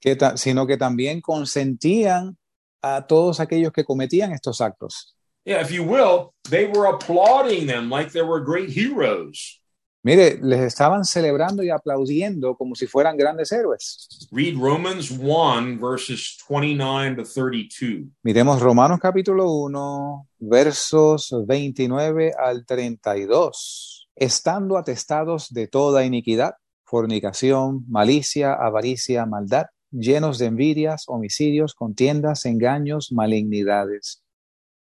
[0.04, 2.38] que sino que también consentían
[2.82, 5.16] a todos aquellos que cometían estos actos.
[5.46, 9.62] Yeah, if you will, they were applauding them like they were great heroes.
[10.06, 14.28] Mire, les estaban celebrando y aplaudiendo como si fueran grandes héroes.
[14.34, 18.10] Read Romans 1, verses 29 to 32.
[18.22, 23.93] Miremos Romanos capítulo 1, versos 29 al 32.
[24.16, 33.12] Estando atestados de toda iniquidad, fornicación, malicia, avaricia, maldad, llenos de envidias, homicidios, contiendas, engaños,
[33.12, 34.24] malignidades,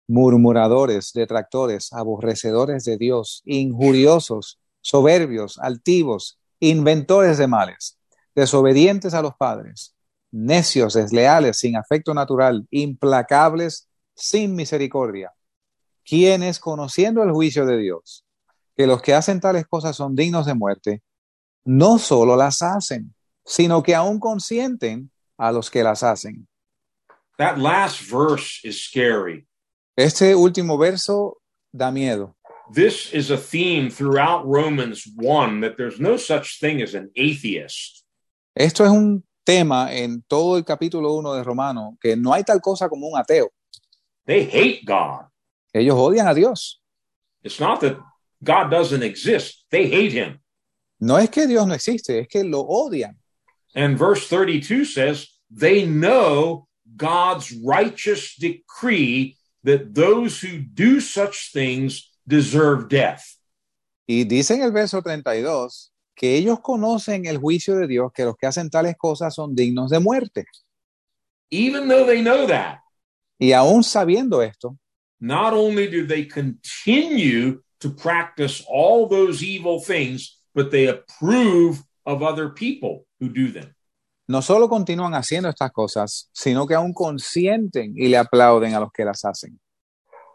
[0.06, 7.98] murmuradores, detractores, aborrecedores de Dios, injuriosos, soberbios, altivos, inventores de males,
[8.34, 9.94] desobedientes a los padres,
[10.30, 15.32] necios, desleales, sin afecto natural, implacables, sin misericordia,
[16.04, 18.24] quienes, conociendo el juicio de Dios,
[18.78, 21.02] que los que hacen tales cosas son dignos de muerte,
[21.64, 23.12] no solo las hacen,
[23.44, 26.46] sino que aún consienten a los que las hacen.
[27.38, 29.48] That last verse is scary.
[29.96, 31.38] Este último verso
[31.72, 32.36] da miedo.
[32.72, 38.04] This is a theme throughout Romans 1 that there's no such thing as an atheist.
[38.54, 42.60] Esto es un tema en todo el capítulo 1 de Romano, que no hay tal
[42.60, 43.50] cosa como un ateo.
[44.24, 45.26] They hate God.
[45.72, 46.80] Ellos odian a Dios.
[47.42, 47.98] It's not that
[48.42, 50.40] God doesn't exist, they hate him.
[51.00, 53.16] No es que Dios no existe, es que lo odian.
[53.74, 56.66] And verse 32 says, they know
[56.96, 63.36] God's righteous decree that those who do such things deserve death.
[64.06, 68.36] Y dice en el verso 32 que ellos conocen el juicio de Dios, que los
[68.36, 70.46] que hacen tales cosas son dignos de muerte.
[71.50, 72.80] Even though they know that,
[73.38, 74.76] Y aún sabiendo esto,
[75.20, 82.22] not only do they continue to practice all those evil things, but they approve of
[82.22, 83.74] other people who do them.
[84.30, 88.92] no solo continúan haciendo estas cosas, sino que aún consienten y le aplauden a los
[88.92, 89.58] que las hacen.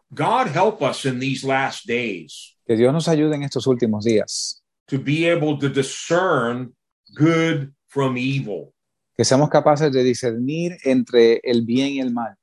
[0.09, 4.63] God help us in these last days Que Dios nos ayude en estos últimos días,
[4.87, 6.73] to be able to discern
[7.13, 8.73] good from evil,
[9.15, 12.35] que seamos capaces de discernir entre el bien y el mal,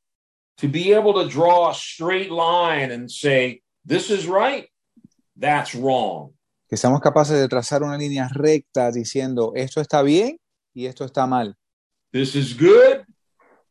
[0.56, 4.68] to be able to draw a straight line and say, this is right,
[5.40, 6.32] that's wrong.
[6.68, 10.38] que seamos capaces de trazar una línea recta diciendo esto está bien
[10.74, 11.56] y esto está mal,
[12.12, 13.04] This is good,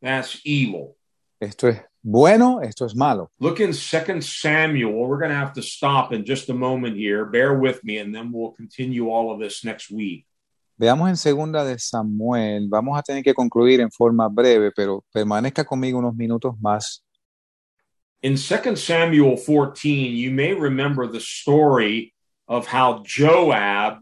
[0.02, 0.96] that's evil.
[1.40, 3.30] esto es bueno, esto es malo.
[3.40, 4.94] Look in Second Samuel.
[4.94, 7.26] We're going to have to stop in just a moment here.
[7.26, 10.26] Bear with me, and then we'll continue all of this next week.
[10.78, 15.66] Veamos en segunda de Samuel, vamos a tener que concluir en forma breve, pero permanezca
[15.66, 17.04] conmigo unos minutos más.
[18.22, 22.14] In 2 Samuel 14, you may remember the story
[22.48, 24.00] of how Joab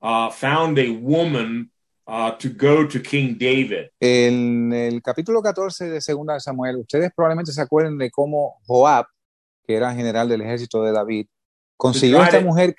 [0.00, 1.70] uh, found a woman
[2.06, 3.90] uh, to go to King David.
[4.00, 9.06] En el capítulo 14 de segunda de Samuel, ustedes probablemente se acuerden de cómo Joab,
[9.66, 11.26] que era general del ejército de David,
[11.76, 12.76] consiguió esta mujer,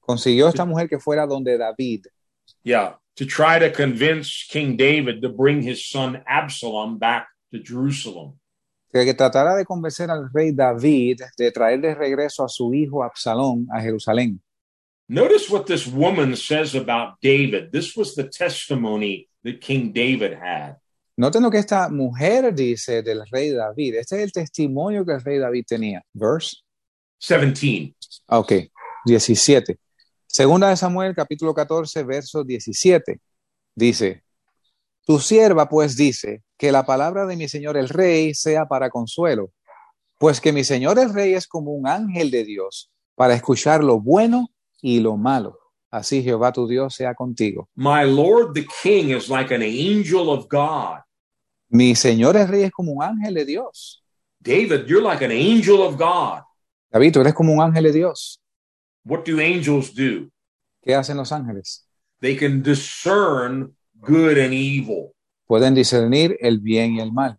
[0.00, 2.06] consiguió esta mujer que fuera donde David
[2.64, 8.40] Yeah, to try to convince King David to bring his son Absalom back to Jerusalem.
[9.04, 13.66] Que, tratara de convencer al rey David de traer de regreso a su hijo Absalón
[13.70, 14.40] a Jerusalén.
[15.08, 17.70] Notice what this woman says about David.
[17.70, 20.78] This was the testimony that King David had.
[21.16, 23.94] Noten lo que esta mujer dice del rey David.
[23.94, 26.02] Este es el testimonio que el rey David tenía.
[26.12, 26.56] Verse
[27.18, 27.94] 17.
[28.26, 28.52] Ok,
[29.06, 29.78] 17.
[30.26, 33.20] Segunda de Samuel, capítulo 14, verso 17.
[33.74, 34.24] Dice,
[35.06, 39.52] tu sierva pues dice, que la palabra de mi señor el rey sea para consuelo,
[40.18, 44.00] pues que mi señor el rey es como un ángel de Dios, para escuchar lo
[44.00, 44.48] bueno
[44.82, 45.58] y lo malo.
[45.92, 47.68] Así Jehová tu Dios sea contigo.
[47.76, 51.00] My Lord the King is like an angel of God.
[51.68, 54.02] Mi Señor es rey es como un ángel de Dios.
[54.40, 56.42] David, you're like an angel of God.
[56.90, 58.40] David, tú eres como un ángel de Dios.
[59.04, 60.28] What do angels do?
[60.82, 61.86] ¿Qué hacen los ángeles?
[62.20, 63.75] They can discern
[64.06, 65.12] good and evil.
[65.46, 67.38] Pueden discernir el bien y el mal.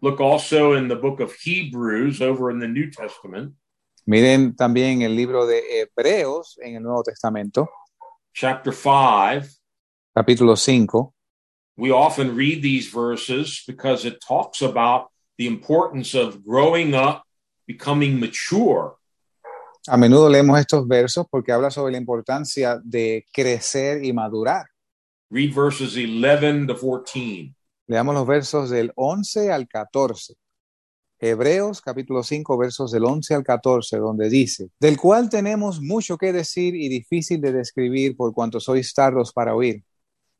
[0.00, 3.54] Look also in the book of Hebrews over in the New Testament,
[4.08, 7.68] Miren también el libro de Hebreos en el Nuevo Testamento,
[8.32, 9.46] chapter 5.
[10.14, 11.12] capítulo 5.
[11.76, 17.22] We often read these verses because it talks about the importance of growing up,
[17.66, 18.96] becoming mature.
[19.86, 24.68] A menudo leemos estos versos porque habla sobre la importancia de crecer y madurar.
[25.30, 27.54] Read verses 11 to 14.
[27.86, 30.36] Leamos los versos del 11 al 14.
[31.18, 36.32] Hebreos capítulo 5 versos del 11 al 14, donde dice, del cual tenemos mucho que
[36.32, 39.84] decir y difícil de describir por cuanto sois tardos para oír,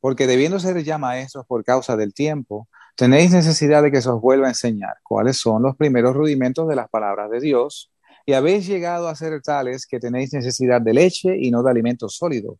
[0.00, 2.66] porque debiendo ser ya maestros por causa del tiempo,
[2.96, 6.76] tenéis necesidad de que se os vuelva a enseñar cuáles son los primeros rudimentos de
[6.76, 7.92] las palabras de Dios,
[8.24, 12.08] y habéis llegado a ser tales que tenéis necesidad de leche y no de alimento
[12.08, 12.56] sólido.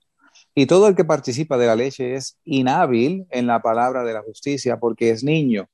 [0.59, 4.23] Y todo el que participa de la leche es inhábil en la palabra de la
[4.23, 5.69] justicia porque es niño.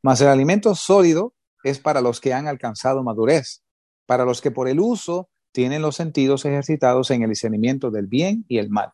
[0.00, 1.34] Mas el alimento sólido
[1.64, 3.64] es para los que han alcanzado madurez,
[4.06, 8.44] para los que por el uso tienen los sentidos ejercitados en el discernimiento del bien
[8.46, 8.92] y el mal.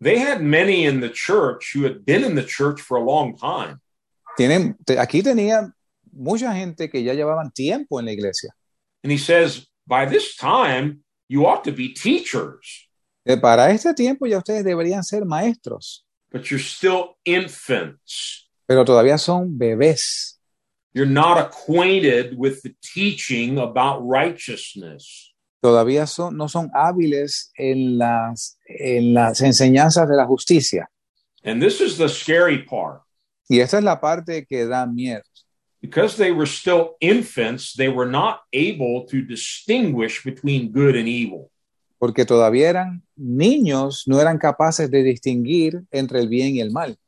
[0.00, 3.36] They had many in the church who had been in the church for a long
[3.36, 3.80] time.
[4.36, 5.74] Tienen, aquí tenía
[6.12, 8.54] mucha gente que ya llevaban tiempo en la iglesia.
[9.02, 12.88] And he says, by this time, you ought to be teachers,
[13.40, 18.48] Para este tiempo ya ustedes deberían ser maestros, but you're still infants.
[18.66, 20.38] pero todavía son bebés.
[20.92, 25.34] You're not acquainted with the teaching about righteousness.
[25.60, 30.88] Todavía son, no son hábiles en las, en las enseñanzas de la justicia.
[31.42, 33.02] And this is the scary part.
[33.48, 35.22] Y esta es la parte que da miedo.
[35.80, 41.50] Because they were still infants, they were not able to distinguish between good and evil.
[41.98, 46.98] Porque todavía eran niños, no eran capaces de distinguir entre el bien y el mal.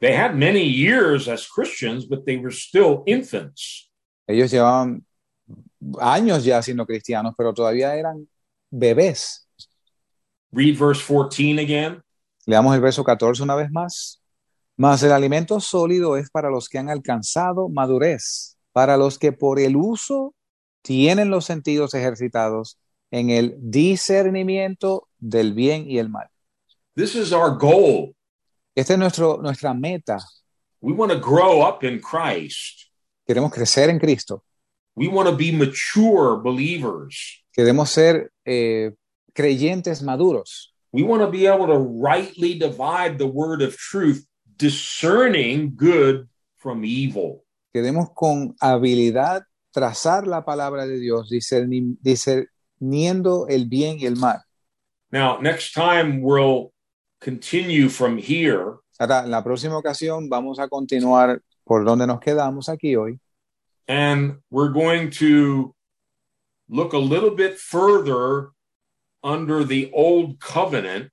[0.00, 3.90] They had many years as Christians, but they were still infants.
[4.26, 5.04] Ellos llevaban
[6.00, 8.28] años ya siendo cristianos, pero todavía eran
[8.70, 9.48] bebés.
[10.52, 12.02] Read verse 14 again.
[12.46, 14.22] Leamos el verso 14 una vez más.
[14.76, 19.58] Mas el alimento sólido es para los que han alcanzado madurez, para los que por
[19.58, 20.34] el uso
[20.82, 22.78] tienen los sentidos ejercitados
[23.10, 26.28] en el discernimiento del bien y el mal.
[26.94, 28.14] This is our goal.
[28.74, 30.18] Esta es nuestro, nuestra meta.
[30.80, 32.90] We want to grow up in Christ.
[33.26, 34.44] Queremos crecer en Cristo.
[34.94, 37.44] We want to be mature believers.
[37.52, 38.92] Queremos ser eh,
[39.32, 40.74] creyentes maduros.
[40.92, 44.24] We want to be able to rightly divide the word of truth,
[44.56, 47.44] discerning good from evil.
[47.72, 51.96] Queremos con habilidad trazar la palabra de Dios, discerni-
[52.78, 54.40] discerniendo el bien y el mal.
[55.10, 56.72] Now, next time we'll
[57.20, 62.68] continue from here Ahora, en la próxima ocasión vamos a continuar por donde nos quedamos
[62.68, 63.18] aquí hoy
[63.86, 65.74] and we're going to
[66.68, 68.50] look a little bit further
[69.22, 71.10] under the old covenant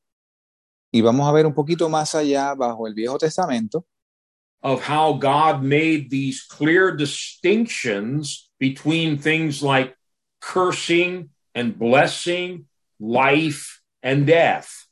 [0.91, 3.85] y vamos a ver un poquito más allá bajo el Viejo Testamento
[4.61, 9.95] of how God made these clear distinctions between things like
[10.41, 12.67] cursing and blessing,
[12.99, 14.85] life and death.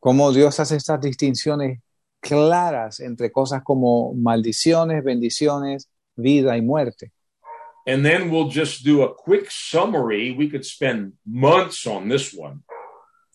[0.00, 1.80] cómo Dios hace estas distinciones
[2.20, 7.12] claras entre cosas como maldiciones, bendiciones, vida y muerte.
[7.86, 10.32] And then we'll just do a quick summary.
[10.32, 12.62] We could spend months on this one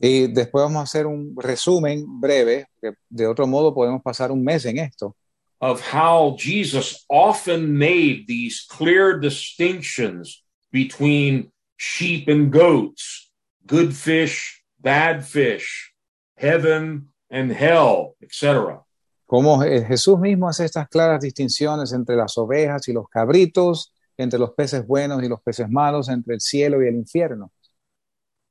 [0.02, 4.44] Y después vamos a hacer un resumen breve, que de otro modo podemos pasar un
[4.44, 5.16] mes en esto,
[5.62, 11.52] of how Jesus often made these clear distinctions between
[11.84, 13.32] sheep and goats,
[13.66, 15.92] good fish, bad fish,
[16.38, 18.84] heaven and hell, etc.
[19.26, 24.38] cómo Je- Jesús mismo hace estas claras distinciones entre las ovejas y los cabritos, entre
[24.38, 27.52] los peces buenos y los peces malos, entre el cielo y el infierno.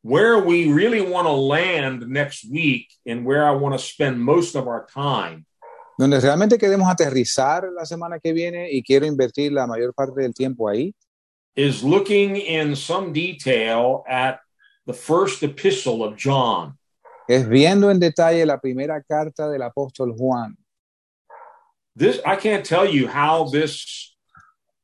[0.02, 4.56] Where we really want to land next week and where I want to spend most
[4.56, 5.44] of our time
[5.98, 10.32] Donde realmente queremos aterrizar la semana que viene y quiero invertir la mayor parte del
[10.34, 10.94] tiempo ahí,
[11.56, 14.40] is looking in some detail at
[14.86, 16.76] the first epistle of John.
[17.28, 20.56] es viendo en detalle la primera carta del apóstol Juan.
[21.96, 24.16] This I can't tell you how this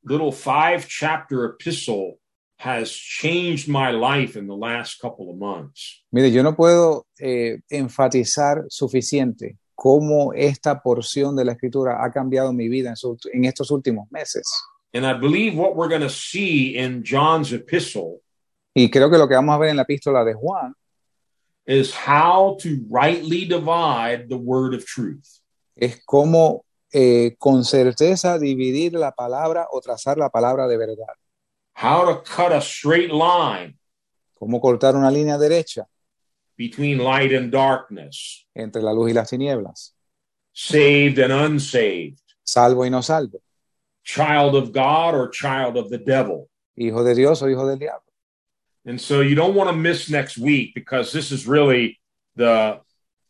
[0.03, 2.19] little five chapter epistle
[2.59, 6.03] has changed my life in the last couple of months.
[6.11, 12.51] Mire, yo no puedo eh, enfatizar suficiente cómo esta porción de la escritura ha cambiado
[12.53, 14.43] mi vida en, su- en estos últimos meses.
[14.93, 18.21] And I believe what we're going to see in John's epistle
[18.73, 20.73] Y creo que lo que vamos a ver en la epístola de Juan
[21.65, 25.41] is how to rightly divide the word of truth.
[25.75, 31.13] es cómo eh, con certeza dividir la palabra o trazar la palabra de verdad.
[31.75, 33.77] How to cut a straight line
[34.39, 35.87] Cómo cortar una línea derecha
[36.55, 39.95] between light and darkness, entre la luz y las tinieblas,
[40.53, 43.41] saved and unsaved, salvo y no salvo,
[44.07, 46.49] child of God or child of the devil.
[46.77, 48.03] hijo de Dios o hijo del diablo.
[48.85, 51.99] And so you don't want to miss next week because this is really
[52.37, 52.79] the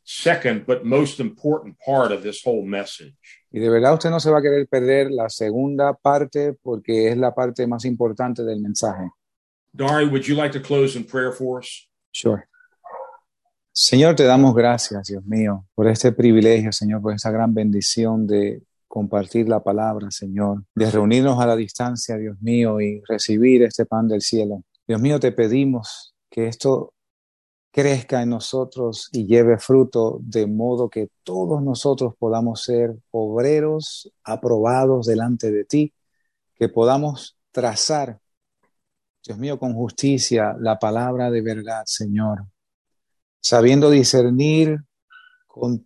[0.03, 3.15] second but most important part of this whole message.
[3.51, 7.17] Y de verdad usted no se va a querer perder la segunda parte porque es
[7.17, 9.09] la parte más importante del mensaje.
[9.73, 11.87] Dari, would you like to close in prayer for us?
[12.11, 12.47] Sure.
[13.71, 18.63] Señor, te damos gracias, Dios mío, por este privilegio, Señor, por esta gran bendición de
[18.87, 24.07] compartir la palabra, Señor, de reunirnos a la distancia, Dios mío, y recibir este pan
[24.07, 24.63] del cielo.
[24.87, 26.93] Dios mío, te pedimos que esto
[27.71, 35.05] crezca en nosotros y lleve fruto de modo que todos nosotros podamos ser obreros aprobados
[35.05, 35.93] delante de ti,
[36.55, 38.19] que podamos trazar,
[39.23, 42.45] Dios mío, con justicia la palabra de verdad, Señor,
[43.41, 44.79] sabiendo discernir
[45.45, 45.85] con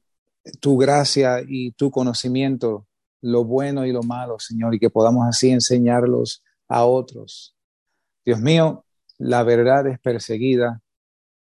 [0.59, 2.87] tu gracia y tu conocimiento
[3.21, 7.55] lo bueno y lo malo, Señor, y que podamos así enseñarlos a otros.
[8.25, 8.85] Dios mío,
[9.17, 10.81] la verdad es perseguida.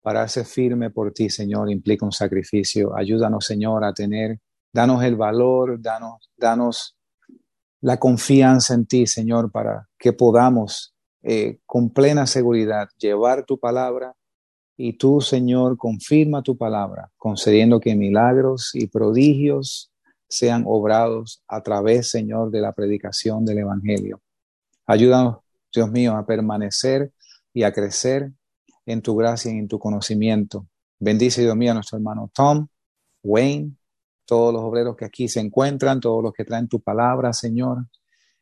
[0.01, 2.95] Pararse firme por ti, Señor, implica un sacrificio.
[2.95, 4.39] Ayúdanos, Señor, a tener,
[4.73, 6.97] danos el valor, danos, danos
[7.79, 14.13] la confianza en ti, Señor, para que podamos eh, con plena seguridad llevar tu palabra
[14.75, 19.92] y tú, Señor, confirma tu palabra, concediendo que milagros y prodigios
[20.33, 24.21] sean obrados a través, Señor, de la predicación del Evangelio.
[24.85, 25.37] Ayúdanos,
[25.71, 27.11] Dios mío, a permanecer
[27.53, 28.31] y a crecer
[28.85, 30.67] en tu gracia y en tu conocimiento.
[30.99, 32.67] Bendice, Dios mío, a nuestro hermano Tom,
[33.23, 33.73] Wayne,
[34.25, 37.85] todos los obreros que aquí se encuentran, todos los que traen tu palabra, Señor.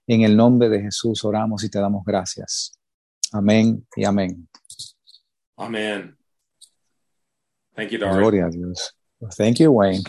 [0.08, 2.72] En el nombre de Jesús oramos y te damos gracias.
[3.32, 4.48] Amén y amén.
[5.58, 6.18] Amen.
[7.76, 8.00] Thank you.
[8.00, 8.96] Gloria a Dios.
[9.38, 10.04] Thank you, Wayne.